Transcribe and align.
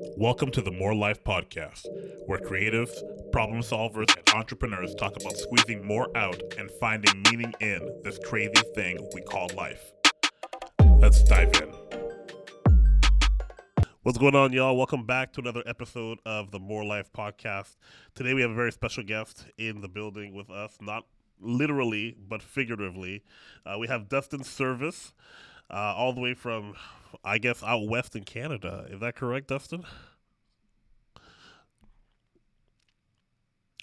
Welcome 0.00 0.52
to 0.52 0.62
the 0.62 0.70
More 0.70 0.94
Life 0.94 1.24
Podcast, 1.24 1.84
where 2.26 2.38
creatives, 2.38 3.02
problem 3.32 3.62
solvers, 3.62 4.16
and 4.16 4.28
entrepreneurs 4.32 4.94
talk 4.94 5.16
about 5.20 5.36
squeezing 5.36 5.84
more 5.84 6.16
out 6.16 6.40
and 6.56 6.70
finding 6.78 7.20
meaning 7.28 7.52
in 7.60 8.00
this 8.04 8.16
crazy 8.24 8.52
thing 8.76 9.04
we 9.12 9.22
call 9.22 9.48
life. 9.56 9.92
Let's 11.00 11.24
dive 11.24 11.50
in. 11.60 11.72
What's 14.04 14.18
going 14.18 14.36
on, 14.36 14.52
y'all? 14.52 14.76
Welcome 14.76 15.04
back 15.04 15.32
to 15.32 15.40
another 15.40 15.64
episode 15.66 16.18
of 16.24 16.52
the 16.52 16.60
More 16.60 16.84
Life 16.84 17.10
Podcast. 17.12 17.76
Today 18.14 18.34
we 18.34 18.42
have 18.42 18.52
a 18.52 18.54
very 18.54 18.70
special 18.70 19.02
guest 19.02 19.46
in 19.58 19.80
the 19.80 19.88
building 19.88 20.32
with 20.32 20.48
us, 20.48 20.76
not 20.80 21.06
literally, 21.40 22.16
but 22.28 22.40
figuratively. 22.40 23.24
Uh, 23.66 23.78
we 23.80 23.88
have 23.88 24.08
Dustin 24.08 24.42
Serviss, 24.42 25.12
uh, 25.70 25.94
all 25.96 26.12
the 26.12 26.20
way 26.20 26.34
from, 26.34 26.74
I 27.24 27.38
guess, 27.38 27.62
out 27.62 27.86
west 27.88 28.16
in 28.16 28.24
Canada. 28.24 28.86
Is 28.90 29.00
that 29.00 29.16
correct, 29.16 29.48
Dustin? 29.48 29.84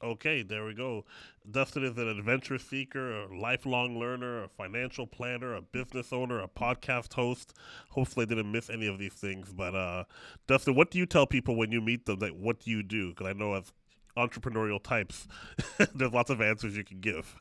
Okay, 0.04 0.44
there 0.44 0.66
we 0.66 0.74
go. 0.74 1.06
Dustin 1.50 1.84
is 1.84 1.98
an 1.98 2.08
adventure 2.10 2.58
seeker, 2.58 3.24
a 3.24 3.38
lifelong 3.38 3.98
learner, 3.98 4.44
a 4.44 4.48
financial 4.50 5.08
planner, 5.08 5.56
a 5.56 5.62
business 5.62 6.12
owner, 6.12 6.40
a 6.42 6.48
podcast 6.48 7.14
host. 7.14 7.54
Hopefully, 7.90 8.26
I 8.26 8.30
didn't 8.30 8.52
miss 8.52 8.70
any 8.70 8.88
of 8.88 9.00
these 9.00 9.14
things. 9.14 9.54
But 9.54 9.74
uh, 9.74 10.04
Dustin, 10.48 10.76
what 10.76 10.92
do 10.92 10.98
you 11.00 11.06
tell 11.06 11.26
people 11.26 11.56
when 11.56 11.72
you 11.72 11.82
meet 11.82 12.06
them? 12.06 12.20
That 12.20 12.36
what 12.36 12.60
do 12.60 12.72
you 12.72 12.84
do? 12.84 13.10
Because 13.10 13.28
I 13.28 13.34
know 13.34 13.54
as 13.54 13.72
entrepreneurial 14.18 14.84
types, 14.84 15.28
there's 15.96 16.12
lots 16.12 16.30
of 16.30 16.42
answers 16.42 16.76
you 16.76 16.84
can 16.84 17.00
give. 17.00 17.36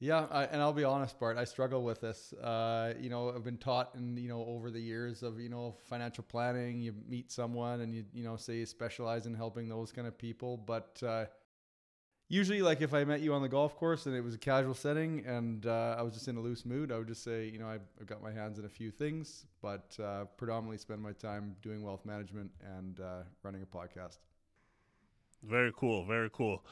Yeah, 0.00 0.26
I, 0.30 0.44
and 0.44 0.62
I'll 0.62 0.72
be 0.72 0.84
honest, 0.84 1.18
Bart. 1.18 1.36
I 1.36 1.44
struggle 1.44 1.82
with 1.82 2.00
this. 2.00 2.32
Uh, 2.34 2.94
you 3.00 3.10
know, 3.10 3.30
I've 3.34 3.42
been 3.42 3.56
taught, 3.58 3.94
in 3.96 4.16
you 4.16 4.28
know, 4.28 4.44
over 4.44 4.70
the 4.70 4.80
years 4.80 5.24
of 5.24 5.40
you 5.40 5.48
know 5.48 5.74
financial 5.88 6.22
planning. 6.22 6.80
You 6.80 6.94
meet 7.08 7.32
someone, 7.32 7.80
and 7.80 7.92
you 7.92 8.04
you 8.14 8.22
know 8.22 8.36
say 8.36 8.58
you 8.58 8.66
specialize 8.66 9.26
in 9.26 9.34
helping 9.34 9.68
those 9.68 9.90
kind 9.90 10.06
of 10.06 10.16
people. 10.16 10.56
But 10.56 11.02
uh, 11.04 11.24
usually, 12.28 12.62
like 12.62 12.80
if 12.80 12.94
I 12.94 13.04
met 13.04 13.20
you 13.20 13.34
on 13.34 13.42
the 13.42 13.48
golf 13.48 13.76
course 13.76 14.06
and 14.06 14.14
it 14.14 14.20
was 14.20 14.34
a 14.34 14.38
casual 14.38 14.74
setting, 14.74 15.24
and 15.26 15.66
uh, 15.66 15.96
I 15.98 16.02
was 16.02 16.14
just 16.14 16.28
in 16.28 16.36
a 16.36 16.40
loose 16.40 16.64
mood, 16.64 16.92
I 16.92 16.98
would 16.98 17.08
just 17.08 17.24
say, 17.24 17.48
you 17.48 17.58
know, 17.58 17.68
I've, 17.68 17.82
I've 18.00 18.06
got 18.06 18.22
my 18.22 18.32
hands 18.32 18.58
in 18.58 18.64
a 18.64 18.68
few 18.68 18.90
things, 18.90 19.46
but 19.62 19.96
uh, 20.02 20.24
predominantly 20.36 20.78
spend 20.78 21.00
my 21.00 21.12
time 21.12 21.56
doing 21.62 21.82
wealth 21.82 22.04
management 22.04 22.50
and 22.76 23.00
uh, 23.00 23.22
running 23.42 23.62
a 23.62 23.66
podcast. 23.66 24.18
Very 25.42 25.72
cool. 25.74 26.04
Very 26.04 26.30
cool. 26.30 26.64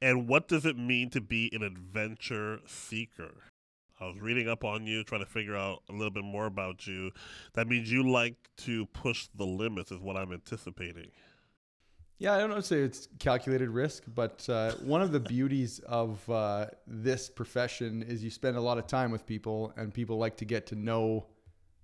And 0.00 0.28
what 0.28 0.48
does 0.48 0.66
it 0.66 0.76
mean 0.76 1.10
to 1.10 1.20
be 1.20 1.50
an 1.52 1.62
adventure 1.62 2.60
seeker? 2.66 3.34
I 4.00 4.06
was 4.06 4.20
reading 4.20 4.48
up 4.48 4.64
on 4.64 4.86
you, 4.86 5.04
trying 5.04 5.24
to 5.24 5.30
figure 5.30 5.56
out 5.56 5.82
a 5.88 5.92
little 5.92 6.10
bit 6.10 6.24
more 6.24 6.46
about 6.46 6.86
you. 6.86 7.12
That 7.54 7.68
means 7.68 7.90
you 7.90 8.08
like 8.10 8.34
to 8.58 8.86
push 8.86 9.28
the 9.34 9.46
limits, 9.46 9.92
is 9.92 10.00
what 10.00 10.16
I'm 10.16 10.32
anticipating. 10.32 11.10
Yeah, 12.18 12.34
I 12.34 12.38
don't 12.38 12.50
know 12.50 12.60
say 12.60 12.78
it's 12.78 13.08
calculated 13.18 13.70
risk, 13.70 14.04
but 14.14 14.48
uh, 14.48 14.72
one 14.82 15.00
of 15.00 15.12
the 15.12 15.20
beauties 15.34 15.78
of 15.80 16.28
uh, 16.28 16.66
this 16.86 17.28
profession 17.28 18.02
is 18.02 18.22
you 18.22 18.30
spend 18.30 18.56
a 18.56 18.60
lot 18.60 18.78
of 18.78 18.86
time 18.86 19.10
with 19.10 19.26
people, 19.26 19.72
and 19.76 19.94
people 19.94 20.18
like 20.18 20.36
to 20.38 20.44
get 20.44 20.66
to 20.68 20.74
know 20.74 21.26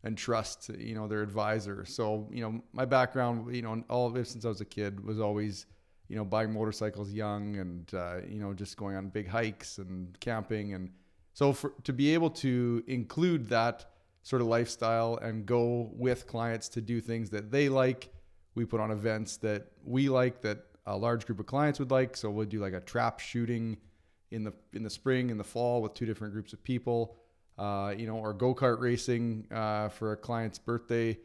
and 0.02 0.16
trust, 0.16 0.70
you 0.78 0.94
know, 0.94 1.06
their 1.06 1.22
advisor. 1.22 1.84
So, 1.84 2.27
you 2.33 2.42
know, 2.42 2.62
my 2.72 2.84
background, 2.84 3.55
you 3.55 3.62
know, 3.62 3.84
all 3.88 4.06
of 4.06 4.16
it 4.16 4.27
since 4.27 4.44
I 4.44 4.48
was 4.48 4.61
a 4.61 4.64
kid 4.64 5.05
was 5.05 5.20
always 5.20 5.66
you 6.11 6.16
know, 6.16 6.25
buying 6.25 6.53
motorcycles 6.53 7.12
young 7.12 7.56
and, 7.58 7.94
uh, 7.94 8.16
you 8.28 8.41
know, 8.41 8.53
just 8.53 8.77
going 8.77 8.97
on 8.97 9.08
big 9.11 9.28
hikes 9.28 9.78
and 9.78 10.19
camping. 10.19 10.75
And 10.75 10.91
so 11.34 11.52
for, 11.52 11.72
to 11.84 11.92
be 11.92 12.12
able 12.12 12.30
to 12.30 12.83
include 12.89 13.48
that 13.50 13.86
sort 14.25 14.42
of 14.42 14.48
lifestyle 14.48 15.19
and 15.22 15.47
go 15.47 15.89
with 15.94 16.27
clients 16.27 16.69
to 16.70 16.80
do 16.80 17.00
things 17.00 17.30
that 17.30 17.52
they 17.52 17.69
like, 17.69 18.12
we 18.56 18.64
put 18.64 18.80
on 18.80 18.91
events 18.91 19.36
that 19.36 19.69
we 19.84 20.08
like 20.08 20.42
that 20.42 20.58
a 20.86 20.97
large 20.97 21.27
group 21.27 21.39
of 21.39 21.47
clients 21.47 21.78
would 21.78 21.92
like. 21.92 22.17
So 22.17 22.28
we'll 22.28 22.45
do 22.45 22.58
like 22.58 22.72
a 22.72 22.80
trap 22.80 23.20
shooting 23.20 23.77
in 24.33 24.42
the, 24.42 24.52
in 24.72 24.83
the 24.83 24.91
spring, 24.91 25.30
in 25.30 25.39
the 25.39 25.45
fall 25.45 25.80
with 25.80 25.95
two 25.95 26.06
different 26.06 26.33
groups 26.33 26.52
of 26.52 26.64
people, 26.64 27.18
uh, 27.56 27.95
you 27.96 28.08
know, 28.08 28.17
or 28.17 28.35
go-kart 28.35 28.80
racing 28.80 29.46
uh, 29.52 29.89
for 29.90 30.11
a 30.11 30.17
client's 30.17 30.58
birthday 30.58 31.17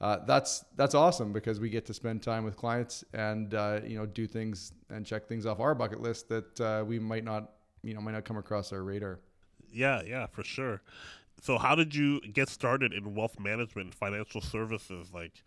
uh, 0.00 0.18
that's 0.26 0.64
that's 0.76 0.94
awesome 0.94 1.32
because 1.32 1.58
we 1.58 1.68
get 1.68 1.84
to 1.86 1.94
spend 1.94 2.22
time 2.22 2.44
with 2.44 2.56
clients 2.56 3.04
and 3.14 3.54
uh, 3.54 3.80
you 3.84 3.96
know 3.96 4.06
do 4.06 4.26
things 4.26 4.72
and 4.90 5.04
check 5.04 5.26
things 5.26 5.44
off 5.44 5.58
our 5.58 5.74
bucket 5.74 6.00
list 6.00 6.28
that 6.28 6.60
uh, 6.60 6.84
we 6.86 6.98
might 6.98 7.24
not 7.24 7.52
you 7.82 7.94
know 7.94 8.00
might 8.00 8.12
not 8.12 8.24
come 8.24 8.36
across 8.36 8.72
our 8.72 8.82
radar. 8.82 9.18
Yeah, 9.72 10.02
yeah, 10.06 10.26
for 10.26 10.42
sure. 10.42 10.82
So, 11.40 11.58
how 11.58 11.74
did 11.74 11.94
you 11.94 12.20
get 12.20 12.48
started 12.48 12.92
in 12.92 13.14
wealth 13.14 13.38
management, 13.38 13.86
and 13.86 13.94
financial 13.94 14.40
services? 14.40 15.10
Like, 15.12 15.42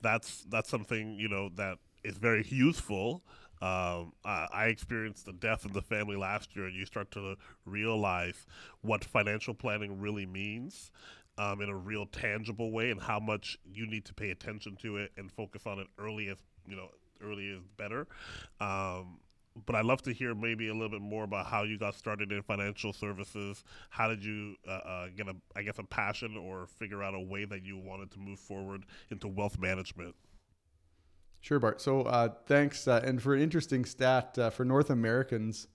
that's 0.00 0.44
that's 0.48 0.68
something 0.68 1.18
you 1.18 1.28
know 1.28 1.50
that 1.56 1.78
is 2.04 2.16
very 2.16 2.46
useful. 2.48 3.24
Um, 3.62 4.12
I, 4.24 4.46
I 4.52 4.64
experienced 4.66 5.24
the 5.24 5.32
death 5.32 5.64
of 5.64 5.72
the 5.72 5.80
family 5.80 6.16
last 6.16 6.54
year, 6.54 6.66
and 6.66 6.74
you 6.74 6.84
start 6.84 7.10
to 7.12 7.36
realize 7.64 8.46
what 8.82 9.02
financial 9.02 9.54
planning 9.54 9.98
really 9.98 10.26
means 10.26 10.90
um, 11.38 11.60
in 11.60 11.68
a 11.68 11.76
real 11.76 12.06
tangible 12.06 12.70
way 12.70 12.90
and 12.90 13.00
how 13.00 13.20
much 13.20 13.58
you 13.64 13.86
need 13.86 14.04
to 14.04 14.14
pay 14.14 14.30
attention 14.30 14.76
to 14.76 14.96
it 14.96 15.12
and 15.16 15.30
focus 15.30 15.62
on 15.66 15.78
it 15.78 15.86
early 15.98 16.28
as 16.28 16.38
you 16.66 16.76
know 16.76 16.88
early 17.22 17.46
is 17.46 17.62
better 17.76 18.06
um, 18.60 19.18
but 19.64 19.74
I'd 19.74 19.86
love 19.86 20.02
to 20.02 20.12
hear 20.12 20.34
maybe 20.34 20.68
a 20.68 20.72
little 20.72 20.90
bit 20.90 21.00
more 21.00 21.24
about 21.24 21.46
how 21.46 21.62
you 21.62 21.78
got 21.78 21.94
started 21.94 22.30
in 22.30 22.42
financial 22.42 22.92
services. 22.92 23.64
How 23.88 24.08
did 24.08 24.22
you 24.22 24.56
uh, 24.68 24.72
uh, 24.72 25.06
get 25.16 25.28
a, 25.28 25.36
I 25.54 25.62
guess, 25.62 25.78
a 25.78 25.82
passion 25.82 26.36
or 26.36 26.66
figure 26.66 27.02
out 27.02 27.14
a 27.14 27.20
way 27.20 27.44
that 27.46 27.64
you 27.64 27.78
wanted 27.78 28.10
to 28.12 28.18
move 28.18 28.38
forward 28.38 28.84
into 29.10 29.28
wealth 29.28 29.58
management? 29.58 30.14
Sure, 31.40 31.58
Bart. 31.58 31.80
So 31.80 32.02
uh, 32.02 32.30
thanks. 32.46 32.86
Uh, 32.86 33.00
and 33.04 33.22
for 33.22 33.34
an 33.34 33.40
interesting 33.40 33.84
stat, 33.84 34.38
uh, 34.38 34.50
for 34.50 34.64
North 34.64 34.90
Americans, 34.90 35.68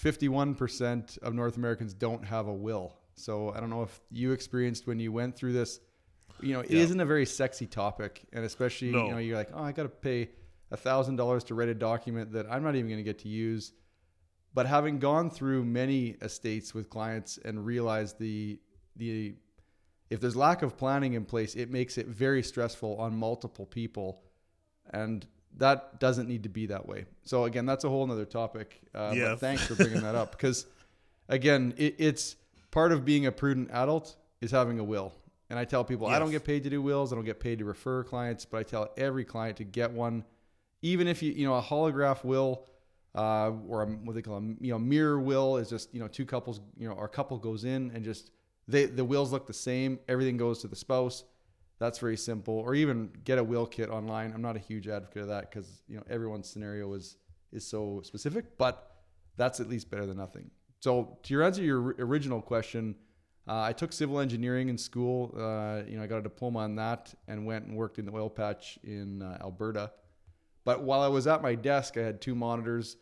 51% 0.00 1.18
of 1.18 1.34
North 1.34 1.56
Americans 1.56 1.94
don't 1.94 2.24
have 2.26 2.46
a 2.46 2.52
will. 2.52 2.97
So 3.18 3.52
I 3.54 3.60
don't 3.60 3.70
know 3.70 3.82
if 3.82 4.00
you 4.10 4.32
experienced 4.32 4.86
when 4.86 4.98
you 5.00 5.12
went 5.12 5.36
through 5.36 5.52
this. 5.52 5.80
You 6.40 6.54
know, 6.54 6.60
it 6.60 6.70
yeah. 6.70 6.86
not 6.86 7.02
a 7.02 7.06
very 7.06 7.26
sexy 7.26 7.66
topic, 7.66 8.22
and 8.32 8.44
especially 8.44 8.90
no. 8.90 9.06
you 9.06 9.10
know 9.10 9.18
you're 9.18 9.36
like, 9.36 9.50
oh, 9.52 9.62
I 9.62 9.72
got 9.72 9.84
to 9.84 9.88
pay 9.88 10.30
a 10.70 10.76
thousand 10.76 11.16
dollars 11.16 11.44
to 11.44 11.54
write 11.54 11.68
a 11.68 11.74
document 11.74 12.32
that 12.32 12.46
I'm 12.50 12.62
not 12.62 12.76
even 12.76 12.88
going 12.88 12.98
to 12.98 13.04
get 13.04 13.20
to 13.20 13.28
use. 13.28 13.72
But 14.54 14.66
having 14.66 14.98
gone 14.98 15.30
through 15.30 15.64
many 15.64 16.16
estates 16.22 16.74
with 16.74 16.90
clients 16.90 17.38
and 17.44 17.64
realized 17.64 18.18
the 18.18 18.60
the 18.96 19.34
if 20.10 20.20
there's 20.20 20.36
lack 20.36 20.62
of 20.62 20.76
planning 20.76 21.14
in 21.14 21.24
place, 21.24 21.54
it 21.54 21.70
makes 21.70 21.98
it 21.98 22.06
very 22.06 22.42
stressful 22.42 22.96
on 22.98 23.16
multiple 23.16 23.66
people, 23.66 24.22
and 24.90 25.26
that 25.56 26.00
doesn't 26.00 26.28
need 26.28 26.44
to 26.44 26.48
be 26.48 26.66
that 26.66 26.86
way. 26.86 27.04
So 27.24 27.44
again, 27.44 27.66
that's 27.66 27.84
a 27.84 27.88
whole 27.88 28.10
other 28.10 28.24
topic. 28.24 28.80
Uh. 28.94 29.14
But 29.14 29.40
thanks 29.40 29.66
for 29.66 29.74
bringing 29.76 30.02
that 30.02 30.14
up 30.14 30.32
because 30.32 30.66
again, 31.28 31.74
it, 31.76 31.96
it's 31.98 32.36
part 32.70 32.92
of 32.92 33.04
being 33.04 33.26
a 33.26 33.32
prudent 33.32 33.70
adult 33.72 34.16
is 34.40 34.50
having 34.50 34.78
a 34.78 34.84
will. 34.84 35.12
And 35.50 35.58
I 35.58 35.64
tell 35.64 35.84
people 35.84 36.08
yes. 36.08 36.16
I 36.16 36.18
don't 36.18 36.30
get 36.30 36.44
paid 36.44 36.62
to 36.64 36.70
do 36.70 36.82
wills. 36.82 37.12
I 37.12 37.16
don't 37.16 37.24
get 37.24 37.40
paid 37.40 37.58
to 37.60 37.64
refer 37.64 38.04
clients, 38.04 38.44
but 38.44 38.58
I 38.58 38.62
tell 38.62 38.90
every 38.96 39.24
client 39.24 39.56
to 39.58 39.64
get 39.64 39.90
one, 39.90 40.24
even 40.82 41.08
if 41.08 41.22
you 41.22 41.32
you 41.32 41.46
know 41.46 41.54
a 41.54 41.62
holograph 41.62 42.22
will 42.22 42.66
uh, 43.14 43.52
or 43.66 43.82
a, 43.82 43.86
what 43.86 44.14
they 44.14 44.22
call 44.22 44.36
a 44.36 44.42
you 44.60 44.72
know 44.72 44.78
mirror 44.78 45.18
will 45.18 45.56
is 45.56 45.70
just 45.70 45.92
you 45.94 46.00
know 46.00 46.08
two 46.08 46.26
couples 46.26 46.60
you 46.76 46.88
know 46.88 46.96
a 46.96 47.08
couple 47.08 47.38
goes 47.38 47.64
in 47.64 47.90
and 47.94 48.04
just 48.04 48.30
they 48.66 48.84
the 48.84 49.04
wills 49.04 49.32
look 49.32 49.46
the 49.46 49.52
same. 49.52 49.98
Everything 50.08 50.36
goes 50.36 50.60
to 50.60 50.68
the 50.68 50.76
spouse. 50.76 51.24
That's 51.78 51.98
very 51.98 52.16
simple. 52.16 52.54
Or 52.54 52.74
even 52.74 53.10
get 53.24 53.38
a 53.38 53.44
will 53.44 53.66
kit 53.66 53.88
online. 53.88 54.32
I'm 54.34 54.42
not 54.42 54.56
a 54.56 54.58
huge 54.58 54.88
advocate 54.88 55.22
of 55.22 55.28
that 55.28 55.50
because 55.50 55.82
you 55.88 55.96
know 55.96 56.02
everyone's 56.10 56.48
scenario 56.48 56.92
is 56.92 57.16
is 57.52 57.66
so 57.66 58.02
specific, 58.04 58.58
but 58.58 58.96
that's 59.36 59.60
at 59.60 59.68
least 59.68 59.90
better 59.90 60.04
than 60.04 60.18
nothing. 60.18 60.50
So 60.80 61.18
to 61.22 61.34
your 61.34 61.42
answer 61.42 61.62
your 61.62 61.94
original 61.98 62.40
question, 62.40 62.94
uh, 63.48 63.62
I 63.62 63.72
took 63.72 63.92
civil 63.92 64.20
engineering 64.20 64.68
in 64.68 64.76
school. 64.76 65.34
Uh, 65.34 65.82
you 65.88 65.96
know, 65.96 66.02
I 66.02 66.06
got 66.06 66.18
a 66.18 66.22
diploma 66.22 66.60
on 66.60 66.76
that 66.76 67.14
and 67.26 67.46
went 67.46 67.64
and 67.64 67.76
worked 67.76 67.98
in 67.98 68.04
the 68.04 68.12
oil 68.12 68.28
patch 68.28 68.78
in 68.84 69.22
uh, 69.22 69.38
Alberta. 69.40 69.90
But 70.64 70.82
while 70.82 71.00
I 71.00 71.08
was 71.08 71.26
at 71.26 71.40
my 71.40 71.54
desk, 71.54 71.96
I 71.96 72.02
had 72.02 72.20
two 72.20 72.34
monitors, 72.34 72.98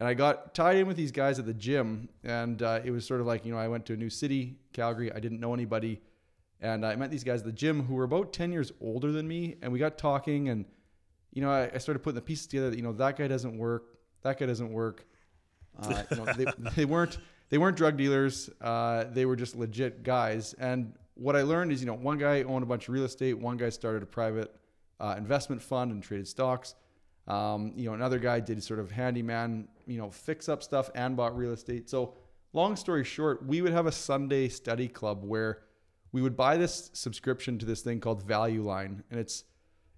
and 0.00 0.08
I 0.08 0.14
got 0.14 0.54
tied 0.54 0.76
in 0.76 0.88
with 0.88 0.96
these 0.96 1.12
guys 1.12 1.38
at 1.38 1.46
the 1.46 1.54
gym. 1.54 2.08
And 2.24 2.60
uh, 2.62 2.80
it 2.84 2.90
was 2.90 3.06
sort 3.06 3.20
of 3.20 3.26
like 3.26 3.46
you 3.46 3.52
know, 3.52 3.58
I 3.58 3.68
went 3.68 3.86
to 3.86 3.92
a 3.92 3.96
new 3.96 4.10
city, 4.10 4.58
Calgary. 4.72 5.12
I 5.12 5.20
didn't 5.20 5.38
know 5.38 5.54
anybody, 5.54 6.02
and 6.60 6.84
I 6.84 6.96
met 6.96 7.12
these 7.12 7.24
guys 7.24 7.40
at 7.40 7.46
the 7.46 7.52
gym 7.52 7.84
who 7.84 7.94
were 7.94 8.04
about 8.04 8.32
ten 8.32 8.50
years 8.50 8.72
older 8.80 9.12
than 9.12 9.28
me, 9.28 9.54
and 9.62 9.72
we 9.72 9.78
got 9.78 9.98
talking. 9.98 10.48
And 10.48 10.64
you 11.32 11.42
know, 11.42 11.50
I, 11.50 11.70
I 11.72 11.78
started 11.78 12.00
putting 12.00 12.16
the 12.16 12.22
pieces 12.22 12.48
together. 12.48 12.70
That, 12.70 12.76
you 12.76 12.82
know, 12.82 12.92
that 12.94 13.16
guy 13.16 13.28
doesn't 13.28 13.56
work. 13.56 13.98
That 14.22 14.40
guy 14.40 14.46
doesn't 14.46 14.72
work 14.72 15.06
uh, 15.78 16.32
they, 16.34 16.46
they 16.74 16.84
weren't 16.84 17.18
they 17.48 17.58
weren't 17.58 17.76
drug 17.76 17.96
dealers. 17.96 18.50
Uh, 18.60 19.04
they 19.12 19.24
were 19.24 19.36
just 19.36 19.56
legit 19.56 20.02
guys. 20.02 20.54
And 20.54 20.94
what 21.14 21.36
I 21.36 21.42
learned 21.42 21.72
is, 21.72 21.80
you 21.80 21.86
know, 21.86 21.94
one 21.94 22.18
guy 22.18 22.42
owned 22.42 22.62
a 22.62 22.66
bunch 22.66 22.88
of 22.88 22.94
real 22.94 23.04
estate. 23.04 23.38
One 23.38 23.56
guy 23.56 23.70
started 23.70 24.02
a 24.02 24.06
private 24.06 24.54
uh, 25.00 25.14
investment 25.16 25.62
fund 25.62 25.92
and 25.92 26.02
traded 26.02 26.28
stocks. 26.28 26.74
Um, 27.28 27.72
you 27.76 27.86
know, 27.88 27.94
another 27.94 28.18
guy 28.18 28.40
did 28.40 28.62
sort 28.62 28.80
of 28.80 28.90
handyman, 28.90 29.68
you 29.86 29.98
know, 29.98 30.10
fix 30.10 30.48
up 30.48 30.62
stuff 30.62 30.90
and 30.94 31.16
bought 31.16 31.36
real 31.36 31.52
estate. 31.52 31.88
So, 31.88 32.14
long 32.52 32.76
story 32.76 33.04
short, 33.04 33.44
we 33.44 33.62
would 33.62 33.72
have 33.72 33.86
a 33.86 33.92
Sunday 33.92 34.48
study 34.48 34.88
club 34.88 35.24
where 35.24 35.62
we 36.12 36.22
would 36.22 36.36
buy 36.36 36.56
this 36.56 36.90
subscription 36.94 37.58
to 37.58 37.66
this 37.66 37.82
thing 37.82 38.00
called 38.00 38.22
Value 38.22 38.62
Line, 38.62 39.02
and 39.10 39.20
it's 39.20 39.44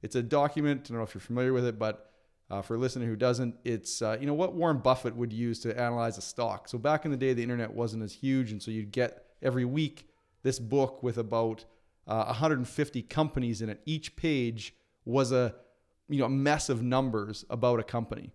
It's 0.02 0.14
a 0.14 0.22
document. 0.22 0.82
I 0.84 0.88
don't 0.88 0.98
know 0.98 1.04
if 1.04 1.14
you're 1.14 1.20
familiar 1.20 1.52
with 1.52 1.66
it, 1.66 1.78
but 1.78 2.07
uh, 2.50 2.62
for 2.62 2.76
a 2.76 2.78
listener 2.78 3.06
who 3.06 3.16
doesn't, 3.16 3.56
it's 3.64 4.00
uh, 4.00 4.16
you 4.20 4.26
know 4.26 4.34
what 4.34 4.54
Warren 4.54 4.78
Buffett 4.78 5.14
would 5.14 5.32
use 5.32 5.60
to 5.60 5.78
analyze 5.78 6.16
a 6.16 6.22
stock. 6.22 6.68
So 6.68 6.78
back 6.78 7.04
in 7.04 7.10
the 7.10 7.16
day, 7.16 7.34
the 7.34 7.42
internet 7.42 7.72
wasn't 7.72 8.02
as 8.02 8.14
huge, 8.14 8.50
and 8.50 8.62
so 8.62 8.70
you'd 8.70 8.90
get 8.90 9.26
every 9.42 9.64
week 9.64 10.08
this 10.42 10.58
book 10.58 11.02
with 11.02 11.18
about 11.18 11.64
uh, 12.06 12.24
150 12.24 13.02
companies 13.02 13.60
in 13.60 13.68
it. 13.68 13.80
Each 13.84 14.16
page 14.16 14.74
was 15.04 15.30
a 15.30 15.54
you 16.08 16.20
know 16.20 16.24
a 16.24 16.30
mess 16.30 16.68
of 16.70 16.82
numbers 16.82 17.44
about 17.50 17.80
a 17.80 17.84
company, 17.84 18.32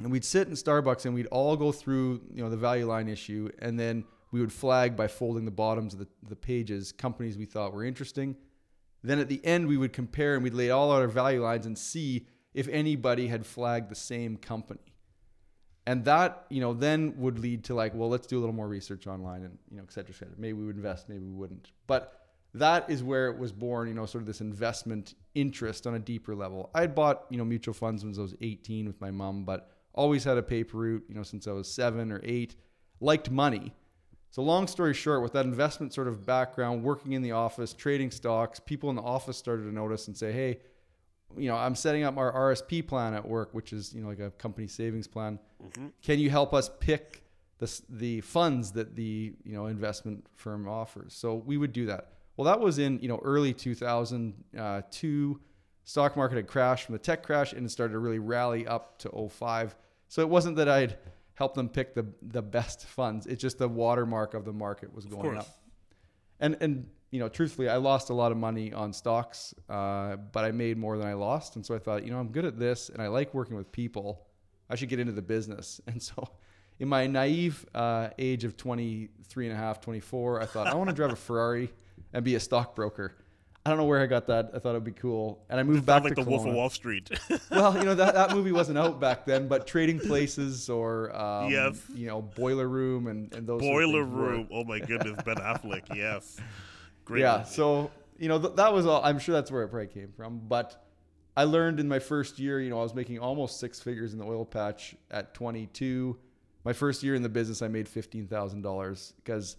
and 0.00 0.10
we'd 0.10 0.24
sit 0.24 0.48
in 0.48 0.54
Starbucks 0.54 1.04
and 1.04 1.14
we'd 1.14 1.26
all 1.26 1.56
go 1.56 1.70
through 1.70 2.22
you 2.34 2.42
know 2.42 2.50
the 2.50 2.56
Value 2.56 2.86
Line 2.86 3.08
issue, 3.08 3.48
and 3.60 3.78
then 3.78 4.04
we 4.32 4.40
would 4.40 4.52
flag 4.52 4.96
by 4.96 5.06
folding 5.06 5.44
the 5.44 5.50
bottoms 5.50 5.92
of 5.92 6.00
the, 6.00 6.08
the 6.28 6.36
pages 6.36 6.92
companies 6.92 7.36
we 7.38 7.46
thought 7.46 7.72
were 7.72 7.84
interesting. 7.84 8.36
Then 9.02 9.18
at 9.18 9.28
the 9.28 9.44
end, 9.44 9.66
we 9.66 9.76
would 9.76 9.92
compare 9.92 10.34
and 10.34 10.44
we'd 10.44 10.54
lay 10.54 10.70
all 10.70 10.92
out 10.92 11.00
our 11.00 11.08
Value 11.08 11.42
Lines 11.42 11.66
and 11.66 11.76
see 11.76 12.26
if 12.54 12.68
anybody 12.68 13.28
had 13.28 13.46
flagged 13.46 13.90
the 13.90 13.94
same 13.94 14.36
company. 14.36 14.94
And 15.86 16.04
that, 16.04 16.44
you 16.50 16.60
know, 16.60 16.74
then 16.74 17.14
would 17.16 17.38
lead 17.38 17.64
to 17.64 17.74
like, 17.74 17.94
well, 17.94 18.08
let's 18.08 18.26
do 18.26 18.38
a 18.38 18.40
little 18.40 18.54
more 18.54 18.68
research 18.68 19.06
online 19.06 19.42
and, 19.42 19.58
you 19.70 19.78
know, 19.78 19.82
et 19.82 19.92
cetera, 19.92 20.14
et 20.14 20.18
cetera. 20.18 20.34
Maybe 20.36 20.52
we 20.52 20.66
would 20.66 20.76
invest, 20.76 21.08
maybe 21.08 21.24
we 21.24 21.32
wouldn't. 21.32 21.72
But 21.86 22.20
that 22.54 22.90
is 22.90 23.02
where 23.02 23.28
it 23.28 23.38
was 23.38 23.52
born, 23.52 23.88
you 23.88 23.94
know, 23.94 24.06
sort 24.06 24.22
of 24.22 24.26
this 24.26 24.40
investment 24.40 25.14
interest 25.34 25.86
on 25.86 25.94
a 25.94 25.98
deeper 25.98 26.34
level. 26.34 26.70
I 26.74 26.82
had 26.82 26.94
bought, 26.94 27.24
you 27.30 27.38
know, 27.38 27.44
mutual 27.44 27.74
funds 27.74 28.04
when 28.04 28.14
I 28.14 28.20
was 28.20 28.34
18 28.40 28.86
with 28.86 29.00
my 29.00 29.10
mom, 29.10 29.44
but 29.44 29.70
always 29.94 30.24
had 30.24 30.36
a 30.36 30.42
paper 30.42 30.76
route, 30.76 31.04
you 31.08 31.14
know, 31.14 31.22
since 31.22 31.46
I 31.46 31.52
was 31.52 31.72
seven 31.72 32.12
or 32.12 32.20
eight, 32.24 32.56
liked 33.00 33.30
money. 33.30 33.74
So, 34.32 34.42
long 34.42 34.68
story 34.68 34.94
short, 34.94 35.22
with 35.22 35.32
that 35.32 35.44
investment 35.44 35.92
sort 35.92 36.06
of 36.06 36.24
background, 36.24 36.84
working 36.84 37.12
in 37.12 37.22
the 37.22 37.32
office, 37.32 37.72
trading 37.72 38.12
stocks, 38.12 38.60
people 38.60 38.90
in 38.90 38.96
the 38.96 39.02
office 39.02 39.36
started 39.36 39.64
to 39.64 39.72
notice 39.72 40.06
and 40.06 40.16
say, 40.16 40.30
hey, 40.30 40.60
you 41.36 41.48
know, 41.48 41.56
I'm 41.56 41.74
setting 41.74 42.04
up 42.04 42.16
our 42.16 42.32
RSP 42.32 42.86
plan 42.86 43.14
at 43.14 43.26
work, 43.26 43.50
which 43.52 43.72
is, 43.72 43.94
you 43.94 44.02
know, 44.02 44.08
like 44.08 44.20
a 44.20 44.30
company 44.32 44.66
savings 44.66 45.06
plan. 45.06 45.38
Mm-hmm. 45.62 45.88
Can 46.02 46.18
you 46.18 46.30
help 46.30 46.52
us 46.52 46.70
pick 46.80 47.22
the, 47.58 47.80
the 47.88 48.20
funds 48.22 48.72
that 48.72 48.96
the, 48.96 49.32
you 49.44 49.52
know, 49.52 49.66
investment 49.66 50.26
firm 50.34 50.68
offers? 50.68 51.14
So 51.14 51.34
we 51.34 51.56
would 51.56 51.72
do 51.72 51.86
that. 51.86 52.12
Well, 52.36 52.46
that 52.46 52.60
was 52.60 52.78
in, 52.78 52.98
you 53.00 53.08
know, 53.08 53.20
early 53.22 53.52
2002. 53.52 55.40
Stock 55.84 56.16
market 56.16 56.36
had 56.36 56.46
crashed 56.46 56.86
from 56.86 56.94
the 56.94 56.98
tech 56.98 57.22
crash 57.22 57.52
and 57.52 57.66
it 57.66 57.70
started 57.70 57.92
to 57.92 57.98
really 57.98 58.18
rally 58.18 58.66
up 58.66 58.98
to 58.98 59.28
05. 59.28 59.76
So 60.08 60.22
it 60.22 60.28
wasn't 60.28 60.56
that 60.56 60.68
I'd 60.68 60.96
help 61.34 61.54
them 61.54 61.68
pick 61.68 61.94
the, 61.94 62.06
the 62.22 62.42
best 62.42 62.86
funds. 62.86 63.26
It's 63.26 63.40
just 63.40 63.58
the 63.58 63.68
watermark 63.68 64.34
of 64.34 64.44
the 64.44 64.52
market 64.52 64.94
was 64.94 65.06
going 65.06 65.38
up. 65.38 65.48
And, 66.38 66.56
and 66.60 66.86
you 67.10 67.18
know, 67.18 67.28
truthfully, 67.28 67.68
I 67.68 67.76
lost 67.76 68.10
a 68.10 68.14
lot 68.14 68.30
of 68.30 68.38
money 68.38 68.72
on 68.72 68.92
stocks, 68.92 69.54
uh, 69.68 70.16
but 70.16 70.44
I 70.44 70.52
made 70.52 70.78
more 70.78 70.96
than 70.96 71.06
I 71.06 71.14
lost. 71.14 71.56
And 71.56 71.66
so 71.66 71.74
I 71.74 71.78
thought, 71.78 72.04
you 72.04 72.10
know, 72.10 72.18
I'm 72.18 72.28
good 72.28 72.44
at 72.44 72.58
this 72.58 72.88
and 72.88 73.02
I 73.02 73.08
like 73.08 73.34
working 73.34 73.56
with 73.56 73.72
people. 73.72 74.26
I 74.68 74.76
should 74.76 74.88
get 74.88 75.00
into 75.00 75.12
the 75.12 75.22
business. 75.22 75.80
And 75.86 76.00
so, 76.00 76.28
in 76.78 76.88
my 76.88 77.06
naive 77.06 77.66
uh, 77.74 78.08
age 78.18 78.44
of 78.44 78.56
23 78.56 79.46
and 79.46 79.54
a 79.54 79.58
half, 79.58 79.80
24, 79.80 80.40
I 80.40 80.46
thought, 80.46 80.66
I 80.68 80.74
want 80.74 80.88
to 80.88 80.96
drive 80.96 81.12
a 81.12 81.16
Ferrari 81.16 81.70
and 82.12 82.24
be 82.24 82.36
a 82.36 82.40
stockbroker. 82.40 83.16
I 83.66 83.68
don't 83.68 83.78
know 83.78 83.84
where 83.84 84.00
I 84.00 84.06
got 84.06 84.28
that. 84.28 84.52
I 84.54 84.58
thought 84.58 84.70
it'd 84.70 84.84
be 84.84 84.92
cool, 84.92 85.44
and 85.50 85.60
I 85.60 85.62
moved 85.62 85.84
back 85.84 86.02
like 86.04 86.14
to 86.14 86.24
the 86.24 86.30
Wolf 86.30 86.46
of 86.46 86.54
Wall 86.54 86.70
Street. 86.70 87.10
well, 87.50 87.76
you 87.76 87.84
know 87.84 87.94
that, 87.94 88.14
that 88.14 88.34
movie 88.34 88.52
wasn't 88.52 88.78
out 88.78 88.98
back 88.98 89.26
then, 89.26 89.48
but 89.48 89.66
Trading 89.66 89.98
Places 89.98 90.70
or 90.70 91.14
um, 91.14 91.50
yes. 91.50 91.82
you 91.94 92.06
know 92.06 92.22
Boiler 92.22 92.66
Room 92.66 93.06
and, 93.08 93.30
and 93.34 93.46
those 93.46 93.60
Boiler 93.60 94.02
Room. 94.02 94.48
Were. 94.50 94.60
Oh 94.60 94.64
my 94.64 94.78
goodness, 94.78 95.22
Ben 95.26 95.36
Affleck. 95.36 95.94
Yes. 95.94 96.38
Great 97.10 97.22
yeah. 97.22 97.38
Movie. 97.38 97.50
So 97.50 97.90
you 98.18 98.28
know 98.28 98.38
th- 98.38 98.54
that 98.54 98.72
was 98.72 98.86
all. 98.86 99.04
I'm 99.04 99.18
sure 99.18 99.34
that's 99.34 99.50
where 99.50 99.64
it 99.64 99.68
probably 99.68 99.88
came 99.88 100.12
from. 100.16 100.40
But 100.48 100.84
I 101.36 101.44
learned 101.44 101.80
in 101.80 101.88
my 101.88 101.98
first 101.98 102.38
year. 102.38 102.60
You 102.60 102.70
know, 102.70 102.78
I 102.78 102.82
was 102.82 102.94
making 102.94 103.18
almost 103.18 103.58
six 103.58 103.80
figures 103.80 104.12
in 104.12 104.18
the 104.18 104.24
oil 104.24 104.44
patch 104.44 104.94
at 105.10 105.34
22. 105.34 106.16
My 106.64 106.72
first 106.72 107.02
year 107.02 107.14
in 107.14 107.22
the 107.22 107.28
business, 107.28 107.62
I 107.62 107.68
made 107.68 107.88
fifteen 107.88 108.26
thousand 108.26 108.62
dollars 108.62 109.14
because 109.24 109.56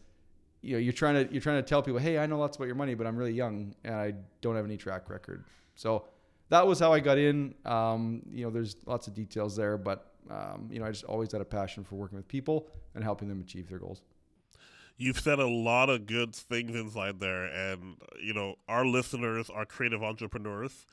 you 0.62 0.74
know 0.74 0.80
you're 0.80 0.94
trying 0.94 1.28
to 1.28 1.34
you're 1.34 1.42
trying 1.42 1.62
to 1.62 1.68
tell 1.68 1.82
people, 1.82 2.00
hey, 2.00 2.18
I 2.18 2.26
know 2.26 2.40
lots 2.40 2.56
about 2.56 2.66
your 2.68 2.76
money, 2.76 2.94
but 2.96 3.06
I'm 3.06 3.18
really 3.18 3.34
young 3.34 3.76
and 3.84 3.96
I 3.96 4.14
don't 4.40 4.56
have 4.56 4.66
any 4.66 4.78
track 4.78 5.10
record. 5.10 5.44
So 5.76 6.06
that 6.50 6.66
was 6.66 6.80
how 6.80 6.94
I 6.94 7.00
got 7.00 7.18
in. 7.18 7.56
Um, 7.66 8.22
you 8.32 8.46
know, 8.46 8.52
there's 8.52 8.76
lots 8.86 9.08
of 9.08 9.14
details 9.14 9.56
there, 9.56 9.78
but 9.78 10.14
um, 10.30 10.70
you 10.72 10.80
know, 10.80 10.86
I 10.86 10.92
just 10.92 11.06
always 11.06 11.32
had 11.32 11.42
a 11.42 11.46
passion 11.46 11.84
for 11.84 11.96
working 11.96 12.18
with 12.18 12.28
people 12.28 12.68
and 12.94 13.04
helping 13.04 13.28
them 13.28 13.42
achieve 13.42 13.68
their 13.68 13.80
goals 13.80 14.04
you've 15.02 15.20
said 15.20 15.40
a 15.40 15.48
lot 15.48 15.90
of 15.90 16.06
good 16.06 16.36
things 16.36 16.76
inside 16.76 17.20
there 17.20 17.46
and 17.46 17.96
you 18.24 18.34
know 18.34 18.56
our 18.68 18.86
listeners 18.86 19.50
are 19.50 19.66
creative 19.66 20.04
entrepreneurs 20.04 20.86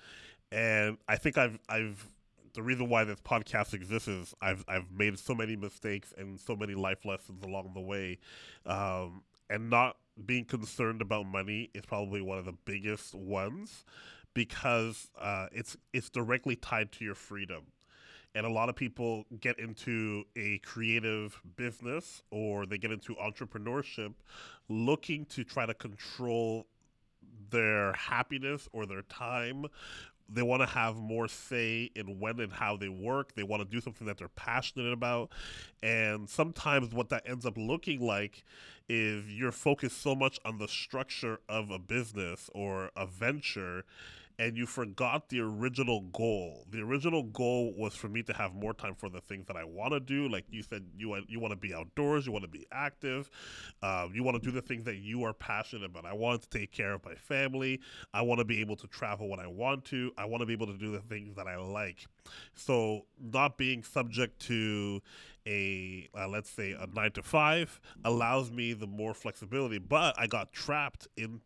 and 0.50 0.96
i 1.08 1.16
think 1.16 1.36
i've 1.36 1.58
i've 1.68 2.08
the 2.54 2.62
reason 2.62 2.88
why 2.88 3.04
this 3.04 3.20
podcast 3.20 3.74
exists 3.74 4.08
is 4.08 4.34
i've 4.40 4.64
i've 4.66 4.90
made 4.90 5.18
so 5.18 5.34
many 5.34 5.56
mistakes 5.56 6.14
and 6.16 6.40
so 6.40 6.56
many 6.56 6.74
life 6.74 7.04
lessons 7.04 7.42
along 7.44 7.70
the 7.74 7.80
way 7.80 8.18
um, 8.64 9.22
and 9.50 9.68
not 9.68 9.96
being 10.24 10.44
concerned 10.44 11.02
about 11.02 11.26
money 11.26 11.70
is 11.74 11.84
probably 11.84 12.22
one 12.22 12.38
of 12.38 12.46
the 12.46 12.54
biggest 12.64 13.14
ones 13.14 13.84
because 14.32 15.10
uh, 15.20 15.46
it's 15.52 15.76
it's 15.92 16.08
directly 16.08 16.56
tied 16.56 16.90
to 16.92 17.04
your 17.04 17.14
freedom 17.14 17.64
and 18.34 18.46
a 18.46 18.50
lot 18.50 18.68
of 18.68 18.76
people 18.76 19.24
get 19.40 19.58
into 19.58 20.24
a 20.36 20.58
creative 20.58 21.40
business 21.56 22.22
or 22.30 22.66
they 22.66 22.78
get 22.78 22.92
into 22.92 23.14
entrepreneurship 23.16 24.14
looking 24.68 25.24
to 25.26 25.44
try 25.44 25.66
to 25.66 25.74
control 25.74 26.66
their 27.50 27.92
happiness 27.94 28.68
or 28.72 28.86
their 28.86 29.02
time 29.02 29.66
they 30.28 30.42
want 30.42 30.60
to 30.60 30.66
have 30.66 30.96
more 30.96 31.26
say 31.26 31.90
in 31.94 32.20
when 32.20 32.40
and 32.40 32.52
how 32.52 32.76
they 32.76 32.88
work. 32.88 33.34
They 33.34 33.42
want 33.42 33.62
to 33.62 33.68
do 33.68 33.80
something 33.80 34.06
that 34.06 34.18
they're 34.18 34.28
passionate 34.28 34.92
about. 34.92 35.30
And 35.82 36.28
sometimes 36.28 36.92
what 36.92 37.08
that 37.10 37.28
ends 37.28 37.46
up 37.46 37.56
looking 37.56 38.00
like 38.00 38.44
is 38.88 39.24
you're 39.28 39.52
focused 39.52 40.02
so 40.02 40.14
much 40.14 40.38
on 40.44 40.58
the 40.58 40.68
structure 40.68 41.40
of 41.48 41.70
a 41.70 41.78
business 41.78 42.50
or 42.54 42.90
a 42.96 43.06
venture 43.06 43.84
and 44.38 44.56
you 44.56 44.66
forgot 44.66 45.28
the 45.28 45.40
original 45.40 46.02
goal. 46.12 46.64
The 46.70 46.80
original 46.80 47.24
goal 47.24 47.74
was 47.76 47.94
for 47.96 48.08
me 48.08 48.22
to 48.22 48.32
have 48.32 48.54
more 48.54 48.72
time 48.72 48.94
for 48.94 49.08
the 49.08 49.20
things 49.20 49.46
that 49.48 49.56
I 49.56 49.64
want 49.64 49.92
to 49.92 50.00
do. 50.00 50.28
Like 50.28 50.44
you 50.50 50.62
said, 50.62 50.84
you 50.96 51.08
want 51.08 51.28
you 51.28 51.40
want 51.40 51.52
to 51.52 51.56
be 51.56 51.74
outdoors, 51.74 52.24
you 52.24 52.32
want 52.32 52.44
to 52.44 52.50
be 52.50 52.66
active, 52.70 53.30
um, 53.82 54.12
you 54.14 54.22
want 54.22 54.40
to 54.40 54.46
do 54.46 54.52
the 54.52 54.62
things 54.62 54.84
that 54.84 54.96
you 54.96 55.24
are 55.24 55.32
passionate 55.32 55.86
about. 55.86 56.04
I 56.04 56.12
want 56.12 56.42
to 56.42 56.48
take 56.48 56.70
care 56.70 56.92
of 56.92 57.04
my 57.04 57.14
family. 57.14 57.80
I 58.14 58.22
want 58.22 58.38
to 58.38 58.44
be 58.44 58.60
able 58.60 58.76
to 58.76 58.86
travel 58.86 59.28
when 59.28 59.40
I 59.40 59.48
want 59.48 59.84
to. 59.86 60.12
I 60.16 60.24
want 60.24 60.42
to 60.42 60.46
be 60.46 60.52
able 60.52 60.66
to 60.68 60.78
do 60.78 60.92
the 60.92 61.00
things 61.00 61.34
that 61.34 61.48
I 61.48 61.56
like. 61.56 62.06
So 62.54 63.06
not 63.20 63.58
being 63.58 63.82
subject 63.82 64.40
to 64.42 65.02
a 65.46 66.08
uh, 66.16 66.28
let's 66.28 66.50
say 66.50 66.72
a 66.72 66.86
nine 66.94 67.10
to 67.12 67.22
five 67.22 67.80
allows 68.04 68.52
me 68.52 68.72
the 68.72 68.86
more 68.86 69.14
flexibility. 69.14 69.78
But 69.78 70.14
I 70.16 70.28
got 70.28 70.52
trapped 70.52 71.08
in 71.16 71.40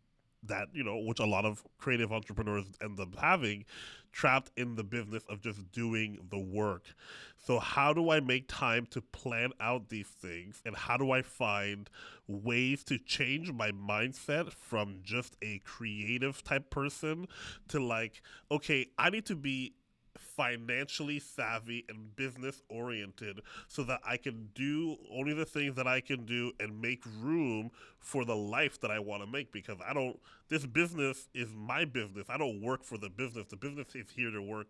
that 0.44 0.68
you 0.72 0.82
know 0.82 0.98
which 0.98 1.20
a 1.20 1.26
lot 1.26 1.44
of 1.44 1.62
creative 1.78 2.12
entrepreneurs 2.12 2.66
end 2.82 2.98
up 3.00 3.14
having 3.16 3.64
trapped 4.12 4.50
in 4.56 4.74
the 4.74 4.84
business 4.84 5.22
of 5.28 5.40
just 5.40 5.72
doing 5.72 6.18
the 6.30 6.38
work. 6.38 6.94
So 7.38 7.58
how 7.58 7.92
do 7.92 8.10
i 8.10 8.20
make 8.20 8.46
time 8.46 8.86
to 8.90 9.00
plan 9.00 9.52
out 9.60 9.88
these 9.88 10.08
things? 10.08 10.60
And 10.66 10.76
how 10.76 10.96
do 10.96 11.10
i 11.10 11.22
find 11.22 11.88
ways 12.26 12.84
to 12.84 12.98
change 12.98 13.52
my 13.52 13.70
mindset 13.72 14.52
from 14.52 14.98
just 15.02 15.36
a 15.42 15.60
creative 15.64 16.42
type 16.44 16.70
person 16.70 17.26
to 17.68 17.80
like 17.80 18.22
okay 18.50 18.86
i 18.98 19.10
need 19.10 19.26
to 19.26 19.34
be 19.34 19.74
financially 20.18 21.18
savvy 21.18 21.84
and 21.88 22.14
business 22.16 22.62
oriented 22.68 23.40
so 23.68 23.82
that 23.84 24.00
I 24.04 24.16
can 24.16 24.48
do 24.54 24.96
only 25.10 25.32
the 25.32 25.44
things 25.44 25.74
that 25.76 25.86
I 25.86 26.00
can 26.00 26.24
do 26.24 26.52
and 26.60 26.80
make 26.80 27.02
room 27.20 27.70
for 27.98 28.24
the 28.24 28.36
life 28.36 28.80
that 28.80 28.90
I 28.90 28.98
want 28.98 29.22
to 29.22 29.26
make 29.26 29.52
because 29.52 29.78
I 29.86 29.92
don't 29.92 30.18
this 30.48 30.66
business 30.66 31.28
is 31.34 31.48
my 31.54 31.84
business. 31.84 32.26
I 32.28 32.36
don't 32.36 32.60
work 32.60 32.84
for 32.84 32.98
the 32.98 33.08
business. 33.08 33.46
The 33.48 33.56
business 33.56 33.94
is 33.94 34.06
here 34.14 34.30
to 34.30 34.42
work 34.42 34.66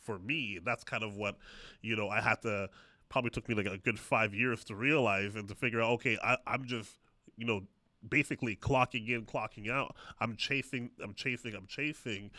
for 0.00 0.18
me. 0.18 0.56
And 0.56 0.66
that's 0.66 0.82
kind 0.82 1.04
of 1.04 1.16
what, 1.16 1.36
you 1.82 1.94
know, 1.94 2.08
I 2.08 2.20
had 2.20 2.42
to 2.42 2.68
probably 3.08 3.30
took 3.30 3.48
me 3.48 3.54
like 3.54 3.66
a 3.66 3.78
good 3.78 3.98
5 3.98 4.34
years 4.34 4.64
to 4.64 4.74
realize 4.74 5.34
and 5.34 5.48
to 5.48 5.54
figure 5.54 5.80
out 5.80 5.92
okay, 5.92 6.18
I 6.22 6.36
I'm 6.46 6.64
just, 6.64 6.90
you 7.36 7.46
know, 7.46 7.62
basically 8.08 8.56
clocking 8.56 9.08
in, 9.08 9.26
clocking 9.26 9.70
out. 9.70 9.94
I'm 10.20 10.36
chasing, 10.36 10.90
I'm 11.02 11.14
chasing, 11.14 11.54
I'm 11.54 11.66
chasing, 11.66 12.30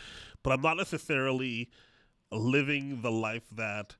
but 0.43 0.51
I'm 0.51 0.62
not 0.62 0.75
necessarily 0.77 1.70
living 2.31 3.01
the 3.01 3.11
life 3.11 3.50
that 3.55 3.95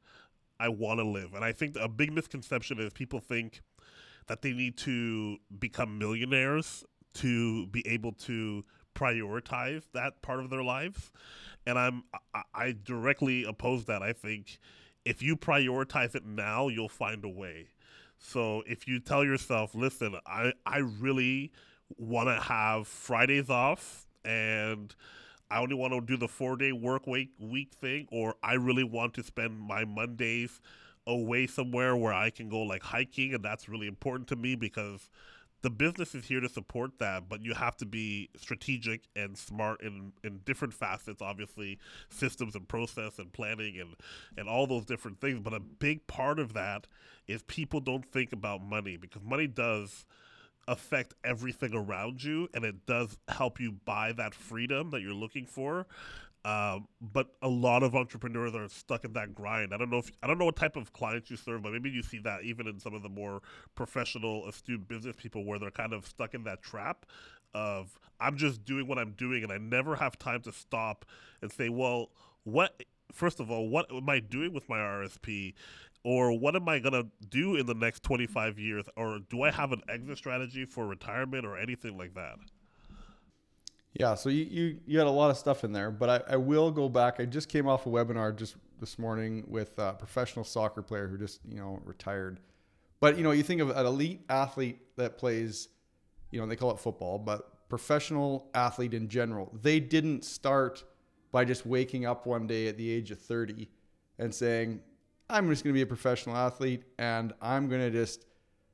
I 0.60 0.70
want 0.70 1.00
to 1.00 1.06
live. 1.06 1.34
And 1.34 1.44
I 1.44 1.52
think 1.52 1.76
a 1.80 1.88
big 1.90 2.14
misconception 2.14 2.80
is 2.80 2.94
people 2.94 3.20
think 3.20 3.62
that 4.28 4.42
they 4.42 4.54
need 4.54 4.78
to 4.78 5.38
become 5.60 5.98
millionaires 5.98 6.86
to 7.16 7.68
be 7.68 7.86
able 7.88 8.14
to 8.14 8.64
prioritize 8.96 9.84
that 9.94 10.22
part 10.22 10.40
of 10.40 10.50
their 10.50 10.64
lives. 10.64 11.12
And 11.66 11.78
I'm 11.78 12.04
I, 12.34 12.44
I 12.54 12.76
directly 12.84 13.44
oppose 13.44 13.86
that. 13.86 14.02
I 14.02 14.14
think 14.14 14.60
if 15.06 15.22
you 15.22 15.36
prioritize 15.36 16.16
it 16.16 16.26
now, 16.26 16.68
you'll 16.68 16.90
find 16.90 17.24
a 17.26 17.30
way. 17.30 17.70
So 18.18 18.64
if 18.68 18.88
you 18.88 19.00
tell 19.00 19.24
yourself, 19.24 19.74
listen, 19.74 20.16
I, 20.28 20.54
I 20.66 20.78
really 20.78 21.52
want 21.98 22.30
to 22.30 22.36
have 22.36 22.88
Fridays 22.88 23.50
off 23.50 24.06
and 24.24 24.94
I 25.52 25.60
only 25.60 25.76
want 25.76 25.94
to 25.94 26.02
do 26.02 26.18
the 26.18 26.30
four 26.30 26.56
day 26.56 26.72
work 26.72 27.06
week 27.06 27.30
week 27.40 27.74
thing, 27.74 28.08
or 28.12 28.36
I 28.42 28.54
really 28.54 28.86
want 28.86 29.14
to 29.16 29.24
spend 29.24 29.60
my 29.60 29.86
Mondays 29.86 30.62
away 31.06 31.48
somewhere 31.48 31.96
where 31.96 32.14
I 32.14 32.30
can 32.30 32.50
go 32.50 32.62
like 32.62 32.84
hiking, 32.84 33.34
and 33.34 33.44
that's 33.44 33.68
really 33.68 33.88
important 33.88 34.30
to 34.30 34.36
me 34.36 34.56
because 34.56 35.10
the 35.62 35.70
business 35.70 36.16
is 36.16 36.26
here 36.26 36.40
to 36.40 36.50
support 36.50 36.98
that, 37.00 37.30
but 37.30 37.44
you 37.44 37.54
have 37.54 37.78
to 37.78 37.86
be 37.86 38.30
strategic 38.36 39.04
and 39.16 39.38
smart 39.38 39.82
in, 39.82 40.12
in 40.24 40.40
different 40.46 40.74
facets, 40.74 41.22
obviously 41.22 41.78
systems 42.10 42.56
and 42.56 42.68
process 42.68 43.20
and 43.20 43.32
planning 43.32 43.80
and, 43.80 43.96
and 44.38 44.50
all 44.50 44.66
those 44.66 44.86
different 44.86 45.22
things. 45.22 45.40
But 45.40 45.54
a 45.54 45.60
big 45.60 46.08
part 46.08 46.40
of 46.40 46.54
that 46.54 46.88
is 47.28 47.44
people 47.44 47.80
don't 47.80 48.06
think 48.12 48.34
about 48.34 48.64
money 48.64 48.98
because 48.98 49.22
money 49.24 49.48
does 49.48 50.06
affect 50.68 51.14
everything 51.24 51.74
around 51.74 52.24
you 52.24 52.48
and 52.54 52.64
it 52.64 52.86
does 52.86 53.18
help 53.28 53.60
you 53.60 53.72
buy 53.86 54.12
that 54.12 54.34
freedom 54.34 54.92
that 54.92 55.02
you're 55.02 55.14
looking 55.14 55.46
for 55.46 55.88
um, 56.44 56.88
but 57.00 57.28
a 57.44 57.48
lot 57.48 57.84
of 57.84 57.96
entrepreneurs 57.96 58.56
are 58.56 58.68
stuck 58.68 59.06
in 59.06 59.14
that 59.14 59.36
grind. 59.36 59.74
I 59.74 59.78
don't 59.78 59.92
know 59.92 60.00
if 60.00 60.10
I 60.24 60.28
don't 60.28 60.40
know 60.40 60.46
what 60.46 60.56
type 60.56 60.76
of 60.76 60.92
clients 60.92 61.30
you 61.30 61.38
serve, 61.38 61.62
but 61.62 61.72
maybe 61.72 61.92
you 61.92 62.02
see 62.02 62.18
that 62.20 62.44
even 62.44 62.68
in 62.68 62.80
some 62.80 62.96
of 62.96 63.04
the 63.04 63.10
more 63.10 63.42
professional, 63.76 64.48
astute 64.48 64.88
business 64.88 65.16
people, 65.16 65.46
where 65.46 65.60
they're 65.60 65.70
kind 65.70 65.94
of 65.94 66.08
stuck 66.08 66.34
in 66.34 66.44
that 66.46 66.64
trap 66.64 67.06
of 67.54 68.00
I'm 68.20 68.38
just 68.38 68.66
doing 68.66 68.88
what 68.88 68.98
I'm 68.98 69.12
doing, 69.12 69.44
and 69.44 69.52
I 69.52 69.58
never 69.60 69.96
have 69.96 70.18
time 70.18 70.42
to 70.44 70.52
stop 70.52 71.06
and 71.44 71.52
say, 71.52 71.70
well, 71.70 72.10
what? 72.44 72.84
First 73.12 73.40
of 73.40 73.52
all, 73.52 73.70
what 73.70 73.92
am 73.92 74.10
I 74.10 74.20
doing 74.20 74.52
with 74.52 74.68
my 74.68 74.78
RSP? 74.78 75.54
Or 76.04 76.38
what 76.38 76.56
am 76.56 76.68
I 76.68 76.80
gonna 76.80 77.04
do 77.30 77.56
in 77.56 77.66
the 77.66 77.76
next 77.76 78.04
25 78.04 78.58
years? 78.58 78.86
Or 78.96 79.20
do 79.30 79.44
I 79.44 79.52
have 79.52 79.72
an 79.72 79.82
exit 79.88 80.18
strategy 80.18 80.66
for 80.66 80.88
retirement 80.88 81.46
or 81.46 81.58
anything 81.58 81.98
like 81.98 82.16
that? 82.16 82.38
Yeah, 83.94 84.16
so 84.16 84.30
you, 84.30 84.46
you, 84.46 84.78
you 84.88 84.98
had 84.98 85.08
a 85.08 85.12
lot 85.12 85.32
of 85.32 85.38
stuff 85.38 85.64
in 85.64 85.74
there, 85.74 85.92
but 85.92 86.10
I, 86.30 86.34
I 86.34 86.38
will 86.38 86.72
go 86.72 86.88
back. 86.88 87.20
I 87.20 87.26
just 87.26 87.50
came 87.50 87.68
off 87.68 87.86
a 87.86 87.90
webinar 87.90 88.36
just 88.36 88.56
this 88.80 88.98
morning 88.98 89.44
with 89.48 89.78
a 89.78 89.94
professional 89.94 90.46
soccer 90.46 90.82
player 90.82 91.08
who 91.08 91.18
just, 91.18 91.42
you 91.48 91.58
know, 91.58 91.80
retired. 91.84 92.40
But, 93.02 93.18
you 93.18 93.24
know, 93.24 93.32
you 93.32 93.44
think 93.44 93.60
of 93.60 93.70
an 93.70 93.86
elite 93.86 94.22
athlete 94.30 94.80
that 94.96 95.18
plays, 95.18 95.68
you 96.32 96.40
know, 96.40 96.48
they 96.48 96.56
call 96.56 96.72
it 96.72 96.80
football, 96.80 97.20
but 97.20 97.68
professional 97.68 98.50
athlete 98.54 98.94
in 98.94 99.10
general. 99.10 99.52
They 99.62 99.80
didn't 99.80 100.24
start 100.24 100.84
by 101.32 101.44
just 101.44 101.66
waking 101.66 102.06
up 102.06 102.26
one 102.26 102.48
day 102.48 102.68
at 102.68 102.78
the 102.78 102.90
age 102.90 103.12
of 103.12 103.20
30 103.20 103.70
and 104.20 104.34
saying, 104.34 104.82
I'm 105.32 105.50
just 105.50 105.64
going 105.64 105.74
to 105.74 105.78
be 105.78 105.82
a 105.82 105.88
professional 105.88 106.36
athlete 106.36 106.84
and 107.00 107.34
I'm 107.42 107.70
going 107.70 107.82
to 107.82 107.90
just, 107.90 108.26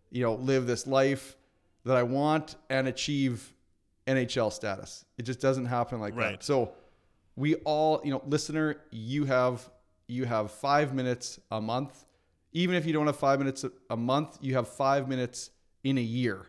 you 0.10 0.24
know, 0.24 0.34
live 0.34 0.66
this 0.66 0.88
life 0.88 1.38
that 1.86 1.96
I 1.96 2.04
want 2.04 2.56
and 2.70 2.88
achieve 2.88 3.54
NHL 4.08 4.52
status. 4.52 5.06
It 5.18 5.24
just 5.24 5.40
doesn't 5.40 5.68
happen 5.68 6.00
like 6.00 6.16
right. 6.16 6.32
that. 6.32 6.44
So 6.44 6.72
we 7.36 7.56
all, 7.58 8.02
you 8.04 8.12
know, 8.12 8.24
listener, 8.26 8.78
you 8.92 9.26
have 9.26 9.70
you 10.08 10.26
have 10.26 10.52
five 10.52 10.94
minutes 10.96 11.40
a 11.52 11.62
month. 11.62 12.06
Even 12.54 12.76
if 12.76 12.86
you 12.86 12.94
don't 12.94 13.06
have 13.06 13.18
five 13.18 13.40
minutes 13.40 13.64
a 13.90 13.98
month, 13.98 14.38
you 14.42 14.56
have 14.56 14.68
five 14.68 15.08
minutes 15.08 15.52
in 15.84 15.98
a 15.98 16.02
year. 16.02 16.48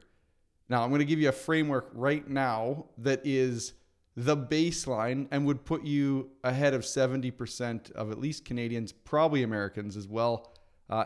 Now 0.68 0.82
I'm 0.82 0.88
going 0.88 1.00
to 1.00 1.04
give 1.04 1.20
you 1.20 1.28
a 1.28 1.32
framework 1.32 1.90
right 1.92 2.26
now 2.26 2.86
that 2.98 3.20
is 3.24 3.74
the 4.18 4.36
baseline 4.36 5.28
and 5.30 5.46
would 5.46 5.64
put 5.64 5.84
you 5.84 6.28
ahead 6.42 6.74
of 6.74 6.80
70% 6.80 7.92
of 7.92 8.10
at 8.10 8.18
least 8.18 8.44
Canadians, 8.44 8.90
probably 8.90 9.44
Americans 9.44 9.96
as 9.96 10.08
well, 10.08 10.52
uh, 10.90 11.04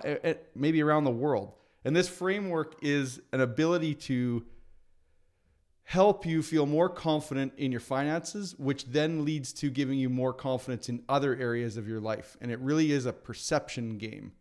maybe 0.54 0.83
around 0.83 1.04
the 1.04 1.11
world. 1.11 1.52
And 1.85 1.95
this 1.95 2.09
framework 2.09 2.76
is 2.81 3.21
an 3.35 3.42
ability 3.42 3.97
to 3.97 4.47
help 5.83 6.25
you 6.25 6.42
feel 6.42 6.64
more 6.64 6.88
confident 6.88 7.52
in 7.59 7.71
your 7.71 7.83
finances, 7.83 8.54
which 8.57 8.87
then 8.87 9.26
leads 9.26 9.52
to 9.52 9.69
giving 9.69 9.99
you 9.99 10.09
more 10.09 10.33
confidence 10.33 10.88
in 10.88 11.02
other 11.07 11.37
areas 11.37 11.76
of 11.76 11.87
your 11.87 12.00
life. 12.00 12.38
And 12.40 12.50
it 12.50 12.61
really 12.61 12.92
is 12.92 13.04
a 13.04 13.12
perception 13.12 13.99
game. 13.99 14.33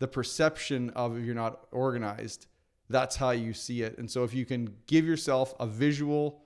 The 0.00 0.08
perception 0.08 0.90
of 0.90 1.16
if 1.16 1.24
you're 1.24 1.34
not 1.34 1.66
organized, 1.72 2.46
that's 2.90 3.16
how 3.16 3.30
you 3.30 3.54
see 3.54 3.80
it. 3.80 3.96
And 3.96 4.10
so 4.10 4.22
if 4.22 4.34
you 4.34 4.44
can 4.44 4.76
give 4.86 5.06
yourself 5.06 5.54
a 5.58 5.66
visual, 5.66 6.42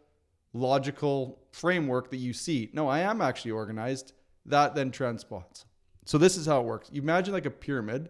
logical 0.53 1.42
framework 1.53 2.11
that 2.11 2.17
you 2.17 2.33
see, 2.33 2.71
no, 2.73 2.89
I 2.89 3.01
am 3.01 3.21
actually 3.21 3.53
organized, 3.53 4.13
that 4.47 4.75
then 4.75 4.91
transpots. 4.91 5.65
So 6.05 6.19
this 6.19 6.37
is 6.37 6.47
how 6.47 6.61
it 6.61 6.67
works. 6.67 6.91
You 6.93 7.03
imagine 7.03 7.33
like 7.33 7.47
a 7.47 7.51
pyramid. 7.51 8.09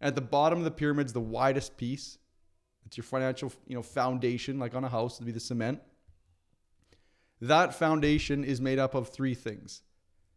At 0.00 0.14
the 0.14 0.20
bottom 0.20 0.58
of 0.58 0.64
the 0.64 0.70
pyramid 0.70 1.06
is 1.06 1.12
the 1.12 1.20
widest 1.20 1.76
piece. 1.76 2.18
It's 2.86 2.96
your 2.96 3.04
financial, 3.04 3.52
you 3.66 3.74
know, 3.74 3.82
foundation, 3.82 4.58
like 4.58 4.74
on 4.74 4.84
a 4.84 4.88
house, 4.88 5.18
to 5.18 5.24
be 5.24 5.32
the 5.32 5.40
cement. 5.40 5.80
That 7.40 7.74
foundation 7.74 8.44
is 8.44 8.60
made 8.60 8.78
up 8.78 8.94
of 8.94 9.08
three 9.08 9.34
things. 9.34 9.82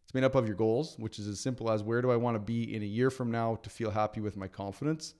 It's 0.04 0.14
made 0.14 0.24
up 0.24 0.34
of 0.34 0.46
your 0.46 0.56
goals, 0.56 0.96
which 0.98 1.18
is 1.18 1.28
as 1.28 1.38
simple 1.38 1.70
as 1.70 1.82
where 1.82 2.00
do 2.00 2.10
I 2.10 2.16
want 2.16 2.34
to 2.34 2.40
be 2.40 2.74
in 2.74 2.82
a 2.82 2.86
year 2.86 3.10
from 3.10 3.30
now 3.30 3.56
to 3.56 3.70
feel 3.70 3.90
happy 3.90 4.22
with 4.22 4.38
my 4.38 4.48
confidence. 4.48 5.14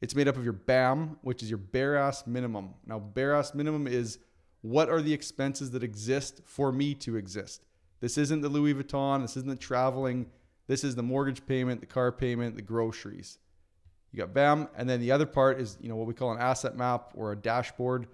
It's 0.00 0.14
made 0.14 0.28
up 0.28 0.36
of 0.36 0.44
your 0.44 0.52
BAM, 0.52 1.18
which 1.22 1.42
is 1.42 1.50
your 1.50 1.58
bare 1.58 1.96
ass 1.96 2.24
minimum. 2.26 2.74
Now, 2.86 3.00
bare 3.00 3.34
ass 3.34 3.52
minimum 3.52 3.88
is 3.88 4.18
what 4.62 4.88
are 4.88 5.00
the 5.00 5.12
expenses 5.12 5.70
that 5.72 5.82
exist 5.82 6.40
for 6.44 6.72
me 6.72 6.94
to 6.94 7.16
exist? 7.16 7.64
This 8.00 8.18
isn't 8.18 8.42
the 8.42 8.48
Louis 8.48 8.74
Vuitton, 8.74 9.22
this 9.22 9.36
isn't 9.36 9.48
the 9.48 9.56
traveling, 9.56 10.26
this 10.66 10.84
is 10.84 10.94
the 10.94 11.02
mortgage 11.02 11.46
payment, 11.46 11.80
the 11.80 11.86
car 11.86 12.12
payment, 12.12 12.56
the 12.56 12.62
groceries. 12.62 13.38
You 14.12 14.20
got 14.20 14.34
BAM, 14.34 14.68
and 14.76 14.88
then 14.88 15.00
the 15.00 15.12
other 15.12 15.26
part 15.26 15.60
is 15.60 15.76
you 15.80 15.88
know 15.88 15.96
what 15.96 16.06
we 16.06 16.14
call 16.14 16.32
an 16.32 16.40
asset 16.40 16.76
map 16.76 17.12
or 17.14 17.32
a 17.32 17.36
dashboard, 17.36 18.06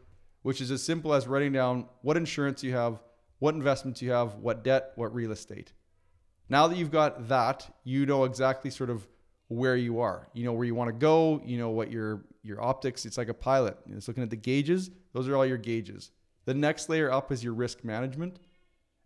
which 0.43 0.61
is 0.61 0.71
as 0.71 0.83
simple 0.83 1.15
as 1.15 1.27
writing 1.27 1.53
down 1.53 1.87
what 2.03 2.17
insurance 2.17 2.63
you 2.63 2.73
have, 2.73 2.99
what 3.39 3.55
investments 3.55 4.03
you 4.03 4.11
have, 4.11 4.37
what 4.37 4.65
debt, 4.65 4.93
what 4.97 5.15
real 5.15 5.33
estate. 5.33 5.73
Now 6.49 6.67
that 6.69 6.77
you've 6.77 6.91
got 6.91 7.29
that, 7.29 7.69
you 7.85 8.07
know 8.07 8.25
exactly 8.25 8.71
sort 8.71 8.91
of 8.91 9.07
where 9.49 9.77
you 9.77 10.01
are. 10.01 10.29
You 10.33 10.45
know 10.45 10.53
where 10.53 10.67
you 10.67 10.75
want 10.75 10.89
to 10.89 10.99
go. 10.99 11.41
You 11.45 11.59
know 11.59 11.71
what 11.71 11.91
your 11.91 12.25
your 12.43 12.63
optics. 12.63 13.07
It's 13.07 13.19
like 13.19 13.29
a 13.29 13.35
pilot. 13.35 13.77
It's 13.91 14.09
looking 14.09 14.23
at 14.23 14.31
the 14.31 14.37
gauges. 14.37 14.91
Those 15.13 15.29
are 15.29 15.37
all 15.37 15.47
your 15.47 15.59
gauges. 15.59 16.11
The 16.45 16.55
next 16.55 16.89
layer 16.89 17.11
up 17.11 17.33
is 17.33 17.43
your 17.43 17.55
risk 17.55 17.85
management. 17.85 18.39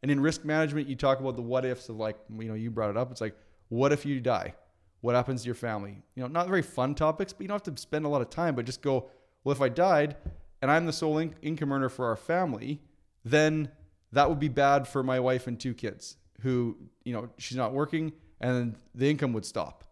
And 0.02 0.10
in 0.10 0.20
risk 0.20 0.44
management, 0.44 0.88
you 0.88 0.96
talk 0.96 1.20
about 1.20 1.36
the 1.36 1.42
what 1.42 1.64
ifs 1.64 1.88
of 1.88 1.96
like, 1.96 2.16
you 2.38 2.48
know, 2.48 2.54
you 2.54 2.70
brought 2.70 2.90
it 2.90 2.96
up. 2.96 3.10
It's 3.10 3.20
like, 3.20 3.36
what 3.68 3.92
if 3.92 4.06
you 4.06 4.20
die? 4.20 4.54
what 5.00 5.14
happens 5.14 5.42
to 5.42 5.46
your 5.46 5.54
family? 5.54 6.02
You 6.14 6.22
know, 6.22 6.28
not 6.28 6.48
very 6.48 6.62
fun 6.62 6.94
topics, 6.94 7.32
but 7.32 7.42
you 7.42 7.48
don't 7.48 7.64
have 7.64 7.74
to 7.74 7.80
spend 7.80 8.04
a 8.04 8.08
lot 8.08 8.20
of 8.20 8.30
time, 8.30 8.54
but 8.54 8.64
just 8.64 8.82
go, 8.82 9.10
well, 9.44 9.52
if 9.52 9.62
I 9.62 9.68
died 9.68 10.16
and 10.60 10.70
I'm 10.70 10.86
the 10.86 10.92
sole 10.92 11.18
in- 11.18 11.34
income 11.42 11.72
earner 11.72 11.88
for 11.88 12.06
our 12.06 12.16
family, 12.16 12.80
then 13.24 13.70
that 14.12 14.28
would 14.28 14.40
be 14.40 14.48
bad 14.48 14.88
for 14.88 15.02
my 15.02 15.20
wife 15.20 15.46
and 15.46 15.58
two 15.58 15.74
kids 15.74 16.16
who, 16.40 16.76
you 17.04 17.12
know, 17.12 17.28
she's 17.38 17.56
not 17.56 17.72
working 17.72 18.12
and 18.40 18.74
the 18.94 19.08
income 19.08 19.32
would 19.32 19.44
stop. 19.44 19.84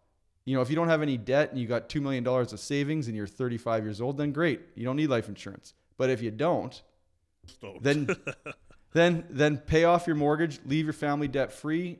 You 0.45 0.55
know, 0.55 0.63
if 0.63 0.71
you 0.71 0.77
don't 0.77 0.89
have 0.89 1.03
any 1.03 1.17
debt 1.17 1.51
and 1.51 1.61
you 1.61 1.67
got 1.67 1.89
$2 1.89 2.01
million 2.01 2.27
of 2.27 2.61
savings 2.61 3.09
and 3.09 3.17
you're 3.17 3.27
35 3.27 3.85
years 3.85 4.01
old, 4.01 4.17
then 4.17 4.33
great. 4.33 4.61
You 4.75 4.85
don't 4.85 4.97
need 4.97 5.09
life 5.09 5.29
insurance. 5.29 5.75
But 5.97 6.11
if 6.11 6.23
you 6.23 6.31
don't, 6.31 6.81
don't. 7.61 7.83
then 7.83 8.09
then 8.93 9.25
then 9.31 9.59
pay 9.59 9.85
off 9.85 10.07
your 10.07 10.17
mortgage, 10.17 10.61
leave 10.65 10.85
your 10.87 10.93
family 10.93 11.29
debt 11.29 11.53
free 11.53 11.99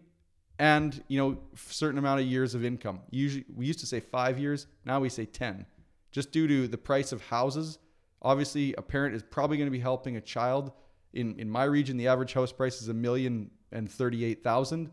and 0.59 1.03
you 1.09 1.19
know 1.19 1.39
certain 1.55 1.99
amount 1.99 2.21
of 2.21 2.27
years 2.27 2.55
of 2.55 2.65
income. 2.65 3.01
Usually 3.11 3.45
we 3.55 3.67
used 3.67 3.81
to 3.81 3.87
say 3.87 4.01
five 4.01 4.39
years 4.39 4.67
now 4.85 5.01
we 5.01 5.09
say 5.09 5.27
10 5.27 5.67
just 6.13 6.33
due 6.33 6.49
to 6.49 6.67
the 6.67 6.79
price 6.79 7.13
of 7.13 7.21
houses 7.27 7.79
obviously 8.23 8.75
a 8.79 8.83
parent 8.83 9.15
is 9.15 9.23
probably 9.23 9.57
going 9.57 9.67
to 9.67 9.73
be 9.73 9.81
helping 9.81 10.17
a 10.17 10.21
child. 10.21 10.73
In 11.13 11.39
in 11.39 11.49
my 11.51 11.65
region 11.65 11.97
the 11.97 12.09
average 12.09 12.33
house 12.33 12.53
price 12.53 12.83
is 12.83 12.89
a 12.89 12.95
million 12.95 13.51
and 13.73 13.91
thirty-eight 13.91 14.43
thousand. 14.43 14.81
and 14.81 14.89
38,000 14.89 14.91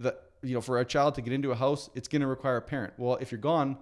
that 0.00 0.20
you 0.42 0.54
know 0.54 0.60
for 0.60 0.78
a 0.78 0.84
child 0.84 1.14
to 1.14 1.22
get 1.22 1.32
into 1.32 1.50
a 1.50 1.54
house 1.54 1.90
it's 1.94 2.08
going 2.08 2.22
to 2.22 2.28
require 2.28 2.56
a 2.56 2.62
parent. 2.62 2.94
Well 2.96 3.16
if 3.16 3.30
you're 3.32 3.40
gone 3.40 3.76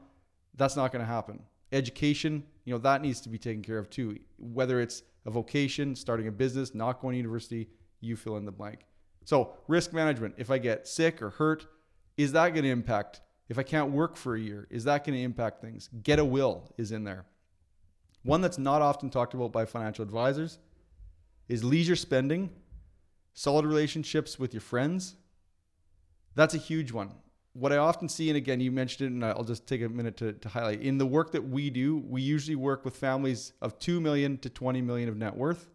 that's 0.57 0.77
not 0.77 0.93
going 0.93 1.05
to 1.05 1.11
happen. 1.11 1.41
Education 1.73 2.45
you 2.65 2.73
know 2.75 2.79
that 2.79 3.03
needs 3.03 3.21
to 3.23 3.29
be 3.29 3.39
taken 3.39 3.63
care 3.63 3.79
of 3.79 3.89
too 3.91 4.19
whether 4.39 4.81
it's 4.81 5.03
a 5.27 5.31
vocation 5.31 5.95
starting 5.95 6.29
a 6.29 6.33
business 6.33 6.75
not 6.75 7.01
going 7.01 7.13
to 7.13 7.19
university 7.19 7.69
you 8.01 8.17
fill 8.17 8.37
in 8.37 8.45
the 8.45 8.53
blank 8.53 8.81
so, 9.25 9.53
risk 9.69 9.93
management 9.93 10.35
if 10.39 10.51
I 10.51 10.59
get 10.59 10.89
sick 10.89 11.23
or 11.23 11.31
hurt, 11.31 11.67
is 12.17 12.33
that 12.33 12.51
going 12.51 12.65
to 12.65 12.71
impact? 12.71 13.21
If 13.49 13.59
I 13.59 13.63
can't 13.63 13.91
work 13.91 14.17
for 14.17 14.35
a 14.35 14.41
year, 14.41 14.67
is 14.71 14.85
that 14.85 15.05
going 15.05 15.17
to 15.17 15.23
impact 15.23 15.61
things? 15.61 15.89
Get 16.03 16.19
a 16.19 16.25
will 16.25 16.73
is 16.77 16.93
in 16.93 17.05
there. 17.05 17.27
One 18.23 18.41
that's 18.41 18.59
not 18.59 18.83
often 18.83 19.11
talked 19.11 19.35
about 19.35 19.53
by 19.53 19.65
financial 19.65 20.05
advisors 20.05 20.59
is 21.49 21.65
leisure 21.65 21.97
spending, 21.97 22.51
solid 23.33 23.65
relationships 23.65 24.39
with 24.39 24.53
your 24.53 24.61
friends. 24.61 25.17
That's 26.35 26.55
a 26.55 26.59
huge 26.59 26.93
one. 26.93 27.13
What 27.53 27.73
I 27.73 27.79
often 27.79 28.09
see, 28.09 28.31
and 28.31 28.37
again, 28.37 28.61
you 28.61 28.71
mentioned 28.71 29.11
it, 29.11 29.13
and 29.13 29.25
I'll 29.25 29.45
just 29.45 29.67
take 29.67 29.83
a 29.83 29.89
minute 29.89 30.17
to, 30.19 30.33
to 30.35 30.49
highlight. 30.49 30.83
In 30.83 30.99
the 30.99 31.07
work 31.07 31.33
that 31.33 31.49
we 31.49 31.69
do, 31.69 31.99
we 31.99 32.23
usually 32.23 32.55
work 32.55 32.85
with 32.85 32.97
families 32.97 33.53
of 33.61 33.79
2 33.81 34.01
million 34.01 34.39
to 34.39 34.49
20 34.49 34.81
million 34.83 35.09
of 35.09 35.17
net 35.17 35.37
worth. 35.37 35.69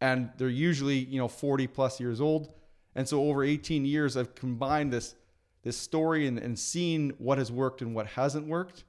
And 0.00 0.30
they're 0.36 0.48
usually, 0.48 0.98
you 0.98 1.18
know, 1.18 1.28
40 1.28 1.66
plus 1.66 2.00
years 2.00 2.20
old 2.20 2.54
and 2.94 3.08
so 3.08 3.22
over 3.28 3.42
18 3.42 3.84
years, 3.84 4.16
I've 4.16 4.34
combined 4.34 4.92
this, 4.92 5.14
this 5.62 5.76
story 5.76 6.26
and, 6.26 6.38
and 6.38 6.58
seen 6.58 7.14
what 7.18 7.38
has 7.38 7.50
worked 7.50 7.80
and 7.80 7.94
what 7.94 8.06
hasn't 8.08 8.46
worked. 8.46 8.84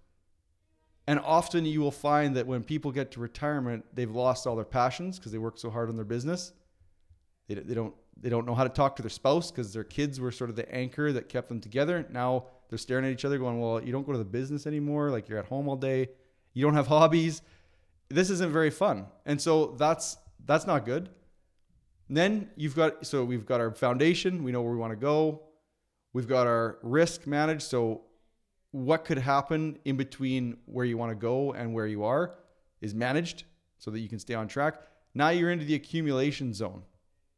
And 1.08 1.20
often 1.20 1.66
you 1.66 1.82
will 1.82 1.92
find 1.92 2.36
that 2.36 2.48
when 2.48 2.64
people 2.64 2.92
get 2.92 3.12
to 3.12 3.20
retirement, 3.20 3.86
they've 3.94 4.12
lost 4.12 4.48
all 4.48 4.56
their 4.56 4.66
passions 4.66 5.20
because 5.20 5.32
they 5.32 5.38
work 5.38 5.58
so 5.58 5.70
hard 5.70 5.90
on 5.90 5.96
their 5.96 6.06
business. 6.06 6.54
They, 7.48 7.56
they 7.56 7.74
don't 7.74 7.94
they 8.20 8.30
don't 8.30 8.46
know 8.46 8.56
how 8.56 8.64
to 8.64 8.70
talk 8.70 8.96
to 8.98 9.02
their 9.02 9.10
spouse 9.10 9.52
because 9.52 9.74
their 9.74 9.84
kids 9.84 10.20
were 10.20 10.32
sort 10.32 10.50
of 10.50 10.56
the 10.56 10.74
anchor 10.74 11.12
that 11.12 11.30
kept 11.30 11.50
them 11.50 11.60
together. 11.60 12.06
Now 12.10 12.46
they're 12.70 12.78
staring 12.78 13.06
at 13.06 13.12
each 13.12 13.26
other, 13.26 13.38
going, 13.38 13.60
"Well, 13.60 13.84
you 13.84 13.92
don't 13.92 14.06
go 14.06 14.12
to 14.12 14.18
the 14.18 14.26
business 14.26 14.66
anymore. 14.68 15.10
Like 15.10 15.28
you're 15.28 15.40
at 15.40 15.46
home 15.46 15.68
all 15.68 15.76
day. 15.76 16.10
You 16.54 16.64
don't 16.66 16.76
have 16.76 16.88
hobbies. 16.98 17.42
This 18.10 18.30
isn't 18.30 18.52
very 18.52 18.70
fun." 18.70 19.08
And 19.26 19.42
so 19.42 19.76
that's 19.78 20.18
that's 20.46 20.68
not 20.68 20.86
good. 20.86 21.10
And 22.08 22.18
then 22.18 22.50
you've 22.56 22.76
got 22.76 23.06
so 23.06 23.24
we've 23.24 23.46
got 23.46 23.60
our 23.60 23.72
foundation. 23.72 24.44
We 24.44 24.52
know 24.52 24.62
where 24.62 24.72
we 24.72 24.78
want 24.78 24.92
to 24.92 24.98
go. 24.98 25.44
We've 26.14 26.28
got 26.28 26.48
our 26.48 26.78
risk 26.84 27.26
managed. 27.26 27.64
So 27.64 28.02
what 28.72 29.06
could 29.06 29.18
happen 29.18 29.78
in 29.86 29.98
between 29.98 30.58
where 30.66 30.86
you 30.86 30.98
want 30.98 31.12
to 31.12 31.16
go 31.16 31.54
and 31.54 31.74
where 31.74 31.88
you 31.88 32.04
are 32.04 32.36
is 32.82 32.94
managed 32.94 33.44
so 33.78 33.92
that 33.92 34.00
you 34.00 34.10
can 34.10 34.20
stay 34.20 34.34
on 34.34 34.48
track. 34.48 34.82
Now 35.14 35.30
you're 35.30 35.52
into 35.52 35.66
the 35.66 35.76
accumulation 35.76 36.54
zone. 36.54 36.84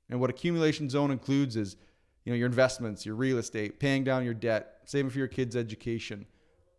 And 0.10 0.20
what 0.20 0.30
accumulation 0.30 0.90
zone 0.90 1.12
includes 1.12 1.56
is 1.56 1.76
you 2.24 2.32
know 2.32 2.38
your 2.38 2.48
investments, 2.48 3.06
your 3.06 3.16
real 3.16 3.38
estate, 3.38 3.80
paying 3.80 4.04
down 4.04 4.26
your 4.26 4.34
debt, 4.34 4.80
saving 4.86 5.12
for 5.12 5.20
your 5.20 5.28
kids' 5.28 5.56
education. 5.56 6.26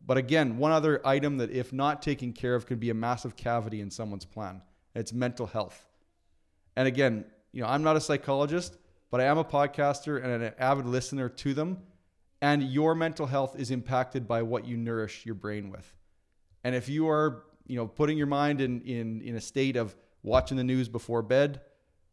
But 0.05 0.17
again, 0.17 0.59
one 0.59 0.73
other 0.73 1.05
item 1.05 1.39
that 1.39 1.51
if 1.51 1.73
not 1.73 2.01
taken 2.03 2.33
care 2.33 2.55
of 2.55 2.67
could 2.67 2.79
be 2.79 2.91
a 2.91 2.95
massive 2.95 3.37
cavity 3.37 3.81
in 3.81 3.91
someone's 3.91 4.25
plan. 4.25 4.63
It's 4.95 5.13
mental 5.13 5.47
health. 5.47 5.89
And 6.77 6.87
again, 6.87 7.25
you 7.53 7.63
know, 7.63 7.69
I'm 7.69 7.83
not 7.83 7.97
a 7.97 8.01
psychologist, 8.01 8.77
but 9.11 9.21
I 9.21 9.25
am 9.25 9.39
a 9.39 9.45
podcaster 9.45 10.23
and 10.23 10.43
an 10.43 10.53
avid 10.59 10.87
listener 10.87 11.29
to 11.29 11.55
them. 11.55 11.79
And 12.41 12.63
your 12.63 12.95
mental 12.95 13.27
health 13.27 13.59
is 13.59 13.71
impacted 13.71 14.29
by 14.29 14.43
what 14.43 14.67
you 14.67 14.77
nourish 14.77 15.25
your 15.25 15.35
brain 15.35 15.71
with. 15.71 15.93
And 16.63 16.75
if 16.75 16.89
you 16.89 17.09
are, 17.09 17.45
you 17.67 17.77
know, 17.77 17.87
putting 17.87 18.19
your 18.19 18.27
mind 18.27 18.61
in 18.61 18.83
in 18.83 19.23
in 19.23 19.37
a 19.37 19.41
state 19.41 19.77
of 19.77 19.97
watching 20.23 20.57
the 20.57 20.65
news 20.65 20.89
before 20.89 21.23
bed, 21.23 21.61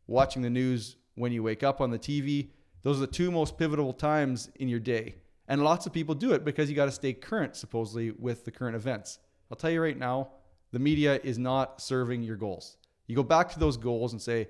watching 0.08 0.42
the 0.42 0.50
news 0.50 0.96
when 1.16 1.32
you 1.32 1.44
wake 1.44 1.64
up 1.64 1.82
on 1.82 1.92
the 1.92 2.00
TV, 2.00 2.50
those 2.82 2.98
are 2.98 3.02
the 3.02 3.08
two 3.08 3.32
most 3.32 3.58
pivotal 3.58 3.94
times 3.94 4.50
in 4.56 4.68
your 4.68 4.80
day. 4.80 5.16
And 5.48 5.64
lots 5.64 5.86
of 5.86 5.94
people 5.94 6.16
do 6.16 6.34
it 6.34 6.46
because 6.46 6.70
you 6.70 6.76
got 6.76 6.86
to 6.86 6.92
stay 6.92 7.14
current, 7.14 7.56
supposedly, 7.56 8.12
with 8.12 8.46
the 8.46 8.52
current 8.52 8.76
events. 8.76 9.20
I'll 9.52 9.58
tell 9.58 9.70
you 9.70 9.82
right 9.82 9.98
now, 9.98 10.30
the 10.72 10.80
media 10.80 11.20
is 11.24 11.38
not 11.38 11.82
serving 11.82 12.24
your 12.24 12.36
goals. 12.36 12.78
You 13.08 13.16
go 13.16 13.24
back 13.24 13.50
to 13.54 13.60
those 13.60 13.78
goals 13.78 14.14
and 14.14 14.22
say, 14.22 14.50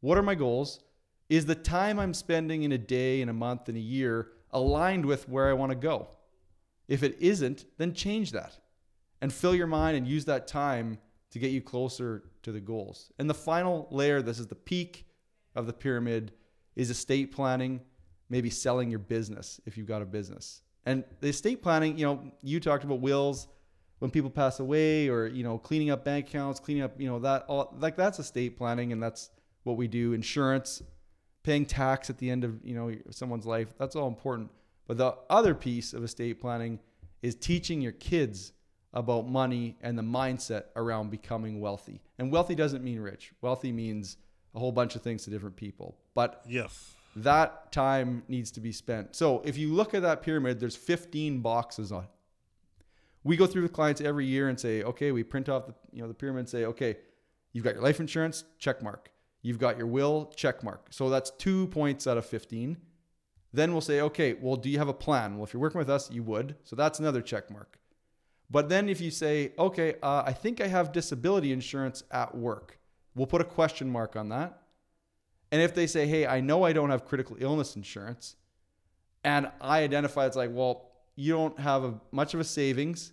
what 0.00 0.18
are 0.18 0.22
my 0.22 0.34
goals? 0.34 0.80
Is 1.28 1.46
the 1.46 1.54
time 1.54 1.98
I'm 1.98 2.14
spending 2.14 2.62
in 2.62 2.72
a 2.72 2.78
day, 2.78 3.22
in 3.22 3.28
a 3.28 3.32
month, 3.32 3.68
in 3.68 3.76
a 3.76 3.80
year 3.80 4.32
aligned 4.52 5.06
with 5.06 5.28
where 5.28 5.48
I 5.48 5.54
want 5.54 5.70
to 5.70 5.76
go? 5.76 6.08
If 6.86 7.02
it 7.02 7.16
isn't, 7.18 7.64
then 7.78 7.94
change 7.94 8.32
that 8.32 8.58
and 9.22 9.32
fill 9.32 9.54
your 9.54 9.66
mind 9.66 9.96
and 9.96 10.06
use 10.06 10.26
that 10.26 10.46
time 10.46 10.98
to 11.30 11.38
get 11.38 11.50
you 11.50 11.62
closer 11.62 12.24
to 12.42 12.52
the 12.52 12.60
goals. 12.60 13.10
And 13.18 13.28
the 13.28 13.34
final 13.34 13.88
layer, 13.90 14.20
this 14.20 14.38
is 14.38 14.46
the 14.46 14.54
peak 14.54 15.06
of 15.54 15.66
the 15.66 15.72
pyramid, 15.72 16.32
is 16.76 16.90
estate 16.90 17.32
planning, 17.32 17.80
maybe 18.28 18.50
selling 18.50 18.90
your 18.90 18.98
business 18.98 19.60
if 19.66 19.76
you've 19.76 19.86
got 19.86 20.02
a 20.02 20.06
business. 20.06 20.62
And 20.86 21.04
the 21.20 21.28
estate 21.28 21.62
planning, 21.62 21.96
you 21.98 22.04
know, 22.04 22.32
you 22.42 22.60
talked 22.60 22.84
about 22.84 23.00
wills 23.00 23.48
when 24.00 24.10
people 24.10 24.30
pass 24.30 24.60
away 24.60 25.08
or, 25.08 25.26
you 25.26 25.42
know, 25.42 25.56
cleaning 25.56 25.90
up 25.90 26.04
bank 26.04 26.28
accounts, 26.28 26.60
cleaning 26.60 26.82
up, 26.82 27.00
you 27.00 27.08
know, 27.08 27.18
that 27.20 27.44
all 27.48 27.74
like 27.78 27.96
that's 27.96 28.18
estate 28.18 28.56
planning 28.56 28.92
and 28.92 29.02
that's 29.02 29.30
what 29.62 29.76
we 29.76 29.88
do. 29.88 30.12
Insurance, 30.12 30.82
paying 31.42 31.64
tax 31.64 32.10
at 32.10 32.18
the 32.18 32.28
end 32.28 32.44
of, 32.44 32.58
you 32.64 32.74
know, 32.74 32.92
someone's 33.10 33.46
life, 33.46 33.72
that's 33.78 33.96
all 33.96 34.08
important. 34.08 34.50
But 34.86 34.98
the 34.98 35.14
other 35.30 35.54
piece 35.54 35.94
of 35.94 36.04
estate 36.04 36.40
planning 36.40 36.80
is 37.22 37.34
teaching 37.34 37.80
your 37.80 37.92
kids 37.92 38.52
about 38.92 39.28
money 39.28 39.76
and 39.80 39.98
the 39.98 40.02
mindset 40.02 40.64
around 40.76 41.10
becoming 41.10 41.60
wealthy. 41.60 42.02
And 42.18 42.30
wealthy 42.30 42.54
doesn't 42.54 42.84
mean 42.84 43.00
rich. 43.00 43.32
Wealthy 43.40 43.72
means 43.72 44.18
a 44.54 44.58
whole 44.58 44.72
bunch 44.72 44.94
of 44.96 45.02
things 45.02 45.24
to 45.24 45.30
different 45.30 45.56
people. 45.56 45.96
But 46.14 46.42
yes, 46.46 46.94
that 47.16 47.72
time 47.72 48.22
needs 48.28 48.50
to 48.52 48.60
be 48.60 48.72
spent. 48.72 49.14
So 49.14 49.42
if 49.44 49.56
you 49.56 49.72
look 49.72 49.94
at 49.94 50.02
that 50.02 50.22
pyramid, 50.22 50.60
there's 50.60 50.76
15 50.76 51.40
boxes 51.40 51.92
on 51.92 52.04
it. 52.04 52.10
We 53.22 53.36
go 53.36 53.46
through 53.46 53.62
with 53.62 53.72
clients 53.72 54.00
every 54.00 54.26
year 54.26 54.48
and 54.48 54.60
say, 54.60 54.82
okay, 54.82 55.10
we 55.12 55.22
print 55.22 55.48
off 55.48 55.66
the 55.66 55.74
you 55.92 56.02
know 56.02 56.08
the 56.08 56.14
pyramid 56.14 56.40
and 56.40 56.48
say, 56.48 56.64
okay, 56.66 56.96
you've 57.52 57.64
got 57.64 57.74
your 57.74 57.82
life 57.82 58.00
insurance, 58.00 58.44
check 58.58 58.82
mark. 58.82 59.10
You've 59.42 59.58
got 59.58 59.76
your 59.76 59.86
will, 59.86 60.32
check 60.36 60.62
mark. 60.62 60.88
So 60.90 61.10
that's 61.10 61.30
two 61.30 61.66
points 61.68 62.06
out 62.06 62.16
of 62.16 62.24
15. 62.26 62.78
Then 63.52 63.72
we'll 63.72 63.82
say, 63.82 64.00
okay, 64.00 64.34
well, 64.34 64.56
do 64.56 64.68
you 64.68 64.78
have 64.78 64.88
a 64.88 64.94
plan? 64.94 65.36
Well, 65.36 65.44
if 65.44 65.52
you're 65.52 65.60
working 65.60 65.78
with 65.78 65.90
us, 65.90 66.10
you 66.10 66.22
would. 66.24 66.56
So 66.64 66.74
that's 66.74 66.98
another 66.98 67.22
check 67.22 67.50
mark. 67.50 67.78
But 68.50 68.68
then 68.68 68.88
if 68.88 69.00
you 69.00 69.10
say, 69.10 69.52
okay, 69.58 69.94
uh, 70.02 70.22
I 70.26 70.32
think 70.32 70.60
I 70.60 70.66
have 70.66 70.92
disability 70.92 71.52
insurance 71.52 72.02
at 72.10 72.34
work, 72.34 72.78
we'll 73.14 73.26
put 73.26 73.40
a 73.40 73.44
question 73.44 73.90
mark 73.90 74.16
on 74.16 74.28
that. 74.30 74.60
And 75.52 75.62
if 75.62 75.74
they 75.74 75.86
say, 75.86 76.06
hey, 76.06 76.26
I 76.26 76.40
know 76.40 76.64
I 76.64 76.72
don't 76.72 76.90
have 76.90 77.04
critical 77.04 77.36
illness 77.38 77.76
insurance, 77.76 78.36
and 79.22 79.50
I 79.60 79.82
identify 79.82 80.26
it's 80.26 80.36
like, 80.36 80.50
well, 80.52 80.90
you 81.16 81.32
don't 81.32 81.58
have 81.58 81.84
a, 81.84 81.94
much 82.10 82.34
of 82.34 82.40
a 82.40 82.44
savings, 82.44 83.12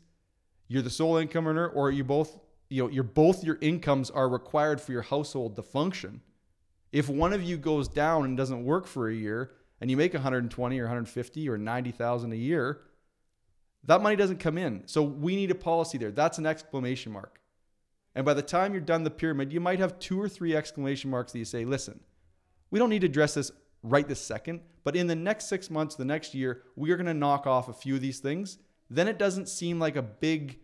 you're 0.67 0.81
the 0.81 0.89
sole 0.89 1.17
income 1.17 1.47
earner, 1.47 1.67
or 1.67 1.91
you 1.91 2.03
both, 2.03 2.39
you 2.69 2.83
know, 2.83 2.89
you're 2.89 3.03
both 3.03 3.43
your 3.43 3.57
incomes 3.61 4.09
are 4.09 4.27
required 4.27 4.81
for 4.81 4.91
your 4.91 5.01
household 5.03 5.55
to 5.55 5.63
function. 5.63 6.21
If 6.91 7.09
one 7.09 7.33
of 7.33 7.43
you 7.43 7.57
goes 7.57 7.87
down 7.87 8.25
and 8.25 8.35
doesn't 8.35 8.63
work 8.63 8.87
for 8.87 9.09
a 9.09 9.13
year, 9.13 9.51
and 9.81 9.89
you 9.89 9.97
make 9.97 10.13
120 10.13 10.79
or 10.79 10.83
150 10.83 11.49
or 11.49 11.57
90,000 11.57 12.31
a 12.31 12.35
year, 12.35 12.81
that 13.83 14.01
money 14.01 14.15
doesn't 14.15 14.39
come 14.39 14.57
in. 14.57 14.83
So 14.87 15.01
we 15.01 15.35
need 15.35 15.51
a 15.51 15.55
policy 15.55 15.97
there. 15.97 16.11
That's 16.11 16.37
an 16.37 16.45
exclamation 16.45 17.11
mark. 17.11 17.40
And 18.15 18.25
by 18.25 18.33
the 18.33 18.41
time 18.41 18.73
you're 18.73 18.81
done 18.81 19.03
the 19.03 19.11
pyramid, 19.11 19.53
you 19.53 19.59
might 19.59 19.79
have 19.79 19.99
two 19.99 20.21
or 20.21 20.27
three 20.27 20.55
exclamation 20.55 21.09
marks 21.09 21.31
that 21.31 21.39
you 21.39 21.45
say, 21.45 21.63
listen, 21.65 21.99
we 22.69 22.79
don't 22.79 22.89
need 22.89 23.01
to 23.01 23.07
address 23.07 23.35
this 23.35 23.51
right 23.83 24.07
this 24.07 24.21
second, 24.21 24.61
but 24.83 24.95
in 24.95 25.07
the 25.07 25.15
next 25.15 25.47
six 25.47 25.69
months, 25.69 25.95
the 25.95 26.05
next 26.05 26.35
year, 26.35 26.63
we 26.75 26.91
are 26.91 26.97
going 26.97 27.07
to 27.07 27.13
knock 27.13 27.47
off 27.47 27.69
a 27.69 27.73
few 27.73 27.95
of 27.95 28.01
these 28.01 28.19
things. 28.19 28.57
Then 28.89 29.07
it 29.07 29.17
doesn't 29.17 29.47
seem 29.47 29.79
like 29.79 29.95
a 29.95 30.01
big 30.01 30.59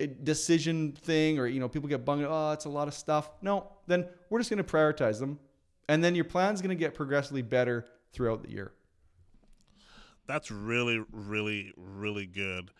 eh, 0.00 0.06
decision 0.22 0.92
thing 0.92 1.38
or, 1.38 1.46
you 1.46 1.60
know, 1.60 1.68
people 1.68 1.88
get 1.88 2.04
bunged, 2.04 2.26
oh, 2.28 2.52
it's 2.52 2.66
a 2.66 2.70
lot 2.70 2.88
of 2.88 2.94
stuff. 2.94 3.30
No, 3.42 3.72
then 3.86 4.06
we're 4.28 4.38
just 4.38 4.50
going 4.50 4.62
to 4.62 4.70
prioritize 4.70 5.18
them. 5.18 5.38
And 5.88 6.04
then 6.04 6.14
your 6.14 6.24
plan's 6.24 6.60
going 6.60 6.76
to 6.76 6.76
get 6.76 6.94
progressively 6.94 7.42
better 7.42 7.86
throughout 8.12 8.42
the 8.42 8.50
year. 8.50 8.72
That's 10.26 10.50
really, 10.50 11.02
really, 11.10 11.72
really 11.76 12.26
good. 12.26 12.70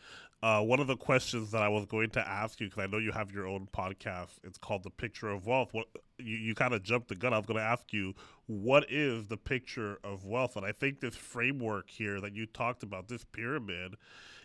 Uh, 0.40 0.62
one 0.62 0.79
of 0.79 0.87
the 0.87 0.96
questions 0.96 1.51
that 1.51 1.62
I 1.62 1.68
was 1.68 1.85
going 1.87 2.11
to 2.11 2.27
ask 2.27 2.61
you, 2.61 2.68
because 2.68 2.85
I 2.85 2.87
know 2.87 2.98
you 2.98 3.11
have 3.11 3.33
your 3.33 3.46
own 3.46 3.68
podcast, 3.72 4.38
it's 4.44 4.57
called 4.57 4.85
The 4.85 4.90
Picture 4.90 5.29
of 5.29 5.46
Wealth. 5.46 5.70
What 5.72 5.87
you, 6.18 6.37
you 6.37 6.55
kind 6.55 6.74
of 6.74 6.85
jumped 6.85 7.09
the 7.09 7.16
gun. 7.16 7.35
I 7.35 7.38
was 7.38 7.46
going 7.46 7.59
to 7.59 7.64
ask 7.64 7.92
you, 7.92 8.14
what 8.46 8.87
is 8.88 9.27
the 9.27 9.37
picture 9.37 9.98
of 10.05 10.24
wealth? 10.24 10.57
And 10.57 10.64
I 10.64 10.70
think 10.70 11.01
this 11.01 11.16
framework 11.16 11.90
here 11.90 12.20
that 12.20 12.37
you 12.37 12.46
talked 12.46 12.85
about, 12.85 13.09
this 13.09 13.24
pyramid, 13.24 13.96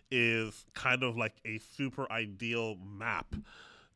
is 0.09 0.65
kind 0.73 1.03
of 1.03 1.15
like 1.15 1.35
a 1.45 1.59
super 1.59 2.11
ideal 2.11 2.75
map. 2.83 3.35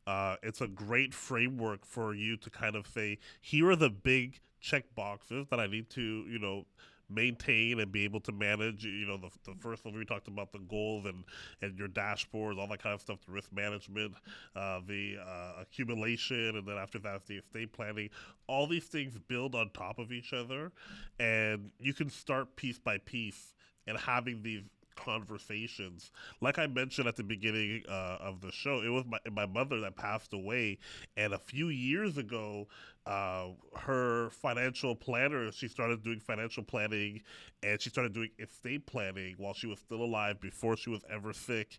Uh, 0.06 0.36
it's 0.42 0.60
a 0.60 0.68
great 0.68 1.12
framework 1.12 1.84
for 1.84 2.14
you 2.14 2.36
to 2.36 2.48
kind 2.48 2.76
of 2.76 2.86
say, 2.86 3.18
here 3.40 3.70
are 3.70 3.76
the 3.76 3.90
big 3.90 4.38
check 4.60 4.84
boxes 4.94 5.48
that 5.50 5.58
I 5.58 5.66
need 5.66 5.90
to, 5.90 6.02
you 6.02 6.38
know, 6.38 6.66
maintain 7.10 7.80
and 7.80 7.90
be 7.90 8.04
able 8.04 8.20
to 8.20 8.32
manage. 8.32 8.84
You 8.84 9.06
know, 9.06 9.16
the, 9.16 9.30
the 9.44 9.56
first 9.60 9.84
one 9.84 9.96
we 9.96 10.04
talked 10.04 10.28
about 10.28 10.52
the 10.52 10.58
goals 10.60 11.06
and 11.06 11.24
and 11.62 11.78
your 11.78 11.88
dashboards, 11.88 12.58
all 12.58 12.68
that 12.68 12.82
kind 12.82 12.94
of 12.94 13.00
stuff, 13.00 13.18
the 13.26 13.32
risk 13.32 13.52
management, 13.52 14.14
uh, 14.56 14.80
the 14.86 15.16
uh, 15.20 15.60
accumulation, 15.60 16.56
and 16.56 16.66
then 16.66 16.76
after 16.76 16.98
that, 17.00 17.26
the 17.26 17.36
estate 17.36 17.72
planning. 17.72 18.10
All 18.46 18.66
these 18.66 18.84
things 18.84 19.18
build 19.28 19.54
on 19.54 19.70
top 19.70 19.98
of 19.98 20.12
each 20.12 20.32
other, 20.32 20.72
and 21.18 21.70
you 21.78 21.94
can 21.94 22.10
start 22.10 22.56
piece 22.56 22.78
by 22.78 22.98
piece 22.98 23.54
and 23.86 23.96
having 23.98 24.42
these 24.42 24.62
conversations. 24.98 26.10
Like 26.40 26.58
I 26.58 26.66
mentioned 26.66 27.08
at 27.08 27.16
the 27.16 27.22
beginning 27.22 27.84
uh, 27.88 28.18
of 28.20 28.40
the 28.40 28.50
show, 28.50 28.82
it 28.82 28.88
was 28.88 29.04
my, 29.06 29.18
my 29.30 29.46
mother 29.46 29.80
that 29.80 29.96
passed 29.96 30.32
away, 30.32 30.78
and 31.16 31.32
a 31.32 31.38
few 31.38 31.68
years 31.68 32.18
ago, 32.18 32.66
uh, 33.06 33.48
her 33.74 34.28
financial 34.30 34.94
planner, 34.94 35.50
she 35.50 35.66
started 35.66 36.02
doing 36.02 36.20
financial 36.20 36.62
planning, 36.62 37.22
and 37.62 37.80
she 37.80 37.88
started 37.88 38.12
doing 38.12 38.28
estate 38.38 38.84
planning 38.86 39.34
while 39.38 39.54
she 39.54 39.66
was 39.66 39.78
still 39.78 40.02
alive, 40.02 40.40
before 40.40 40.76
she 40.76 40.90
was 40.90 41.02
ever 41.10 41.32
sick, 41.32 41.78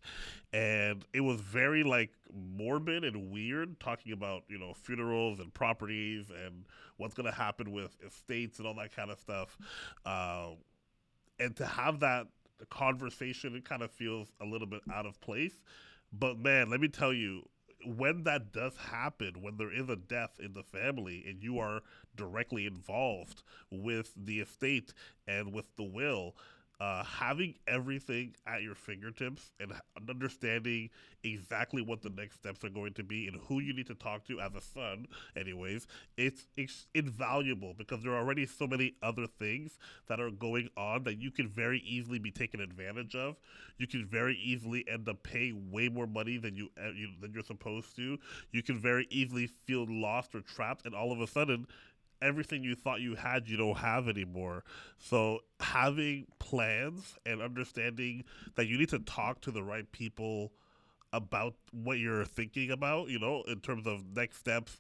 and 0.54 1.06
it 1.14 1.22
was 1.22 1.40
very 1.42 1.84
like 1.84 2.12
morbid 2.34 3.04
and 3.04 3.32
weird, 3.32 3.80
talking 3.80 4.12
about 4.12 4.44
you 4.48 4.58
know 4.58 4.74
funerals 4.74 5.40
and 5.40 5.54
properties 5.54 6.32
and 6.46 6.66
what's 6.98 7.14
gonna 7.14 7.32
happen 7.32 7.72
with 7.72 7.96
estates 8.06 8.58
and 8.58 8.68
all 8.68 8.74
that 8.74 8.96
kind 8.96 9.12
of 9.12 9.20
stuff. 9.20 9.58
Uh, 10.06 10.50
and 11.40 11.56
to 11.56 11.66
have 11.66 12.00
that 12.00 12.28
the 12.60 12.66
conversation 12.66 13.56
it 13.56 13.66
kind 13.66 13.82
of 13.82 13.92
feels 13.92 14.30
a 14.42 14.46
little 14.46 14.68
bit 14.68 14.82
out 14.94 15.06
of 15.06 15.20
place. 15.22 15.54
But 16.12 16.38
man, 16.38 16.70
let 16.70 16.80
me 16.80 16.88
tell 16.88 17.14
you, 17.14 17.44
when 17.86 18.24
that 18.24 18.52
does 18.52 18.76
happen, 18.76 19.42
when 19.42 19.58
there 19.58 19.74
is 19.74 19.90
a 19.90 19.96
death 19.96 20.40
in 20.40 20.54
the 20.54 20.64
family 20.64 21.24
and 21.28 21.42
you 21.42 21.60
are 21.60 21.82
directly 22.16 22.66
involved 22.66 23.42
with 23.72 24.12
the 24.18 24.42
estate 24.42 24.94
and 25.28 25.54
with 25.54 25.76
the 25.78 25.84
will, 25.84 26.36
uh, 26.80 27.04
having 27.04 27.56
everything 27.68 28.34
at 28.48 28.62
your 28.62 28.76
fingertips 28.76 29.52
and 29.60 29.74
understanding 30.10 30.90
exactly 31.24 31.82
what 31.82 32.02
the 32.02 32.10
next 32.12 32.36
steps 32.36 32.64
are 32.64 32.70
going 32.70 32.94
to 32.94 33.04
be 33.04 33.28
and 33.28 33.38
who 33.48 33.60
you 33.60 33.74
need 33.74 33.88
to 33.88 33.96
talk 33.96 34.26
to 34.26 34.40
as 34.40 34.56
a 34.56 34.62
son, 34.62 35.06
anyways, 35.36 35.88
it's, 36.18 36.48
it's 36.56 36.88
invaluable 36.96 37.74
because 37.78 38.02
there 38.02 38.14
are 38.14 38.20
already 38.20 38.46
so 38.46 38.66
many 38.66 38.96
other 39.04 39.28
things 39.28 39.78
that 40.08 40.22
are 40.22 40.32
going 40.32 40.70
on 40.78 41.04
that 41.04 41.22
you 41.22 41.32
can 41.32 41.50
very 41.50 41.80
easily 41.80 42.18
be 42.18 42.32
taken 42.32 42.62
advantage 42.62 43.14
of. 43.14 43.36
You 43.78 43.88
can 43.88 44.06
very 44.06 44.38
easily 44.38 44.86
end 44.90 45.10
up 45.10 45.22
paying 45.24 45.72
way 45.72 45.90
more 45.90 46.08
money 46.08 46.38
than 46.38 46.56
you, 46.56 46.70
uh, 46.82 46.92
you 46.92 47.10
than 47.22 47.34
you're 47.34 47.44
supposed 47.44 47.96
to. 47.98 48.18
You 48.52 48.64
can 48.64 48.80
very 48.80 49.08
easily 49.10 49.48
feel 49.66 49.86
lost 49.90 50.34
or 50.36 50.42
trapped, 50.42 50.86
and 50.86 50.96
all 50.96 51.12
of 51.12 51.20
a 51.20 51.28
sudden 51.28 51.68
everything 52.22 52.64
you 52.64 52.76
thought 52.76 53.02
you 53.02 53.16
had 53.16 53.48
you 53.48 53.58
don't 53.58 53.78
have 53.78 54.08
anymore 54.08 54.64
so 54.98 55.40
having 55.60 56.26
plans 56.40 57.16
and 57.26 57.42
understanding 57.42 58.24
that 58.56 58.68
you 58.68 58.78
need 58.78 58.90
to 58.90 59.00
talk 59.00 59.42
to 59.42 59.52
the 59.52 59.64
right 59.64 59.92
people 59.92 60.52
about 61.12 61.56
what 61.72 61.98
you're 61.98 62.26
thinking 62.26 62.72
about 62.72 63.10
you 63.10 63.20
know 63.20 63.44
in 63.48 63.60
terms 63.60 63.88
of 63.88 64.04
next 64.16 64.38
steps 64.38 64.80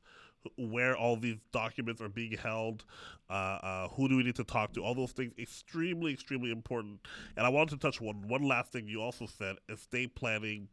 where 0.57 0.95
all 0.95 1.15
these 1.15 1.37
documents 1.51 2.01
are 2.01 2.09
being 2.09 2.31
held, 2.37 2.85
uh, 3.29 3.33
uh, 3.33 3.87
who 3.89 4.07
do 4.07 4.17
we 4.17 4.23
need 4.23 4.35
to 4.35 4.43
talk 4.43 4.73
to, 4.73 4.83
all 4.83 4.95
those 4.95 5.11
things 5.11 5.33
extremely, 5.37 6.13
extremely 6.13 6.51
important. 6.51 6.99
And 7.35 7.45
I 7.45 7.49
wanted 7.49 7.71
to 7.71 7.77
touch 7.77 7.99
one 7.99 8.27
one 8.27 8.43
last 8.43 8.71
thing 8.71 8.87
you 8.87 9.01
also 9.01 9.25
said, 9.25 9.57
estate 9.67 10.15
planning, 10.15 10.69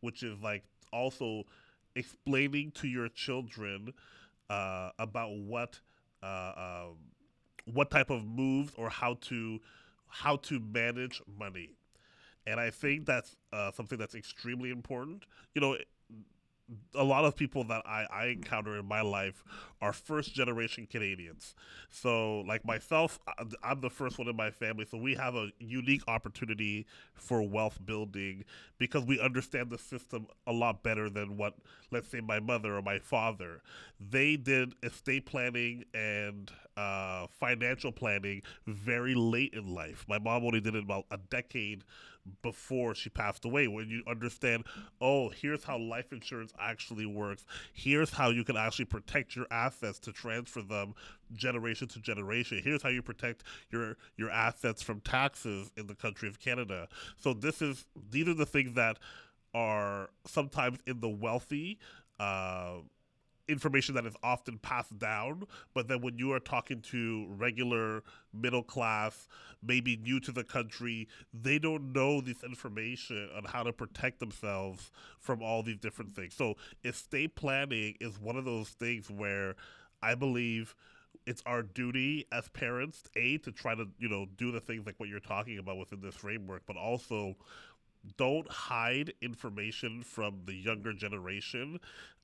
which 0.00 0.22
is 0.22 0.40
like 0.40 0.64
also 0.92 1.44
explaining 1.94 2.72
to 2.72 2.88
your 2.88 3.08
children 3.08 3.92
uh, 4.48 4.90
about 4.98 5.32
what 5.32 5.80
uh, 6.22 6.52
um, 6.56 6.96
what 7.72 7.90
type 7.90 8.10
of 8.10 8.24
moves 8.24 8.72
or 8.76 8.88
how 8.90 9.14
to 9.22 9.60
how 10.08 10.36
to 10.36 10.58
manage 10.60 11.22
money, 11.38 11.70
and 12.46 12.60
I 12.60 12.70
think 12.70 13.06
that's 13.06 13.36
uh, 13.52 13.70
something 13.72 13.98
that's 13.98 14.14
extremely 14.14 14.70
important. 14.70 15.24
You 15.54 15.60
know, 15.60 15.76
a 16.94 17.04
lot 17.04 17.24
of 17.24 17.36
people 17.36 17.64
that 17.64 17.82
I, 17.86 18.06
I 18.12 18.26
encounter 18.26 18.78
in 18.78 18.86
my 18.86 19.00
life 19.00 19.42
are 19.80 19.92
first 19.92 20.34
generation 20.34 20.86
Canadians. 20.86 21.54
So, 21.90 22.40
like 22.40 22.64
myself, 22.64 23.18
I'm 23.62 23.80
the 23.80 23.90
first 23.90 24.18
one 24.18 24.28
in 24.28 24.36
my 24.36 24.50
family. 24.50 24.86
So, 24.90 24.98
we 24.98 25.14
have 25.14 25.34
a 25.34 25.50
unique 25.58 26.02
opportunity 26.06 26.86
for 27.14 27.42
wealth 27.42 27.78
building 27.84 28.44
because 28.78 29.04
we 29.04 29.20
understand 29.20 29.70
the 29.70 29.78
system 29.78 30.26
a 30.46 30.52
lot 30.52 30.82
better 30.82 31.08
than 31.10 31.36
what, 31.36 31.54
let's 31.90 32.08
say, 32.08 32.20
my 32.20 32.40
mother 32.40 32.76
or 32.76 32.82
my 32.82 32.98
father. 32.98 33.62
They 33.98 34.36
did 34.36 34.74
estate 34.82 35.26
planning 35.26 35.84
and 35.94 36.50
uh, 36.80 37.26
financial 37.28 37.92
planning 37.92 38.42
very 38.66 39.14
late 39.14 39.52
in 39.52 39.74
life. 39.74 40.06
My 40.08 40.18
mom 40.18 40.44
only 40.44 40.60
did 40.60 40.74
it 40.74 40.84
about 40.84 41.04
a 41.10 41.18
decade 41.18 41.84
before 42.42 42.94
she 42.94 43.10
passed 43.10 43.44
away. 43.44 43.66
When 43.68 43.88
you 43.88 44.02
understand 44.06 44.64
oh 45.00 45.28
here's 45.30 45.64
how 45.64 45.78
life 45.78 46.12
insurance 46.12 46.52
actually 46.58 47.06
works. 47.06 47.44
Here's 47.72 48.10
how 48.10 48.30
you 48.30 48.44
can 48.44 48.56
actually 48.56 48.86
protect 48.86 49.36
your 49.36 49.46
assets 49.50 49.98
to 50.00 50.12
transfer 50.12 50.62
them 50.62 50.94
generation 51.32 51.88
to 51.88 52.00
generation. 52.00 52.60
Here's 52.62 52.82
how 52.82 52.88
you 52.88 53.02
protect 53.02 53.42
your 53.70 53.96
your 54.16 54.30
assets 54.30 54.82
from 54.82 55.00
taxes 55.00 55.70
in 55.76 55.86
the 55.86 55.94
country 55.94 56.28
of 56.28 56.38
Canada. 56.40 56.88
So 57.16 57.34
this 57.34 57.60
is 57.60 57.86
these 58.10 58.28
are 58.28 58.34
the 58.34 58.46
things 58.46 58.74
that 58.74 58.98
are 59.52 60.10
sometimes 60.26 60.78
in 60.86 61.00
the 61.00 61.08
wealthy 61.08 61.78
uh, 62.18 62.78
information 63.48 63.94
that 63.96 64.06
is 64.06 64.14
often 64.22 64.58
passed 64.58 64.98
down. 64.98 65.44
But 65.74 65.88
then 65.88 66.00
when 66.00 66.18
you 66.18 66.32
are 66.32 66.40
talking 66.40 66.80
to 66.82 67.26
regular 67.36 68.02
middle 68.32 68.62
class, 68.62 69.28
maybe 69.62 69.96
new 69.96 70.20
to 70.20 70.32
the 70.32 70.44
country, 70.44 71.08
they 71.32 71.58
don't 71.58 71.92
know 71.92 72.20
this 72.20 72.42
information 72.42 73.28
on 73.36 73.44
how 73.44 73.62
to 73.62 73.72
protect 73.72 74.20
themselves 74.20 74.90
from 75.18 75.42
all 75.42 75.62
these 75.62 75.78
different 75.78 76.14
things. 76.14 76.34
So 76.34 76.56
estate 76.84 77.34
planning 77.34 77.96
is 78.00 78.18
one 78.18 78.36
of 78.36 78.44
those 78.44 78.68
things 78.68 79.10
where 79.10 79.56
I 80.02 80.14
believe 80.14 80.74
it's 81.26 81.42
our 81.46 81.62
duty 81.62 82.26
as 82.32 82.48
parents 82.48 83.04
a 83.16 83.38
to 83.38 83.52
try 83.52 83.74
to 83.74 83.86
you 83.98 84.08
know 84.08 84.26
do 84.36 84.50
the 84.50 84.60
things 84.60 84.86
like 84.86 84.94
what 84.98 85.08
you're 85.08 85.20
talking 85.20 85.58
about 85.58 85.76
within 85.76 86.00
this 86.00 86.14
framework 86.14 86.62
but 86.66 86.76
also 86.76 87.36
don't 88.16 88.50
hide 88.50 89.12
information 89.20 90.02
from 90.02 90.40
the 90.46 90.54
younger 90.54 90.92
generation 90.92 91.78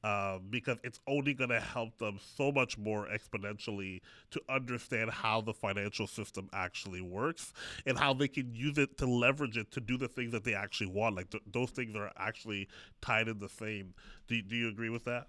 uh, 0.04 0.38
because 0.50 0.78
it's 0.84 1.00
only 1.06 1.34
going 1.34 1.50
to 1.50 1.58
help 1.58 1.98
them 1.98 2.18
so 2.36 2.52
much 2.52 2.78
more 2.78 3.08
exponentially 3.08 4.00
to 4.30 4.40
understand 4.48 5.10
how 5.10 5.40
the 5.40 5.52
financial 5.52 6.06
system 6.06 6.48
actually 6.52 7.00
works 7.00 7.52
and 7.86 7.98
how 7.98 8.14
they 8.14 8.28
can 8.28 8.54
use 8.54 8.78
it 8.78 8.96
to 8.98 9.06
leverage 9.06 9.56
it 9.56 9.70
to 9.72 9.80
do 9.80 9.96
the 9.96 10.08
things 10.08 10.32
that 10.32 10.44
they 10.44 10.54
actually 10.54 10.86
want. 10.86 11.16
Like 11.16 11.30
th- 11.30 11.42
those 11.50 11.70
things 11.70 11.96
are 11.96 12.12
actually 12.16 12.68
tied 13.00 13.28
in 13.28 13.38
the 13.38 13.48
same. 13.48 13.94
Do, 14.28 14.40
do 14.42 14.54
you 14.54 14.68
agree 14.68 14.90
with 14.90 15.04
that? 15.04 15.26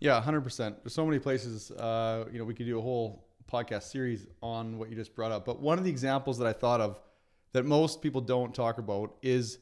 Yeah, 0.00 0.20
100%. 0.20 0.56
There's 0.82 0.94
so 0.94 1.06
many 1.06 1.20
places, 1.20 1.70
uh, 1.70 2.24
you 2.32 2.38
know, 2.38 2.44
we 2.44 2.54
could 2.54 2.66
do 2.66 2.78
a 2.78 2.82
whole 2.82 3.24
podcast 3.50 3.84
series 3.84 4.26
on 4.42 4.78
what 4.78 4.90
you 4.90 4.96
just 4.96 5.14
brought 5.14 5.30
up. 5.30 5.44
But 5.44 5.60
one 5.60 5.78
of 5.78 5.84
the 5.84 5.90
examples 5.90 6.38
that 6.38 6.48
I 6.48 6.52
thought 6.52 6.80
of 6.80 6.98
that 7.52 7.64
most 7.64 8.02
people 8.02 8.20
don't 8.20 8.54
talk 8.54 8.78
about 8.78 9.14
is, 9.22 9.58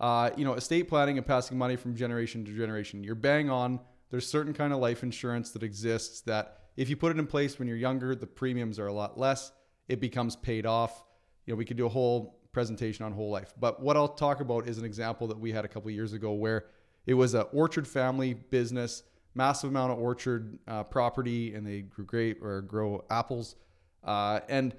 uh, 0.00 0.30
you 0.36 0.44
know, 0.44 0.54
estate 0.54 0.88
planning 0.88 1.18
and 1.18 1.26
passing 1.26 1.58
money 1.58 1.76
from 1.76 1.94
generation 1.94 2.44
to 2.44 2.56
generation. 2.56 3.02
You're 3.02 3.14
bang 3.14 3.50
on. 3.50 3.80
There's 4.10 4.28
certain 4.28 4.54
kind 4.54 4.72
of 4.72 4.78
life 4.78 5.02
insurance 5.02 5.50
that 5.50 5.62
exists 5.62 6.20
that 6.22 6.58
if 6.76 6.88
you 6.88 6.96
put 6.96 7.10
it 7.10 7.18
in 7.18 7.26
place 7.26 7.58
when 7.58 7.68
you're 7.68 7.76
younger, 7.76 8.14
the 8.14 8.26
premiums 8.26 8.78
are 8.78 8.86
a 8.86 8.92
lot 8.92 9.18
less. 9.18 9.52
It 9.88 10.00
becomes 10.00 10.36
paid 10.36 10.66
off. 10.66 11.04
You 11.46 11.52
know, 11.52 11.56
we 11.56 11.64
could 11.64 11.76
do 11.76 11.86
a 11.86 11.90
whole 11.90 12.40
presentation 12.52 13.04
on 13.04 13.12
whole 13.12 13.30
life. 13.30 13.52
But 13.58 13.82
what 13.82 13.96
I'll 13.96 14.08
talk 14.08 14.40
about 14.40 14.68
is 14.68 14.78
an 14.78 14.84
example 14.84 15.26
that 15.28 15.38
we 15.38 15.52
had 15.52 15.64
a 15.64 15.68
couple 15.68 15.90
years 15.90 16.12
ago 16.12 16.32
where 16.32 16.66
it 17.06 17.14
was 17.14 17.34
an 17.34 17.44
orchard 17.52 17.86
family 17.86 18.34
business, 18.34 19.02
massive 19.34 19.70
amount 19.70 19.92
of 19.92 19.98
orchard 19.98 20.58
uh, 20.66 20.84
property, 20.84 21.54
and 21.54 21.66
they 21.66 21.82
grew 21.82 22.04
grape 22.04 22.42
or 22.42 22.62
grow 22.62 23.04
apples. 23.10 23.56
Uh, 24.02 24.40
and 24.48 24.74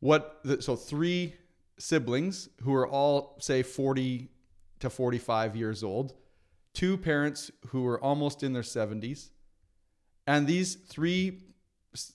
what 0.00 0.40
the, 0.44 0.60
so 0.60 0.74
three 0.74 1.34
siblings 1.78 2.48
who 2.62 2.74
are 2.74 2.86
all 2.86 3.36
say 3.40 3.62
40 3.62 4.28
to 4.80 4.90
45 4.90 5.56
years 5.56 5.82
old, 5.82 6.14
two 6.74 6.96
parents 6.96 7.50
who 7.68 7.82
were 7.82 8.00
almost 8.02 8.42
in 8.42 8.52
their 8.52 8.62
70s, 8.62 9.30
and 10.26 10.46
these 10.46 10.74
three 10.74 11.42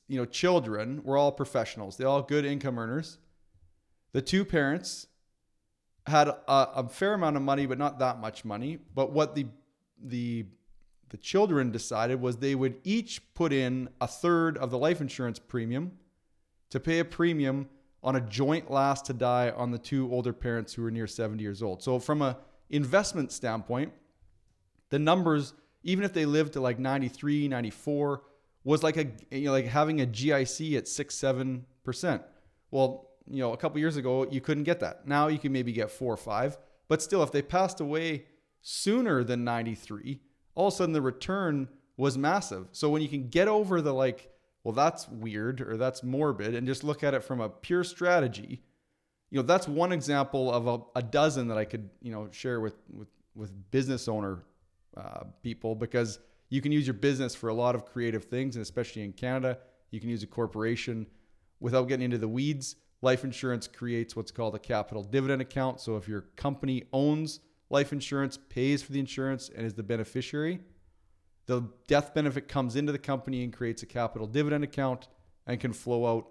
you 0.08 0.18
know 0.18 0.26
children 0.26 1.02
were 1.04 1.18
all 1.18 1.32
professionals. 1.32 1.98
they're 1.98 2.08
all 2.08 2.22
good 2.22 2.46
income 2.46 2.78
earners. 2.78 3.18
The 4.12 4.22
two 4.22 4.46
parents 4.46 5.08
had 6.06 6.28
a, 6.28 6.38
a 6.48 6.90
fair 6.90 7.14
amount 7.14 7.38
of 7.38 7.42
money, 7.42 7.66
but 7.66 7.78
not 7.78 8.00
that 8.00 8.20
much 8.20 8.46
money. 8.46 8.78
But 8.94 9.12
what 9.12 9.36
the 9.36 9.48
the 10.02 10.46
the 11.10 11.18
children 11.18 11.72
decided 11.72 12.20
was 12.20 12.38
they 12.38 12.56
would 12.56 12.76
each 12.84 13.22
put 13.36 13.54
in 13.54 13.90
a 14.02 14.08
third 14.08 14.58
of 14.58 14.72
the 14.72 14.78
life 14.78 15.00
insurance 15.00 15.38
premium 15.38 15.92
to 16.72 16.80
pay 16.80 17.00
a 17.00 17.06
premium 17.06 17.70
on 18.04 18.16
a 18.18 18.22
joint 18.22 18.70
last 18.70 19.06
to 19.06 19.14
die 19.14 19.52
on 19.52 19.72
the 19.72 19.78
two 19.78 20.12
older 20.12 20.34
parents 20.34 20.74
who 20.74 20.82
were 20.82 20.92
near 20.92 21.08
70 21.08 21.42
years 21.42 21.64
old. 21.64 21.82
So 21.82 22.00
from 22.00 22.22
a 22.22 22.38
investment 22.70 23.32
standpoint, 23.32 23.94
the 24.90 25.00
numbers, 25.00 25.54
even 25.84 26.04
if 26.04 26.14
they 26.14 26.26
lived 26.26 26.54
to 26.54 26.62
like 26.62 26.80
93, 26.80 27.48
94, 27.48 28.22
was 28.66 28.84
like 28.84 28.98
a 28.98 29.08
you 29.32 29.46
know 29.46 29.52
like 29.52 29.66
having 29.66 30.02
a 30.02 30.06
GIC 30.06 30.78
at 30.78 30.88
six, 30.88 31.16
seven 31.16 31.66
percent. 31.84 32.22
Well, 32.72 33.10
you 33.28 33.40
know, 33.40 33.54
a 33.54 33.58
couple 33.58 33.80
years 33.80 33.98
ago 33.98 34.28
you 34.30 34.42
couldn't 34.42 34.64
get 34.64 34.80
that. 34.82 35.08
Now 35.08 35.28
you 35.28 35.40
can 35.40 35.52
maybe 35.52 35.72
get 35.72 35.92
four 35.92 36.14
or 36.14 36.18
five, 36.18 36.58
but 36.88 37.02
still, 37.02 37.24
if 37.24 37.32
they 37.32 37.42
passed 37.42 37.80
away 37.80 38.26
sooner 38.62 39.24
than 39.24 39.44
93, 39.44 40.22
all 40.56 40.68
of 40.68 40.74
a 40.74 40.78
sudden 40.78 40.94
the 40.94 41.02
return 41.02 41.68
was 41.98 42.18
massive. 42.18 42.68
So 42.72 42.90
when 42.90 43.02
you 43.02 43.10
can 43.10 43.30
get 43.30 43.48
over 43.48 43.82
the 43.82 43.94
like 43.94 44.30
well, 44.64 44.74
that's 44.74 45.08
weird 45.10 45.62
or 45.62 45.78
that's 45.78 46.04
morbid, 46.04 46.56
and 46.56 46.66
just 46.66 46.84
look 46.84 47.04
at 47.04 47.14
it 47.14 47.24
from 47.24 47.42
a 47.42 47.50
pure 47.50 47.84
strategy. 47.84 48.62
You 49.30 49.40
know, 49.40 49.44
that's 49.44 49.68
one 49.68 49.92
example 49.92 50.52
of 50.52 50.68
a, 50.68 51.00
a 51.00 51.02
dozen 51.02 51.48
that 51.48 51.58
I 51.58 51.66
could, 51.66 51.90
you 52.02 52.12
know, 52.12 52.30
share 52.32 52.60
with 52.62 52.76
with 52.90 53.10
with 53.36 53.72
business 53.72 54.08
owner 54.08 54.44
uh, 54.96 55.24
people 55.42 55.76
because 55.76 56.20
you 56.50 56.62
can 56.62 56.72
use 56.72 56.86
your 56.86 56.94
business 56.94 57.34
for 57.34 57.50
a 57.50 57.54
lot 57.54 57.76
of 57.76 57.86
creative 57.86 58.26
things, 58.26 58.56
and 58.56 58.62
especially 58.62 59.04
in 59.04 59.12
Canada, 59.12 59.58
you 59.90 60.00
can 60.00 60.10
use 60.10 60.24
a 60.24 60.28
corporation 60.28 61.08
without 61.60 61.88
getting 61.88 62.06
into 62.06 62.18
the 62.18 62.28
weeds. 62.28 62.76
Life 63.02 63.24
insurance 63.24 63.68
creates 63.68 64.16
what's 64.16 64.32
called 64.32 64.56
a 64.56 64.60
capital 64.60 65.04
dividend 65.04 65.42
account. 65.42 65.82
So 65.82 65.98
if 65.98 66.08
your 66.08 66.22
company 66.36 66.84
owns 66.94 67.40
life 67.70 67.92
insurance, 67.92 68.38
pays 68.50 68.84
for 68.84 68.92
the 68.94 69.00
insurance, 69.00 69.50
and 69.54 69.66
is 69.66 69.74
the 69.74 69.84
beneficiary, 69.84 70.60
the 71.46 71.64
death 71.88 72.14
benefit 72.14 72.48
comes 72.48 72.76
into 72.76 72.92
the 72.92 73.00
company 73.00 73.44
and 73.44 73.54
creates 73.54 73.84
a 73.84 73.86
capital 73.86 74.28
dividend 74.28 74.64
account 74.64 75.08
and 75.48 75.60
can 75.60 75.74
flow 75.74 76.06
out. 76.06 76.28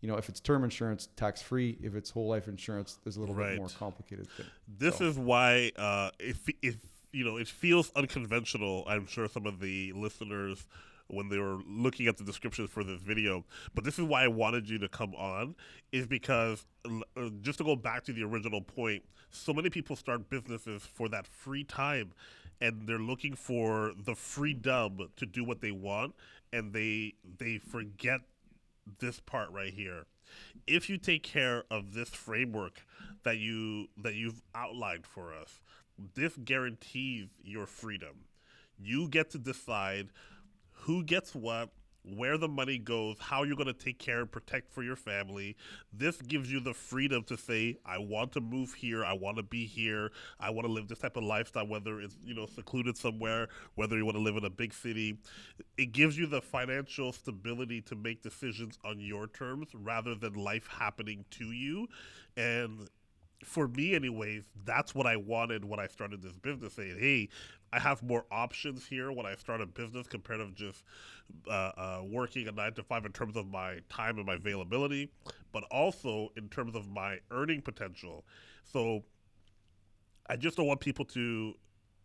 You 0.00 0.08
know, 0.08 0.16
if 0.16 0.28
it's 0.28 0.40
term 0.40 0.62
insurance, 0.62 1.08
tax 1.16 1.42
free. 1.42 1.76
If 1.82 1.96
it's 1.96 2.10
whole 2.10 2.28
life 2.28 2.46
insurance, 2.46 2.98
there's 3.02 3.16
a 3.16 3.20
little 3.20 3.34
right. 3.34 3.50
bit 3.50 3.58
more 3.58 3.68
complicated 3.68 4.28
thing. 4.30 4.46
This 4.78 4.98
so. 4.98 5.04
is 5.04 5.18
why 5.18 5.72
uh, 5.76 6.10
if 6.20 6.48
if 6.62 6.76
you 7.12 7.24
know 7.24 7.36
it 7.36 7.48
feels 7.48 7.90
unconventional. 7.96 8.84
I'm 8.86 9.06
sure 9.06 9.28
some 9.28 9.46
of 9.46 9.60
the 9.60 9.92
listeners 9.94 10.66
when 11.08 11.28
they 11.28 11.38
were 11.38 11.58
looking 11.66 12.06
at 12.06 12.16
the 12.16 12.24
descriptions 12.24 12.70
for 12.70 12.84
this 12.84 13.00
video. 13.00 13.44
But 13.74 13.84
this 13.84 13.98
is 13.98 14.04
why 14.04 14.24
I 14.24 14.28
wanted 14.28 14.68
you 14.68 14.78
to 14.78 14.88
come 14.88 15.14
on, 15.14 15.56
is 15.90 16.06
because 16.06 16.66
uh, 16.86 17.30
just 17.40 17.58
to 17.58 17.64
go 17.64 17.76
back 17.76 18.04
to 18.04 18.12
the 18.12 18.22
original 18.22 18.60
point, 18.60 19.02
so 19.30 19.52
many 19.52 19.70
people 19.70 19.96
start 19.96 20.30
businesses 20.30 20.82
for 20.82 21.08
that 21.08 21.26
free 21.26 21.64
time, 21.64 22.12
and 22.60 22.86
they're 22.86 22.98
looking 22.98 23.34
for 23.34 23.92
the 24.04 24.14
freedom 24.14 25.08
to 25.16 25.26
do 25.26 25.44
what 25.44 25.60
they 25.60 25.70
want, 25.70 26.14
and 26.52 26.72
they 26.72 27.14
they 27.38 27.58
forget 27.58 28.20
this 28.98 29.20
part 29.20 29.50
right 29.50 29.72
here. 29.72 30.06
If 30.66 30.90
you 30.90 30.98
take 30.98 31.22
care 31.22 31.64
of 31.70 31.94
this 31.94 32.10
framework 32.10 32.82
that 33.22 33.38
you 33.38 33.88
that 34.02 34.14
you've 34.14 34.42
outlined 34.54 35.06
for 35.06 35.32
us, 35.32 35.60
this 36.14 36.36
guarantees 36.44 37.28
your 37.42 37.66
freedom. 37.66 38.24
You 38.80 39.08
get 39.08 39.30
to 39.30 39.38
decide 39.38 40.10
who 40.70 41.02
gets 41.02 41.34
what, 41.34 41.70
where 42.02 42.38
the 42.38 42.48
money 42.48 42.78
goes, 42.78 43.16
how 43.18 43.42
you're 43.42 43.56
going 43.56 43.66
to 43.66 43.72
take 43.72 43.98
care 43.98 44.20
and 44.20 44.30
protect 44.30 44.72
for 44.72 44.82
your 44.82 44.96
family. 44.96 45.56
This 45.92 46.20
gives 46.22 46.50
you 46.50 46.60
the 46.60 46.74
freedom 46.74 47.22
to 47.24 47.36
say, 47.36 47.78
I 47.84 47.98
want 47.98 48.32
to 48.32 48.40
move 48.40 48.72
here, 48.74 49.04
I 49.04 49.12
want 49.12 49.36
to 49.36 49.42
be 49.42 49.66
here, 49.66 50.12
I 50.40 50.50
want 50.50 50.66
to 50.66 50.72
live 50.72 50.88
this 50.88 50.98
type 50.98 51.16
of 51.16 51.24
lifestyle, 51.24 51.66
whether 51.66 52.00
it's, 52.00 52.16
you 52.24 52.34
know, 52.34 52.46
secluded 52.46 52.96
somewhere, 52.96 53.48
whether 53.74 53.96
you 53.96 54.04
want 54.04 54.16
to 54.16 54.22
live 54.22 54.36
in 54.36 54.44
a 54.44 54.50
big 54.50 54.72
city. 54.72 55.18
It 55.76 55.92
gives 55.92 56.16
you 56.16 56.26
the 56.26 56.40
financial 56.40 57.12
stability 57.12 57.80
to 57.82 57.96
make 57.96 58.22
decisions 58.22 58.78
on 58.84 59.00
your 59.00 59.26
terms 59.26 59.68
rather 59.74 60.14
than 60.14 60.34
life 60.34 60.66
happening 60.66 61.24
to 61.32 61.52
you. 61.52 61.88
And 62.36 62.88
for 63.44 63.68
me 63.68 63.94
anyways 63.94 64.44
that's 64.64 64.94
what 64.94 65.06
i 65.06 65.16
wanted 65.16 65.64
when 65.64 65.78
i 65.78 65.86
started 65.86 66.20
this 66.22 66.32
business 66.32 66.72
saying 66.72 66.96
hey 66.98 67.28
i 67.72 67.78
have 67.78 68.02
more 68.02 68.24
options 68.32 68.84
here 68.86 69.12
when 69.12 69.26
i 69.26 69.34
start 69.36 69.60
a 69.60 69.66
business 69.66 70.06
compared 70.08 70.40
to 70.40 70.50
just 70.52 70.82
uh, 71.48 71.50
uh, 71.76 72.00
working 72.04 72.48
a 72.48 72.52
nine 72.52 72.72
to 72.74 72.82
five 72.82 73.04
in 73.04 73.12
terms 73.12 73.36
of 73.36 73.46
my 73.46 73.78
time 73.88 74.16
and 74.16 74.26
my 74.26 74.34
availability 74.34 75.10
but 75.52 75.64
also 75.70 76.28
in 76.36 76.48
terms 76.48 76.74
of 76.74 76.88
my 76.88 77.18
earning 77.30 77.62
potential. 77.62 78.24
So 78.64 79.04
i 80.30 80.36
just 80.36 80.56
don't 80.56 80.66
want 80.66 80.80
people 80.80 81.04
to 81.06 81.54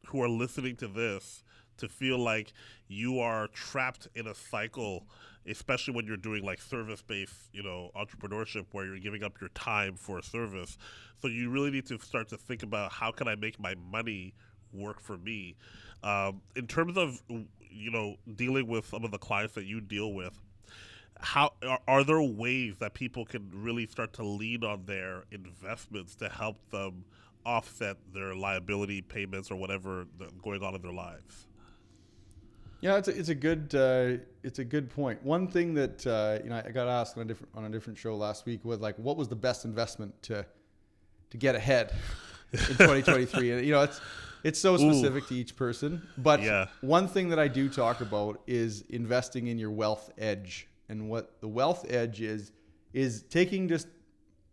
who 0.07 0.21
are 0.21 0.29
listening 0.29 0.75
to 0.77 0.87
this 0.87 1.43
to 1.77 1.89
feel 1.89 2.17
like 2.17 2.53
you 2.87 3.19
are 3.19 3.47
trapped 3.47 4.07
in 4.15 4.27
a 4.27 4.35
cycle 4.35 5.05
especially 5.47 5.93
when 5.93 6.05
you're 6.05 6.17
doing 6.17 6.43
like 6.43 6.61
service 6.61 7.01
based 7.01 7.49
you 7.51 7.63
know 7.63 7.91
entrepreneurship 7.95 8.65
where 8.71 8.85
you're 8.85 8.99
giving 8.99 9.23
up 9.23 9.39
your 9.41 9.49
time 9.49 9.95
for 9.95 10.19
a 10.19 10.23
service. 10.23 10.77
So 11.21 11.27
you 11.27 11.49
really 11.49 11.71
need 11.71 11.85
to 11.87 11.99
start 11.99 12.29
to 12.29 12.37
think 12.37 12.63
about 12.63 12.91
how 12.91 13.11
can 13.11 13.27
i 13.27 13.35
make 13.35 13.59
my 13.59 13.75
money 13.91 14.33
work 14.71 14.99
for 14.99 15.17
me. 15.17 15.55
Um, 16.01 16.41
in 16.55 16.67
terms 16.67 16.97
of 16.97 17.21
you 17.73 17.91
know 17.91 18.15
dealing 18.35 18.67
with 18.67 18.85
some 18.85 19.03
of 19.03 19.11
the 19.11 19.17
clients 19.17 19.53
that 19.55 19.65
you 19.65 19.81
deal 19.81 20.13
with 20.13 20.39
how 21.19 21.53
are, 21.65 21.79
are 21.87 22.03
there 22.03 22.21
ways 22.21 22.75
that 22.79 22.93
people 22.93 23.25
can 23.25 23.49
really 23.53 23.87
start 23.87 24.13
to 24.13 24.23
lean 24.23 24.63
on 24.63 24.85
their 24.85 25.23
investments 25.31 26.15
to 26.15 26.27
help 26.27 26.57
them 26.71 27.05
offset 27.45 27.97
their 28.13 28.35
liability 28.35 29.01
payments 29.01 29.51
or 29.51 29.55
whatever 29.55 30.05
going 30.41 30.63
on 30.63 30.75
in 30.75 30.81
their 30.81 30.93
lives 30.93 31.47
yeah, 32.83 32.97
it's 32.97 33.07
a, 33.07 33.17
it's 33.17 33.29
a 33.29 33.35
good 33.35 33.73
uh, 33.73 34.21
it's 34.43 34.59
a 34.59 34.65
good 34.65 34.89
point. 34.89 35.23
One 35.23 35.47
thing 35.47 35.73
that 35.75 36.05
uh, 36.05 36.39
you 36.43 36.49
know 36.49 36.61
I 36.65 36.69
got 36.69 36.89
asked 36.89 37.15
on 37.15 37.23
a 37.23 37.25
different 37.25 37.49
on 37.55 37.63
a 37.63 37.69
different 37.69 37.97
show 37.97 38.13
last 38.17 38.45
week 38.45 38.65
was 38.65 38.81
like, 38.81 38.97
what 38.97 39.15
was 39.15 39.29
the 39.29 39.37
best 39.37 39.63
investment 39.63 40.21
to 40.23 40.45
to 41.29 41.37
get 41.37 41.55
ahead 41.55 41.93
in 42.51 42.59
2023? 42.67 43.51
and 43.51 43.65
you 43.65 43.71
know, 43.71 43.83
it's 43.83 44.01
it's 44.43 44.59
so 44.59 44.77
specific 44.77 45.23
Ooh. 45.25 45.27
to 45.27 45.35
each 45.35 45.55
person. 45.55 46.07
But 46.17 46.41
yeah. 46.41 46.67
one 46.81 47.07
thing 47.07 47.29
that 47.29 47.39
I 47.39 47.47
do 47.47 47.69
talk 47.69 48.01
about 48.01 48.41
is 48.47 48.81
investing 48.89 49.47
in 49.47 49.57
your 49.57 49.71
wealth 49.71 50.11
edge, 50.17 50.67
and 50.89 51.09
what 51.09 51.39
the 51.41 51.47
wealth 51.47 51.85
edge 51.89 52.21
is 52.21 52.51
is 52.93 53.23
taking 53.23 53.67
just 53.67 53.87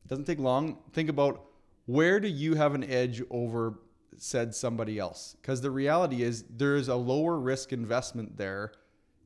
doesn't 0.06 0.24
take 0.24 0.38
long. 0.38 0.78
Think 0.92 1.08
about 1.08 1.44
where 1.86 2.20
do 2.20 2.28
you 2.28 2.54
have 2.54 2.74
an 2.74 2.84
edge 2.84 3.22
over 3.30 3.78
said 4.16 4.54
somebody 4.54 4.98
else. 4.98 5.36
Because 5.40 5.60
the 5.60 5.70
reality 5.70 6.22
is 6.22 6.44
there 6.50 6.76
is 6.76 6.88
a 6.88 6.94
lower 6.94 7.38
risk 7.38 7.72
investment 7.72 8.36
there. 8.36 8.72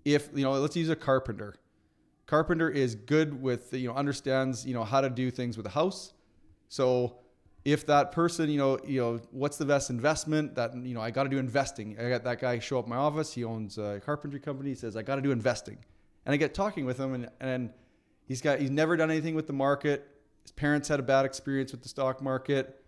If, 0.05 0.29
you 0.35 0.45
know, 0.45 0.53
let's 0.53 0.77
use 0.77 0.89
a 0.89 0.97
carpenter. 0.97 1.57
Carpenter 2.27 2.71
is 2.71 2.95
good 2.95 3.41
with, 3.41 3.73
you 3.73 3.89
know, 3.89 3.95
understands, 3.95 4.65
you 4.65 4.75
know, 4.75 4.85
how 4.85 5.01
to 5.01 5.11
do 5.11 5.31
things 5.31 5.57
with 5.57 5.67
a 5.67 5.71
house. 5.71 6.15
So 6.69 7.19
if 7.65 7.87
that 7.87 8.13
person, 8.13 8.51
you 8.51 8.59
know, 8.59 8.79
you 8.87 9.01
know, 9.01 9.21
what's 9.31 9.57
the 9.57 9.65
best 9.65 9.89
investment 9.89 10.55
that, 10.57 10.75
you 10.77 10.95
know, 10.95 11.01
I 11.01 11.11
got 11.11 11.23
to 11.23 11.31
do 11.31 11.39
investing. 11.39 11.97
I 11.99 12.11
got 12.11 12.25
that 12.25 12.39
guy 12.41 12.59
show 12.59 12.79
up 12.79 12.87
my 12.87 12.97
office. 12.97 13.33
He 13.33 13.43
owns 13.43 13.79
a 13.79 14.01
carpentry 14.05 14.41
company. 14.41 14.71
He 14.71 14.75
says, 14.75 14.97
I 14.97 15.03
got 15.03 15.17
to 15.17 15.23
do 15.23 15.33
investing. 15.33 15.79
And 16.27 16.35
I 16.35 16.37
get 16.37 16.53
talking 16.53 16.85
with 16.85 16.99
him 16.99 17.15
and, 17.15 17.31
and 17.41 17.71
he's 18.27 18.43
got, 18.43 18.59
he's 18.59 18.71
never 18.71 18.97
done 18.97 19.11
anything 19.11 19.35
with 19.35 19.47
the 19.47 19.55
market. 19.55 20.07
His 20.43 20.53
parents 20.53 20.89
had 20.89 21.01
a 21.01 21.03
bad 21.03 21.25
experience 21.25 21.73
with 21.73 21.83
the 21.83 21.89
stock 21.89 22.23
market. 22.23 22.83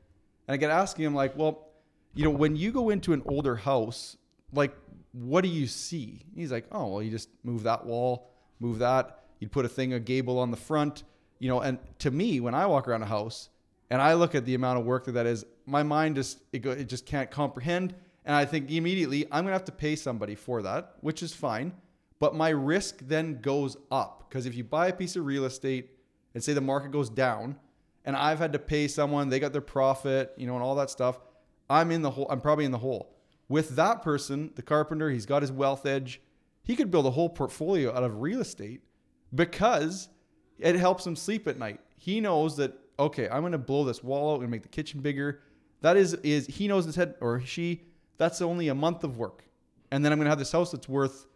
And 0.47 0.55
I 0.55 0.59
get 0.59 0.71
asking 0.71 1.07
him 1.07 1.15
like, 1.15 1.37
well, 1.37 1.69
you 2.15 2.25
know, 2.25 2.31
when 2.31 2.55
you 2.55 2.71
go 2.71 2.91
into 2.91 3.15
an 3.15 3.23
older 3.27 3.57
house, 3.57 4.17
like, 4.53 4.77
what 5.13 5.41
do 5.41 5.49
you 5.49 5.67
see? 5.67 6.23
He's 6.35 6.53
like, 6.53 6.67
oh, 6.71 6.89
well, 6.89 7.03
you 7.03 7.11
just 7.11 7.31
move 7.45 7.63
that 7.63 7.87
wall, 7.87 8.31
move 8.61 8.79
that. 8.81 9.25
You'd 9.39 9.53
put 9.53 9.65
a 9.65 9.69
thing, 9.69 9.95
a 9.95 10.01
gable 10.01 10.39
on 10.39 10.51
the 10.51 10.57
front, 10.57 11.03
you 11.39 11.49
know. 11.49 11.61
And 11.61 11.79
to 12.01 12.11
me, 12.11 12.41
when 12.41 12.55
I 12.55 12.67
walk 12.67 12.89
around 12.89 13.03
a 13.03 13.07
house 13.07 13.49
and 13.91 14.03
I 14.03 14.15
look 14.15 14.35
at 14.35 14.45
the 14.45 14.55
amount 14.55 14.79
of 14.79 14.85
work 14.85 15.05
that 15.05 15.13
that 15.13 15.27
is, 15.27 15.45
my 15.67 15.83
mind 15.83 16.17
just 16.17 16.43
it, 16.53 16.61
go, 16.61 16.71
it 16.71 16.89
just 16.89 17.07
can't 17.07 17.31
comprehend. 17.31 17.95
And 18.25 18.35
I 18.35 18.45
think 18.45 18.71
immediately 18.71 19.27
I'm 19.31 19.45
gonna 19.45 19.53
have 19.53 19.65
to 19.67 19.73
pay 19.73 19.97
somebody 19.97 20.35
for 20.35 20.63
that, 20.63 20.95
which 21.01 21.23
is 21.23 21.33
fine. 21.33 21.73
But 22.19 22.35
my 22.35 22.49
risk 22.49 22.99
then 23.03 23.41
goes 23.41 23.77
up 23.91 24.27
because 24.29 24.47
if 24.47 24.55
you 24.55 24.65
buy 24.65 24.89
a 24.89 24.93
piece 24.93 25.17
of 25.17 25.27
real 25.27 25.45
estate 25.45 25.91
and 26.35 26.43
say 26.43 26.53
the 26.53 26.61
market 26.61 26.91
goes 26.91 27.11
down, 27.11 27.57
and 28.05 28.17
I've 28.17 28.39
had 28.39 28.53
to 28.53 28.59
pay 28.59 28.89
someone, 28.89 29.29
they 29.29 29.41
got 29.41 29.53
their 29.53 29.61
profit, 29.61 30.33
you 30.37 30.47
know, 30.47 30.55
and 30.55 30.63
all 30.63 30.77
that 30.77 30.91
stuff 30.91 31.19
I'm 31.69 31.91
in 31.91 32.03
the 32.03 32.11
hole. 32.11 32.27
I'm 32.31 32.41
probably 32.41 32.65
in 32.65 32.71
the 32.71 32.79
hole. 32.79 33.13
With 33.49 33.77
that 33.77 34.03
person, 34.03 34.51
the 34.55 34.63
carpenter, 34.63 35.11
he's 35.11 35.27
got 35.27 35.43
his 35.43 35.53
wealth 35.53 35.87
edge. 35.87 36.21
He 36.63 36.77
could 36.77 36.91
build 36.91 37.07
a 37.07 37.11
whole 37.11 37.29
portfolio 37.29 37.95
out 37.95 38.03
of 38.03 38.21
real 38.21 38.41
estate 38.41 38.83
because 39.35 40.09
it 40.59 40.77
helps 40.77 41.07
him 41.07 41.17
sleep 41.17 41.47
at 41.47 41.59
night. 41.59 41.81
He 41.97 42.21
knows 42.21 42.57
that 42.57 42.75
okay, 42.99 43.29
I'm 43.29 43.51
to 43.53 43.59
blow 43.59 43.85
this 43.85 44.03
wall 44.03 44.35
out. 44.35 44.41
To 44.41 44.49
make 44.49 44.63
the 44.63 44.69
kitchen 44.69 45.01
bigger. 45.01 45.41
That 45.83 45.97
is 45.97 46.15
is 46.15 46.47
he 46.47 46.69
knows 46.69 46.85
his 46.85 46.97
head 46.97 47.15
or 47.21 47.41
she. 47.41 47.83
That's 48.19 48.41
only 48.41 48.69
a 48.69 48.75
month 48.75 49.05
of 49.05 49.19
work, 49.19 49.45
and 49.91 50.05
then 50.05 50.13
I'm 50.13 50.19
to 50.21 50.29
have 50.29 50.39
this 50.39 50.53
house 50.53 50.73
that's 50.73 50.89
worth, 50.89 51.27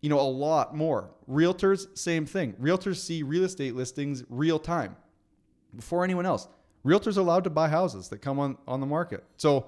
you 0.00 0.08
know, 0.08 0.20
a 0.20 0.22
lot 0.22 0.76
more. 0.76 1.10
Realtors, 1.28 1.96
same 1.98 2.24
thing. 2.24 2.52
Realtors 2.54 2.96
see 2.96 3.22
real 3.22 3.44
estate 3.44 3.74
listings 3.74 4.24
real 4.28 4.58
time 4.58 4.96
before 5.74 6.04
anyone 6.04 6.24
else 6.24 6.48
realtors 6.84 7.16
are 7.16 7.20
allowed 7.20 7.44
to 7.44 7.50
buy 7.50 7.68
houses 7.68 8.08
that 8.08 8.18
come 8.18 8.38
on, 8.38 8.56
on 8.68 8.80
the 8.80 8.86
market. 8.86 9.24
So, 9.36 9.66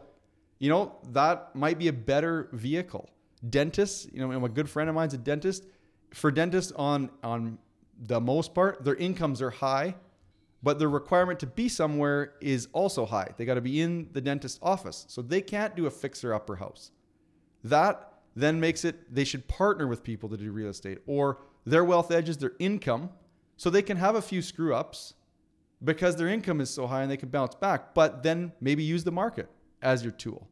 you 0.58 0.68
know, 0.68 0.96
that 1.12 1.54
might 1.54 1.78
be 1.78 1.88
a 1.88 1.92
better 1.92 2.48
vehicle. 2.52 3.10
Dentists, 3.48 4.08
you 4.12 4.26
know, 4.26 4.44
a 4.44 4.48
good 4.48 4.68
friend 4.68 4.88
of 4.88 4.94
mine's 4.94 5.14
a 5.14 5.18
dentist. 5.18 5.64
For 6.12 6.30
dentists 6.30 6.72
on 6.72 7.10
on 7.22 7.58
the 7.98 8.20
most 8.20 8.54
part, 8.54 8.84
their 8.84 8.94
incomes 8.94 9.42
are 9.42 9.50
high, 9.50 9.94
but 10.66 10.80
the 10.80 10.88
requirement 10.88 11.38
to 11.38 11.46
be 11.46 11.68
somewhere 11.68 12.32
is 12.40 12.66
also 12.72 13.06
high. 13.06 13.28
They 13.36 13.44
got 13.44 13.54
to 13.54 13.60
be 13.60 13.80
in 13.80 14.08
the 14.10 14.20
dentist's 14.20 14.58
office. 14.60 15.04
So 15.06 15.22
they 15.22 15.40
can't 15.40 15.76
do 15.76 15.86
a 15.86 15.90
fixer 15.92 16.34
upper 16.34 16.56
house. 16.56 16.90
That 17.62 18.14
then 18.34 18.58
makes 18.58 18.84
it 18.84 19.14
they 19.14 19.22
should 19.22 19.46
partner 19.46 19.86
with 19.86 20.02
people 20.02 20.28
to 20.28 20.36
do 20.36 20.50
real 20.50 20.68
estate 20.68 20.98
or 21.06 21.38
their 21.64 21.84
wealth 21.84 22.10
edges 22.10 22.38
their 22.38 22.54
income 22.58 23.10
so 23.56 23.70
they 23.70 23.80
can 23.80 23.96
have 23.96 24.16
a 24.16 24.20
few 24.20 24.42
screw 24.42 24.74
ups 24.74 25.14
because 25.84 26.16
their 26.16 26.26
income 26.26 26.60
is 26.60 26.68
so 26.68 26.88
high 26.88 27.02
and 27.02 27.12
they 27.12 27.16
can 27.16 27.28
bounce 27.28 27.54
back, 27.54 27.94
but 27.94 28.24
then 28.24 28.50
maybe 28.60 28.82
use 28.82 29.04
the 29.04 29.12
market 29.12 29.48
as 29.82 30.02
your 30.02 30.10
tool. 30.10 30.48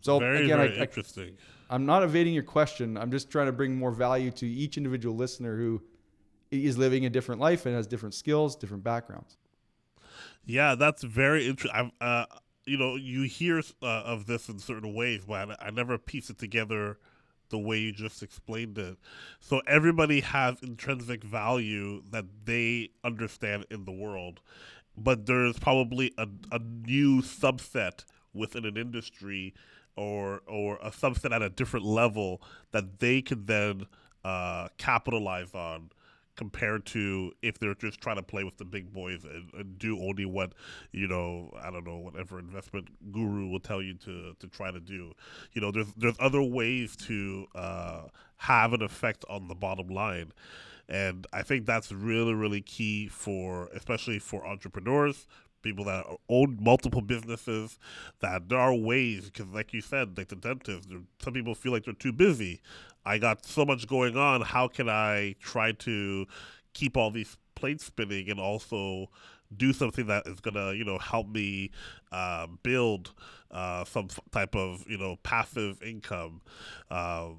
So 0.00 0.20
very, 0.20 0.46
again, 0.46 0.56
very 0.56 0.78
I, 0.78 0.82
interesting. 0.84 1.36
I, 1.68 1.74
I'm 1.74 1.84
not 1.84 2.02
evading 2.02 2.32
your 2.32 2.44
question. 2.44 2.96
I'm 2.96 3.10
just 3.10 3.30
trying 3.30 3.46
to 3.46 3.52
bring 3.52 3.76
more 3.76 3.92
value 3.92 4.30
to 4.30 4.46
each 4.48 4.78
individual 4.78 5.14
listener 5.14 5.58
who 5.58 5.82
is 6.50 6.78
living 6.78 7.04
a 7.04 7.10
different 7.10 7.40
life 7.40 7.66
and 7.66 7.74
has 7.74 7.86
different 7.86 8.14
skills, 8.14 8.56
different 8.56 8.84
backgrounds. 8.84 9.36
Yeah, 10.44 10.74
that's 10.74 11.02
very 11.02 11.46
interesting. 11.46 11.92
Uh, 12.00 12.24
you 12.64 12.76
know, 12.76 12.96
you 12.96 13.22
hear 13.22 13.62
uh, 13.82 13.86
of 13.86 14.26
this 14.26 14.48
in 14.48 14.58
certain 14.58 14.94
ways, 14.94 15.24
but 15.26 15.56
I, 15.60 15.70
never 15.70 15.98
piece 15.98 16.30
it 16.30 16.38
together 16.38 16.98
the 17.50 17.58
way 17.58 17.78
you 17.78 17.92
just 17.92 18.22
explained 18.22 18.76
it. 18.78 18.98
So 19.40 19.62
everybody 19.66 20.20
has 20.20 20.62
intrinsic 20.62 21.24
value 21.24 22.02
that 22.10 22.26
they 22.44 22.90
understand 23.02 23.66
in 23.70 23.84
the 23.84 23.92
world, 23.92 24.40
but 24.96 25.26
there's 25.26 25.58
probably 25.58 26.12
a, 26.18 26.28
a 26.52 26.58
new 26.58 27.22
subset 27.22 28.04
within 28.34 28.64
an 28.64 28.76
industry 28.76 29.54
or 29.96 30.42
or 30.46 30.76
a 30.76 30.90
subset 30.90 31.34
at 31.34 31.42
a 31.42 31.48
different 31.48 31.84
level 31.84 32.40
that 32.70 33.00
they 33.00 33.20
can 33.20 33.46
then 33.46 33.86
uh, 34.24 34.68
capitalize 34.76 35.54
on 35.54 35.90
compared 36.38 36.86
to 36.86 37.32
if 37.42 37.58
they're 37.58 37.74
just 37.74 38.00
trying 38.00 38.14
to 38.14 38.22
play 38.22 38.44
with 38.44 38.56
the 38.58 38.64
big 38.64 38.92
boys 38.92 39.24
and, 39.24 39.52
and, 39.54 39.76
do 39.76 39.98
only 40.00 40.24
what 40.24 40.52
you 40.92 41.08
know 41.08 41.50
I 41.60 41.70
don't 41.70 41.84
know 41.84 41.98
whatever 41.98 42.38
investment 42.38 42.88
guru 43.12 43.48
will 43.48 43.60
tell 43.60 43.82
you 43.82 43.94
to 43.94 44.34
to 44.38 44.46
try 44.46 44.70
to 44.70 44.80
do. 44.80 45.12
You 45.52 45.60
know, 45.60 45.72
there's 45.72 45.92
there's 45.96 46.16
other 46.20 46.40
ways 46.40 46.94
to 47.08 47.46
uh, 47.56 48.02
have 48.36 48.72
an 48.72 48.82
effect 48.82 49.24
on 49.28 49.48
the 49.48 49.54
bottom 49.54 49.88
line. 49.88 50.32
And 50.88 51.26
I 51.34 51.42
think 51.42 51.66
that's 51.66 51.92
really, 51.92 52.32
really 52.32 52.62
key 52.62 53.08
for, 53.08 53.68
especially 53.74 54.18
for 54.18 54.46
entrepreneurs, 54.46 55.26
people 55.60 55.84
that 55.84 56.06
own 56.28 56.56
multiple 56.60 57.02
businesses 57.02 57.78
that 58.20 58.48
there 58.48 58.58
are 58.58 58.74
ways 58.74 59.28
because 59.28 59.48
like 59.48 59.72
you 59.72 59.80
said 59.80 60.16
like 60.16 60.28
the 60.28 60.36
dentist 60.36 60.88
some 61.20 61.32
people 61.32 61.54
feel 61.54 61.72
like 61.72 61.84
they're 61.84 61.94
too 61.94 62.12
busy 62.12 62.60
i 63.08 63.18
got 63.18 63.44
so 63.44 63.64
much 63.64 63.86
going 63.86 64.16
on 64.16 64.40
how 64.40 64.68
can 64.68 64.88
i 64.88 65.34
try 65.40 65.72
to 65.72 66.26
keep 66.74 66.96
all 66.96 67.10
these 67.10 67.36
plates 67.54 67.84
spinning 67.84 68.30
and 68.30 68.38
also 68.38 69.08
do 69.56 69.72
something 69.72 70.06
that 70.06 70.26
is 70.26 70.40
gonna 70.40 70.72
you 70.74 70.84
know 70.84 70.98
help 70.98 71.28
me 71.28 71.70
uh, 72.12 72.46
build 72.62 73.12
uh, 73.50 73.84
some 73.84 74.08
type 74.30 74.54
of 74.54 74.84
you 74.88 74.98
know 74.98 75.16
passive 75.22 75.82
income. 75.82 76.42
Um, 76.90 77.38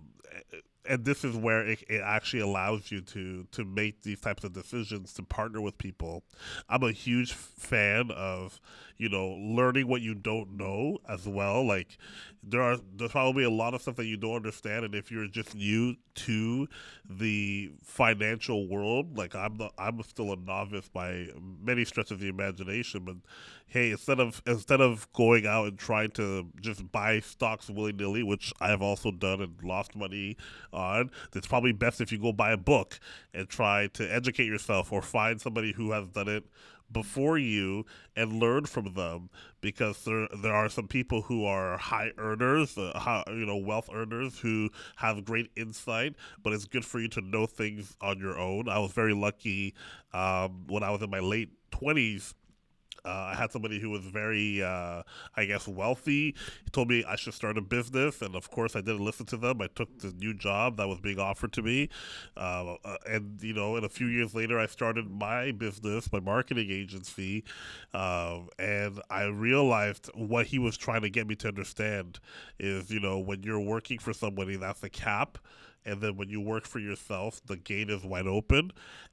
and 0.85 1.05
this 1.05 1.23
is 1.23 1.35
where 1.35 1.67
it, 1.67 1.83
it, 1.87 2.01
actually 2.03 2.39
allows 2.39 2.91
you 2.91 3.01
to 3.01 3.45
to 3.51 3.63
make 3.63 4.01
these 4.01 4.19
types 4.19 4.43
of 4.43 4.53
decisions 4.53 5.13
to 5.13 5.23
partner 5.23 5.61
with 5.61 5.77
people. 5.77 6.23
I'm 6.67 6.83
a 6.83 6.91
huge 6.91 7.33
fan 7.33 8.09
of 8.11 8.59
you 8.99 9.09
know 9.09 9.29
learning 9.29 9.87
what 9.87 10.01
you 10.01 10.13
don't 10.13 10.55
know 10.55 10.99
as 11.07 11.27
well. 11.27 11.65
Like 11.65 11.97
there 12.43 12.61
are 12.61 12.77
there's 12.95 13.11
probably 13.11 13.43
a 13.43 13.49
lot 13.49 13.73
of 13.73 13.81
stuff 13.81 13.95
that 13.95 14.05
you 14.05 14.17
don't 14.17 14.35
understand 14.35 14.85
and 14.85 14.95
if 14.95 15.11
you're 15.11 15.27
just 15.27 15.55
new 15.55 15.95
to 16.15 16.67
the 17.09 17.71
financial 17.83 18.67
world 18.69 19.17
like 19.17 19.35
i'm 19.35 19.57
the, 19.57 19.69
i'm 19.77 20.01
still 20.03 20.31
a 20.31 20.35
novice 20.37 20.87
by 20.89 21.27
many 21.61 21.83
stretches 21.83 22.11
of 22.11 22.19
the 22.19 22.29
imagination 22.29 23.03
but 23.03 23.15
hey 23.67 23.91
instead 23.91 24.19
of 24.19 24.41
instead 24.47 24.81
of 24.81 25.11
going 25.13 25.45
out 25.45 25.67
and 25.67 25.77
trying 25.77 26.09
to 26.11 26.47
just 26.61 26.89
buy 26.91 27.19
stocks 27.19 27.69
willy-nilly 27.69 28.23
which 28.23 28.53
i 28.61 28.69
have 28.69 28.81
also 28.81 29.11
done 29.11 29.41
and 29.41 29.55
lost 29.63 29.95
money 29.95 30.35
on 30.73 31.09
it's 31.35 31.47
probably 31.47 31.71
best 31.71 32.01
if 32.01 32.11
you 32.11 32.17
go 32.19 32.31
buy 32.31 32.51
a 32.51 32.57
book 32.57 32.99
and 33.33 33.49
try 33.49 33.87
to 33.87 34.03
educate 34.13 34.45
yourself 34.45 34.91
or 34.91 35.01
find 35.01 35.41
somebody 35.41 35.73
who 35.73 35.91
has 35.91 36.07
done 36.07 36.27
it 36.27 36.45
before 36.91 37.37
you 37.37 37.85
and 38.15 38.39
learn 38.39 38.65
from 38.65 38.93
them 38.93 39.29
because 39.61 40.03
there 40.05 40.27
there 40.41 40.53
are 40.53 40.69
some 40.69 40.87
people 40.87 41.21
who 41.21 41.45
are 41.45 41.77
high 41.77 42.11
earners, 42.17 42.77
uh, 42.77 42.97
high, 42.97 43.23
you 43.27 43.45
know, 43.45 43.57
wealth 43.57 43.89
earners 43.93 44.39
who 44.39 44.69
have 44.97 45.23
great 45.25 45.51
insight. 45.55 46.15
But 46.41 46.53
it's 46.53 46.65
good 46.65 46.85
for 46.85 46.99
you 46.99 47.07
to 47.09 47.21
know 47.21 47.45
things 47.45 47.95
on 48.01 48.19
your 48.19 48.37
own. 48.37 48.69
I 48.69 48.79
was 48.79 48.91
very 48.91 49.13
lucky 49.13 49.73
um, 50.13 50.65
when 50.67 50.83
I 50.83 50.91
was 50.91 51.01
in 51.01 51.09
my 51.09 51.19
late 51.19 51.49
twenties 51.71 52.33
uh, 53.09 53.31
I 53.31 53.35
had 53.35 53.51
somebody 53.51 53.79
who 53.79 53.89
was 53.89 54.05
very, 54.05 54.61
uh, 54.61 55.01
I 55.35 55.45
guess, 55.45 55.67
wealthy. 55.67 56.35
He 56.63 56.69
told 56.71 56.89
me 56.89 57.03
I 57.07 57.15
should 57.15 57.33
start 57.33 57.57
a 57.57 57.61
business, 57.61 58.21
and 58.21 58.35
of 58.35 58.51
course, 58.51 58.75
I 58.75 58.81
didn't 58.81 59.03
listen 59.03 59.25
to 59.27 59.37
them. 59.37 59.61
I 59.61 59.67
took 59.67 59.99
the 59.99 60.11
new 60.11 60.33
job 60.33 60.77
that 60.77 60.87
was 60.87 60.99
being 60.99 61.19
offered 61.19 61.51
to 61.53 61.61
me, 61.61 61.89
uh, 62.37 62.75
uh 62.85 62.97
and 63.07 63.41
you 63.41 63.53
know, 63.53 63.75
and 63.75 63.85
a 63.85 63.89
few 63.89 64.07
years 64.07 64.35
later, 64.35 64.59
I 64.59 64.67
started 64.67 65.09
my 65.09 65.51
business, 65.51 66.11
my 66.11 66.19
marketing 66.19 66.69
agency, 66.69 67.43
um, 67.93 68.49
and 68.59 69.01
I 69.09 69.23
realized 69.23 70.09
what 70.13 70.45
he 70.45 70.59
was 70.59 70.77
trying 70.77 71.01
to 71.01 71.09
get 71.09 71.27
me 71.27 71.35
to 71.37 71.47
understand 71.47 72.19
is, 72.59 72.91
you 72.91 72.99
know, 72.99 73.17
when 73.17 73.41
you're 73.43 73.59
working 73.59 73.97
for 73.97 74.13
somebody, 74.13 74.55
that's 74.55 74.83
a 74.83 74.89
cap 74.89 75.39
and 75.85 76.01
then 76.01 76.17
when 76.17 76.29
you 76.29 76.41
work 76.41 76.67
for 76.67 76.79
yourself 76.79 77.41
the 77.45 77.55
gate 77.55 77.89
is 77.89 78.03
wide 78.03 78.27
open 78.27 78.69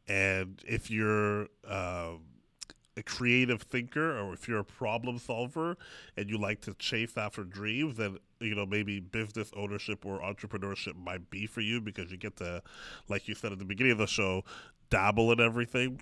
and 0.09 0.61
if 0.67 0.91
you're 0.91 1.47
um, 1.69 2.21
a 2.97 3.03
creative 3.03 3.63
thinker 3.63 4.19
or 4.19 4.33
if 4.33 4.49
you're 4.49 4.61
a 4.61 4.65
problem 4.65 5.19
solver 5.19 5.77
and 6.17 6.31
you 6.31 6.39
like 6.39 6.61
to 6.63 6.73
chase 6.75 7.17
after 7.17 7.45
dreams 7.45 7.97
then 7.97 8.19
you 8.41 8.55
know 8.55 8.65
maybe 8.65 9.01
business 9.01 9.51
ownership 9.57 10.05
or 10.07 10.21
entrepreneurship 10.21 10.97
might 10.97 11.29
be 11.31 11.47
for 11.47 11.61
you 11.61 11.81
because 11.81 12.11
you 12.11 12.17
get 12.17 12.37
to 12.37 12.63
like 13.09 13.29
you 13.29 13.35
said 13.35 13.53
at 13.53 13.59
the 13.59 13.65
beginning 13.65 13.93
of 13.93 13.99
the 13.99 14.07
show 14.07 14.43
dabble 14.91 15.33
in 15.33 15.41
everything. 15.41 16.01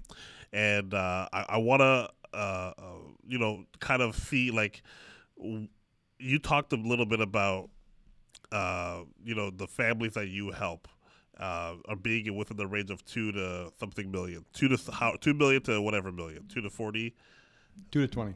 And 0.53 0.95
uh, 0.95 1.29
i, 1.33 1.47
I 1.51 1.57
want 1.59 1.81
to 1.81 2.11
uh, 2.33 2.73
uh, 2.79 2.83
you 3.27 3.39
know 3.39 3.65
kind 3.81 4.03
of 4.03 4.17
see 4.17 4.51
like 4.51 4.83
you 6.19 6.39
talked 6.39 6.73
a 6.73 6.77
little 6.77 7.07
bit 7.07 7.21
about 7.21 7.71
uh, 8.53 9.01
you 9.25 9.35
know 9.35 9.51
the 9.51 9.67
families 9.67 10.15
that 10.15 10.29
you 10.29 10.51
help 10.51 10.89
uh, 11.39 11.75
are 11.89 11.97
being 11.97 12.37
within 12.37 12.57
the 12.57 12.67
range 12.67 12.91
of 12.91 13.05
two 13.05 13.33
to 13.33 13.73
something 13.79 14.11
million, 14.11 14.45
two 14.53 14.69
to 14.69 14.79
how 14.93 15.17
two 15.21 15.35
million 15.35 15.63
to 15.63 15.81
whatever 15.81 16.13
million, 16.13 16.47
two 16.49 16.61
to 16.61 16.71
forty, 16.71 17.15
two 17.91 18.07
to 18.07 18.09
twenty, 18.09 18.35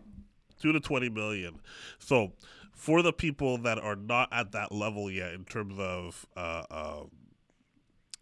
two 0.61 0.73
to 0.73 0.81
twenty 0.81 1.09
million. 1.09 1.61
So 1.99 2.33
for 2.73 3.03
the 3.03 3.13
people 3.13 3.59
that 3.59 3.79
are 3.79 3.97
not 3.97 4.29
at 4.33 4.53
that 4.53 4.73
level 4.73 5.11
yet 5.11 5.33
in 5.33 5.45
terms 5.45 5.79
of 5.79 6.27
uh, 6.37 6.63
uh, 6.71 7.03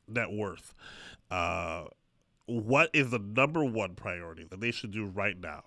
net 0.09 0.31
worth, 0.31 0.75
uh, 1.31 1.85
what 2.47 2.91
is 2.93 3.11
the 3.11 3.19
number 3.19 3.65
one 3.65 3.95
priority 3.95 4.45
that 4.51 4.61
they 4.61 4.71
should 4.71 4.93
do 4.93 5.07
right 5.07 5.39
now? 5.39 5.63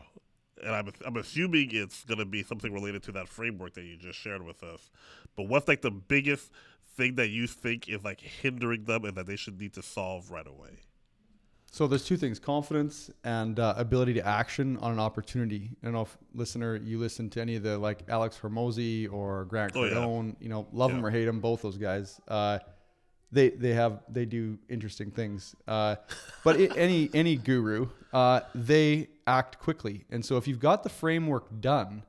And 0.64 0.76
I'm, 0.76 0.92
I'm 1.06 1.18
assuming 1.18 1.70
it's 1.72 2.04
going 2.04 2.18
to 2.18 2.26
be 2.26 2.44
something 2.44 2.74
related 2.74 3.04
to 3.04 3.12
that 3.14 3.30
framework 3.30 3.76
that 3.76 3.84
you 3.84 3.96
just 3.96 4.20
shared 4.20 4.44
with 4.44 4.62
us. 4.64 4.90
But 5.36 5.48
what's 5.48 5.68
like 5.68 5.82
the 5.82 5.92
biggest 5.92 6.52
thing 7.00 7.16
that 7.16 7.30
you 7.30 7.48
think 7.48 7.90
is 7.90 8.04
like 8.04 8.20
hindering 8.20 8.84
them 8.84 9.06
and 9.06 9.16
that 9.16 9.26
they 9.26 9.38
should 9.38 9.60
need 9.60 9.74
to 9.74 9.82
solve 9.82 10.30
right 10.30 10.46
away? 10.46 10.82
So 11.72 11.88
there's 11.88 12.04
two 12.04 12.18
things: 12.18 12.40
confidence 12.40 13.10
and 13.24 13.60
uh, 13.60 13.74
ability 13.78 14.14
to 14.16 14.28
action 14.28 14.78
on 14.78 14.92
an 14.92 15.00
opportunity. 15.00 15.72
I 15.82 15.86
don't 15.86 15.94
know 15.94 16.02
if 16.02 16.18
listener 16.34 16.76
you 16.76 17.00
listen 17.00 17.30
to 17.32 17.42
any 17.42 17.56
of 17.56 17.64
the 17.64 17.78
like 17.78 18.04
Alex 18.10 18.38
Hormozi 18.42 19.12
or 19.12 19.46
Grant 19.46 19.74
Cardone. 19.74 19.96
Oh, 19.96 20.24
yeah. 20.24 20.32
You 20.40 20.50
know, 20.50 20.68
love 20.74 20.92
yeah. 20.92 20.98
them 20.98 21.06
or 21.06 21.10
hate 21.10 21.26
them, 21.26 21.40
both 21.40 21.62
those 21.62 21.78
guys. 21.78 22.20
Uh, 22.28 22.60
they 23.32 23.50
they 23.50 23.74
have 23.74 24.02
they 24.10 24.26
do 24.26 24.58
interesting 24.68 25.12
things. 25.12 25.56
Uh, 25.68 25.96
but 26.44 26.60
it, 26.60 26.76
any 26.76 27.10
any 27.14 27.36
guru, 27.36 27.88
uh, 28.14 28.42
they 28.56 29.08
act 29.28 29.60
quickly, 29.60 30.06
and 30.10 30.26
so 30.26 30.38
if 30.38 30.48
you've 30.48 30.60
got 30.60 30.84
the 30.84 30.90
framework 30.90 31.62
done, 31.62 32.04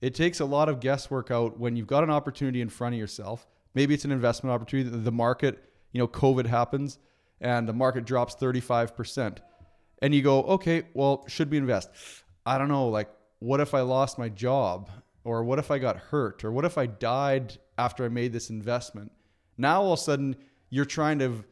it 0.00 0.14
takes 0.14 0.40
a 0.40 0.46
lot 0.46 0.68
of 0.68 0.80
guesswork 0.80 1.30
out 1.30 1.60
when 1.60 1.76
you've 1.76 1.86
got 1.86 2.02
an 2.02 2.10
opportunity 2.10 2.62
in 2.62 2.70
front 2.70 2.94
of 2.94 2.98
yourself 2.98 3.46
Maybe 3.74 3.94
it's 3.94 4.04
an 4.04 4.12
investment 4.12 4.52
opportunity. 4.52 4.88
The 4.88 5.12
market, 5.12 5.62
you 5.92 5.98
know, 5.98 6.08
COVID 6.08 6.46
happens 6.46 6.98
and 7.40 7.68
the 7.68 7.72
market 7.72 8.04
drops 8.04 8.34
35%. 8.36 9.38
And 10.02 10.14
you 10.14 10.22
go, 10.22 10.42
okay, 10.44 10.84
well, 10.94 11.24
should 11.28 11.50
we 11.50 11.56
invest? 11.56 11.90
I 12.46 12.58
don't 12.58 12.68
know. 12.68 12.88
Like, 12.88 13.08
what 13.38 13.60
if 13.60 13.74
I 13.74 13.80
lost 13.80 14.18
my 14.18 14.28
job? 14.28 14.90
Or 15.24 15.42
what 15.42 15.58
if 15.58 15.70
I 15.70 15.78
got 15.78 15.96
hurt? 15.96 16.44
Or 16.44 16.52
what 16.52 16.64
if 16.64 16.76
I 16.76 16.86
died 16.86 17.58
after 17.78 18.04
I 18.04 18.08
made 18.08 18.32
this 18.32 18.50
investment? 18.50 19.10
Now 19.56 19.82
all 19.82 19.92
of 19.92 19.98
a 19.98 20.02
sudden 20.02 20.36
you're 20.70 20.84
trying 20.84 21.18
to 21.20 21.44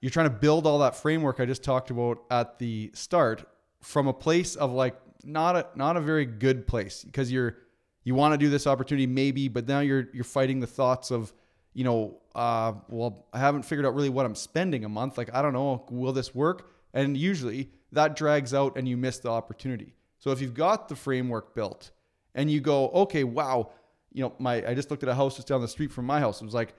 you're 0.00 0.10
trying 0.10 0.26
to 0.26 0.34
build 0.34 0.66
all 0.66 0.80
that 0.80 0.94
framework 0.96 1.40
I 1.40 1.46
just 1.46 1.62
talked 1.62 1.90
about 1.90 2.18
at 2.30 2.58
the 2.58 2.90
start 2.92 3.48
from 3.80 4.06
a 4.06 4.12
place 4.12 4.54
of 4.56 4.72
like 4.72 4.96
not 5.24 5.56
a 5.56 5.66
not 5.74 5.96
a 5.96 6.00
very 6.00 6.26
good 6.26 6.66
place 6.66 7.04
because 7.04 7.32
you're 7.32 7.56
you 8.02 8.14
want 8.14 8.34
to 8.34 8.38
do 8.38 8.50
this 8.50 8.66
opportunity 8.66 9.06
maybe, 9.06 9.48
but 9.48 9.66
now 9.66 9.80
you're 9.80 10.08
you're 10.12 10.24
fighting 10.24 10.60
the 10.60 10.66
thoughts 10.66 11.10
of 11.10 11.32
you 11.74 11.84
know, 11.84 12.20
uh, 12.34 12.72
well, 12.88 13.26
I 13.32 13.38
haven't 13.38 13.64
figured 13.64 13.84
out 13.84 13.94
really 13.94 14.08
what 14.08 14.24
I'm 14.24 14.34
spending 14.34 14.84
a 14.84 14.88
month. 14.88 15.18
Like, 15.18 15.34
I 15.34 15.42
don't 15.42 15.52
know, 15.52 15.84
will 15.90 16.12
this 16.12 16.34
work? 16.34 16.70
And 16.92 17.16
usually 17.16 17.70
that 17.92 18.16
drags 18.16 18.54
out 18.54 18.76
and 18.76 18.88
you 18.88 18.96
miss 18.96 19.18
the 19.18 19.30
opportunity. 19.30 19.94
So 20.18 20.30
if 20.30 20.40
you've 20.40 20.54
got 20.54 20.88
the 20.88 20.96
framework 20.96 21.54
built 21.54 21.90
and 22.34 22.50
you 22.50 22.60
go, 22.60 22.88
okay, 22.88 23.24
wow, 23.24 23.72
you 24.12 24.22
know, 24.22 24.32
my 24.38 24.66
I 24.66 24.74
just 24.74 24.90
looked 24.90 25.02
at 25.02 25.08
a 25.08 25.14
house 25.14 25.36
just 25.36 25.48
down 25.48 25.60
the 25.60 25.68
street 25.68 25.92
from 25.92 26.06
my 26.06 26.20
house. 26.20 26.40
It 26.40 26.44
was 26.44 26.54
like, 26.54 26.74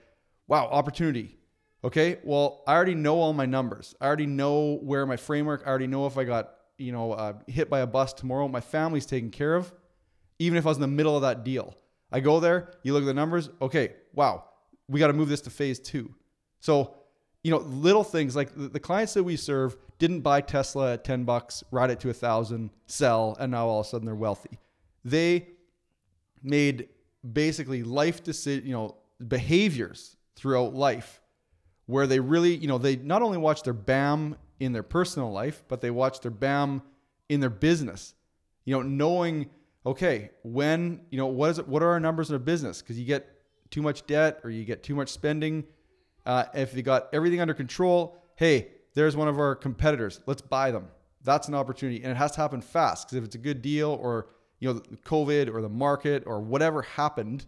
wow, 0.48 0.66
opportunity. 0.66 1.36
Okay, 1.84 2.18
well, 2.24 2.64
I 2.66 2.74
already 2.74 2.94
know 2.94 3.20
all 3.20 3.32
my 3.32 3.46
numbers. 3.46 3.94
I 4.00 4.06
already 4.06 4.26
know 4.26 4.78
where 4.82 5.06
my 5.06 5.16
framework. 5.16 5.62
I 5.64 5.68
already 5.68 5.86
know 5.86 6.06
if 6.06 6.18
I 6.18 6.24
got 6.24 6.54
you 6.78 6.92
know 6.92 7.12
uh, 7.12 7.34
hit 7.46 7.70
by 7.70 7.80
a 7.80 7.86
bus 7.86 8.12
tomorrow, 8.12 8.48
my 8.48 8.60
family's 8.60 9.06
taken 9.06 9.30
care 9.30 9.54
of. 9.54 9.72
Even 10.38 10.58
if 10.58 10.66
I 10.66 10.70
was 10.70 10.78
in 10.78 10.82
the 10.82 10.88
middle 10.88 11.14
of 11.14 11.22
that 11.22 11.44
deal, 11.44 11.76
I 12.10 12.20
go 12.20 12.40
there. 12.40 12.72
You 12.82 12.92
look 12.94 13.02
at 13.02 13.06
the 13.06 13.14
numbers. 13.14 13.50
Okay, 13.60 13.92
wow, 14.14 14.44
we 14.88 15.00
got 15.00 15.08
to 15.08 15.12
move 15.12 15.28
this 15.28 15.40
to 15.42 15.50
phase 15.50 15.78
two. 15.78 16.14
So, 16.60 16.94
you 17.42 17.50
know, 17.50 17.58
little 17.58 18.04
things 18.04 18.34
like 18.34 18.50
the, 18.54 18.80
clients 18.80 19.14
that 19.14 19.24
we 19.24 19.36
serve 19.36 19.76
didn't 19.98 20.20
buy 20.20 20.40
Tesla 20.40 20.94
at 20.94 21.04
10 21.04 21.24
bucks, 21.24 21.62
ride 21.70 21.90
it 21.90 22.00
to 22.00 22.10
a 22.10 22.12
thousand, 22.12 22.70
sell, 22.86 23.36
and 23.38 23.52
now 23.52 23.66
all 23.66 23.80
of 23.80 23.86
a 23.86 23.88
sudden 23.88 24.04
they're 24.04 24.14
wealthy. 24.14 24.58
They 25.04 25.48
made 26.42 26.88
basically 27.32 27.82
life 27.82 28.22
decision, 28.22 28.66
you 28.66 28.72
know, 28.72 28.96
behaviors 29.26 30.16
throughout 30.34 30.74
life 30.74 31.20
where 31.86 32.06
they 32.06 32.20
really, 32.20 32.54
you 32.54 32.68
know, 32.68 32.78
they 32.78 32.96
not 32.96 33.22
only 33.22 33.38
watch 33.38 33.62
their 33.62 33.72
BAM 33.72 34.36
in 34.60 34.72
their 34.72 34.82
personal 34.82 35.30
life, 35.30 35.62
but 35.68 35.80
they 35.80 35.90
watch 35.90 36.20
their 36.20 36.30
BAM 36.30 36.82
in 37.28 37.40
their 37.40 37.50
business. 37.50 38.14
You 38.64 38.74
know, 38.74 38.82
knowing, 38.82 39.48
okay, 39.84 40.30
when, 40.42 41.00
you 41.10 41.18
know, 41.18 41.26
what 41.26 41.50
is 41.50 41.58
it, 41.60 41.68
what 41.68 41.82
are 41.82 41.90
our 41.90 42.00
numbers 42.00 42.30
in 42.30 42.36
a 42.36 42.40
business? 42.40 42.82
Because 42.82 42.98
you 42.98 43.06
get 43.06 43.35
too 43.70 43.82
much 43.82 44.06
debt 44.06 44.40
or 44.44 44.50
you 44.50 44.64
get 44.64 44.82
too 44.82 44.94
much 44.94 45.08
spending. 45.10 45.64
Uh, 46.24 46.44
if 46.54 46.74
you 46.74 46.82
got 46.82 47.08
everything 47.12 47.40
under 47.40 47.54
control, 47.54 48.16
hey, 48.36 48.68
there's 48.94 49.16
one 49.16 49.28
of 49.28 49.38
our 49.38 49.54
competitors. 49.54 50.20
Let's 50.26 50.42
buy 50.42 50.70
them. 50.70 50.88
That's 51.22 51.48
an 51.48 51.54
opportunity. 51.54 52.02
And 52.02 52.10
it 52.10 52.16
has 52.16 52.32
to 52.32 52.40
happen 52.40 52.60
fast 52.60 53.06
because 53.06 53.18
if 53.18 53.24
it's 53.24 53.34
a 53.34 53.38
good 53.38 53.62
deal 53.62 53.90
or, 54.00 54.28
you 54.58 54.72
know, 54.72 54.80
COVID 55.04 55.52
or 55.52 55.60
the 55.62 55.68
market 55.68 56.22
or 56.26 56.40
whatever 56.40 56.82
happened, 56.82 57.46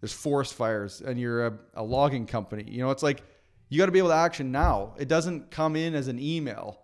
there's 0.00 0.12
forest 0.12 0.54
fires 0.54 1.00
and 1.00 1.18
you're 1.18 1.46
a, 1.46 1.58
a 1.74 1.82
logging 1.82 2.26
company. 2.26 2.64
You 2.68 2.80
know, 2.82 2.90
it's 2.90 3.02
like 3.02 3.22
you 3.68 3.78
got 3.78 3.86
to 3.86 3.92
be 3.92 3.98
able 3.98 4.10
to 4.10 4.14
action 4.14 4.52
now. 4.52 4.94
It 4.98 5.08
doesn't 5.08 5.50
come 5.50 5.74
in 5.76 5.94
as 5.94 6.08
an 6.08 6.18
email 6.20 6.80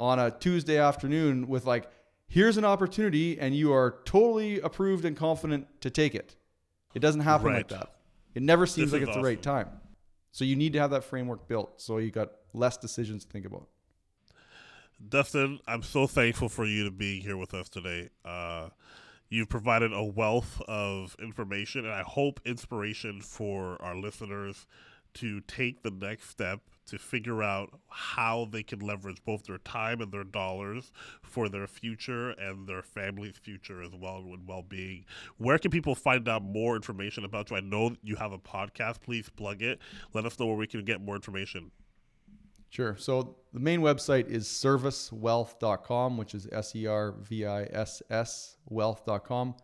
on 0.00 0.18
a 0.18 0.30
Tuesday 0.30 0.78
afternoon 0.78 1.48
with 1.48 1.64
like, 1.66 1.88
here's 2.26 2.56
an 2.56 2.64
opportunity 2.64 3.38
and 3.40 3.54
you 3.54 3.72
are 3.72 4.00
totally 4.04 4.60
approved 4.60 5.04
and 5.04 5.16
confident 5.16 5.66
to 5.80 5.90
take 5.90 6.14
it. 6.14 6.36
It 6.94 6.98
doesn't 7.00 7.22
happen 7.22 7.46
Right. 7.48 7.56
like 7.58 7.68
that. 7.68 7.94
It 8.34 8.42
never 8.42 8.66
seems 8.66 8.90
This 8.90 9.00
like 9.00 9.08
it's 9.08 9.16
the 9.16 9.22
right 9.22 9.40
time. 9.42 9.68
So 10.32 10.44
you 10.44 10.56
need 10.56 10.72
to 10.74 10.80
have 10.80 10.90
that 10.90 11.04
framework 11.04 11.48
built 11.48 11.80
so 11.80 11.98
you 11.98 12.10
got 12.10 12.30
less 12.52 12.76
decisions 12.76 13.24
to 13.24 13.30
think 13.30 13.44
about. 13.44 13.68
Dustin, 15.06 15.60
I'm 15.66 15.82
so 15.82 16.06
thankful 16.06 16.48
for 16.48 16.64
you 16.64 16.84
to 16.84 16.90
be 16.90 17.20
here 17.20 17.36
with 17.36 17.54
us 17.54 17.68
today. 17.68 18.10
Uh, 18.24 18.68
you've 19.28 19.48
provided 19.48 19.92
a 19.92 20.02
wealth 20.02 20.60
of 20.66 21.16
information, 21.20 21.84
and 21.84 21.94
I 21.94 22.02
hope 22.02 22.40
inspiration 22.44 23.20
for 23.20 23.80
our 23.80 23.96
listeners 23.96 24.66
to 25.14 25.40
take 25.42 25.82
the 25.82 25.90
next 25.90 26.30
step 26.30 26.60
to 26.88 26.98
figure 26.98 27.42
out 27.42 27.70
how 27.88 28.48
they 28.50 28.62
can 28.62 28.80
leverage 28.80 29.22
both 29.24 29.44
their 29.44 29.58
time 29.58 30.00
and 30.00 30.12
their 30.12 30.24
dollars 30.24 30.92
for 31.22 31.48
their 31.48 31.66
future 31.66 32.30
and 32.30 32.66
their 32.66 32.82
family's 32.82 33.36
future 33.36 33.82
as 33.82 33.92
well 33.92 34.18
and 34.18 34.46
well-being. 34.46 35.04
Where 35.36 35.58
can 35.58 35.70
people 35.70 35.94
find 35.94 36.28
out 36.28 36.42
more 36.42 36.76
information 36.76 37.24
about 37.24 37.50
you? 37.50 37.56
I 37.56 37.60
know 37.60 37.96
you 38.02 38.16
have 38.16 38.32
a 38.32 38.38
podcast. 38.38 39.00
Please 39.00 39.28
plug 39.28 39.62
it. 39.62 39.78
Let 40.14 40.24
us 40.24 40.38
know 40.38 40.46
where 40.46 40.56
we 40.56 40.66
can 40.66 40.84
get 40.84 41.00
more 41.00 41.14
information. 41.14 41.70
Sure. 42.70 42.96
So 42.98 43.36
the 43.52 43.60
main 43.60 43.80
website 43.80 44.28
is 44.28 44.46
servisswealth.com, 44.46 46.16
which 46.18 46.34
is 46.34 46.46
S 46.52 46.76
E 46.76 46.86
R 46.86 47.12
V 47.12 47.46
I 47.46 47.62
S 47.64 48.02
S 48.10 48.56
wealth.com. 48.68 49.54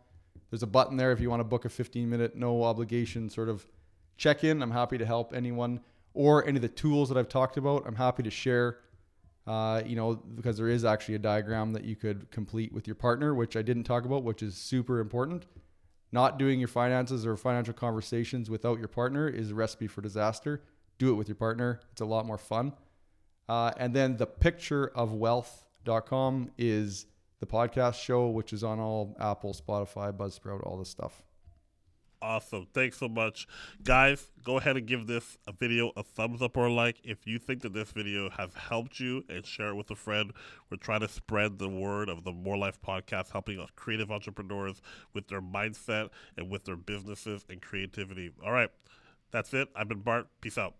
There's 0.50 0.62
a 0.62 0.68
button 0.68 0.96
there 0.96 1.12
if 1.12 1.20
you 1.20 1.28
want 1.28 1.40
to 1.40 1.44
book 1.44 1.64
a 1.64 1.68
15 1.68 2.08
minute, 2.08 2.36
no 2.36 2.62
obligation 2.62 3.28
sort 3.28 3.48
of 3.48 3.66
check 4.16 4.44
in. 4.44 4.62
I'm 4.62 4.70
happy 4.70 4.98
to 4.98 5.04
help 5.04 5.34
anyone 5.34 5.80
or 6.14 6.46
any 6.46 6.56
of 6.56 6.62
the 6.62 6.68
tools 6.68 7.08
that 7.08 7.18
I've 7.18 7.28
talked 7.28 7.56
about. 7.56 7.84
I'm 7.86 7.96
happy 7.96 8.22
to 8.22 8.30
share, 8.30 8.78
uh, 9.46 9.82
you 9.84 9.96
know, 9.96 10.14
because 10.14 10.56
there 10.56 10.68
is 10.68 10.84
actually 10.84 11.16
a 11.16 11.18
diagram 11.18 11.72
that 11.72 11.84
you 11.84 11.96
could 11.96 12.30
complete 12.30 12.72
with 12.72 12.86
your 12.86 12.94
partner, 12.94 13.34
which 13.34 13.56
I 13.56 13.62
didn't 13.62 13.84
talk 13.84 14.04
about, 14.04 14.22
which 14.22 14.42
is 14.42 14.56
super 14.56 15.00
important. 15.00 15.46
Not 16.12 16.38
doing 16.38 16.60
your 16.60 16.68
finances 16.68 17.26
or 17.26 17.36
financial 17.36 17.74
conversations 17.74 18.48
without 18.48 18.78
your 18.78 18.88
partner 18.88 19.28
is 19.28 19.50
a 19.50 19.54
recipe 19.54 19.88
for 19.88 20.00
disaster. 20.00 20.62
Do 20.98 21.10
it 21.10 21.14
with 21.14 21.28
your 21.28 21.34
partner. 21.34 21.80
It's 21.90 22.00
a 22.00 22.06
lot 22.06 22.24
more 22.24 22.38
fun. 22.38 22.72
Uh, 23.48 23.72
and 23.76 23.92
then 23.92 24.16
the 24.16 24.26
picture 24.26 24.86
of 24.94 25.12
wealth.com 25.12 26.52
is 26.56 27.06
the 27.40 27.46
podcast 27.46 28.00
show, 28.00 28.28
which 28.28 28.52
is 28.52 28.62
on 28.62 28.78
all 28.78 29.16
Apple, 29.20 29.52
Spotify, 29.52 30.12
Buzzsprout, 30.12 30.64
all 30.64 30.78
this 30.78 30.88
stuff. 30.88 31.22
Awesome. 32.24 32.66
Thanks 32.72 32.96
so 32.96 33.06
much. 33.06 33.46
Guys, 33.82 34.30
go 34.42 34.56
ahead 34.56 34.78
and 34.78 34.86
give 34.86 35.06
this 35.06 35.36
video 35.60 35.92
a 35.94 36.02
thumbs 36.02 36.40
up 36.40 36.56
or 36.56 36.68
a 36.68 36.72
like 36.72 36.96
if 37.04 37.26
you 37.26 37.38
think 37.38 37.60
that 37.60 37.74
this 37.74 37.92
video 37.92 38.30
has 38.30 38.54
helped 38.54 38.98
you 38.98 39.22
and 39.28 39.44
share 39.44 39.68
it 39.68 39.74
with 39.74 39.90
a 39.90 39.94
friend. 39.94 40.32
We're 40.70 40.78
trying 40.78 41.00
to 41.00 41.08
spread 41.08 41.58
the 41.58 41.68
word 41.68 42.08
of 42.08 42.24
the 42.24 42.32
More 42.32 42.56
Life 42.56 42.80
podcast, 42.80 43.30
helping 43.30 43.62
creative 43.76 44.10
entrepreneurs 44.10 44.80
with 45.12 45.28
their 45.28 45.42
mindset 45.42 46.08
and 46.38 46.48
with 46.48 46.64
their 46.64 46.76
businesses 46.76 47.44
and 47.50 47.60
creativity. 47.60 48.30
All 48.42 48.52
right. 48.52 48.70
That's 49.30 49.52
it. 49.52 49.68
I've 49.76 49.88
been 49.88 50.00
Bart. 50.00 50.26
Peace 50.40 50.56
out. 50.56 50.76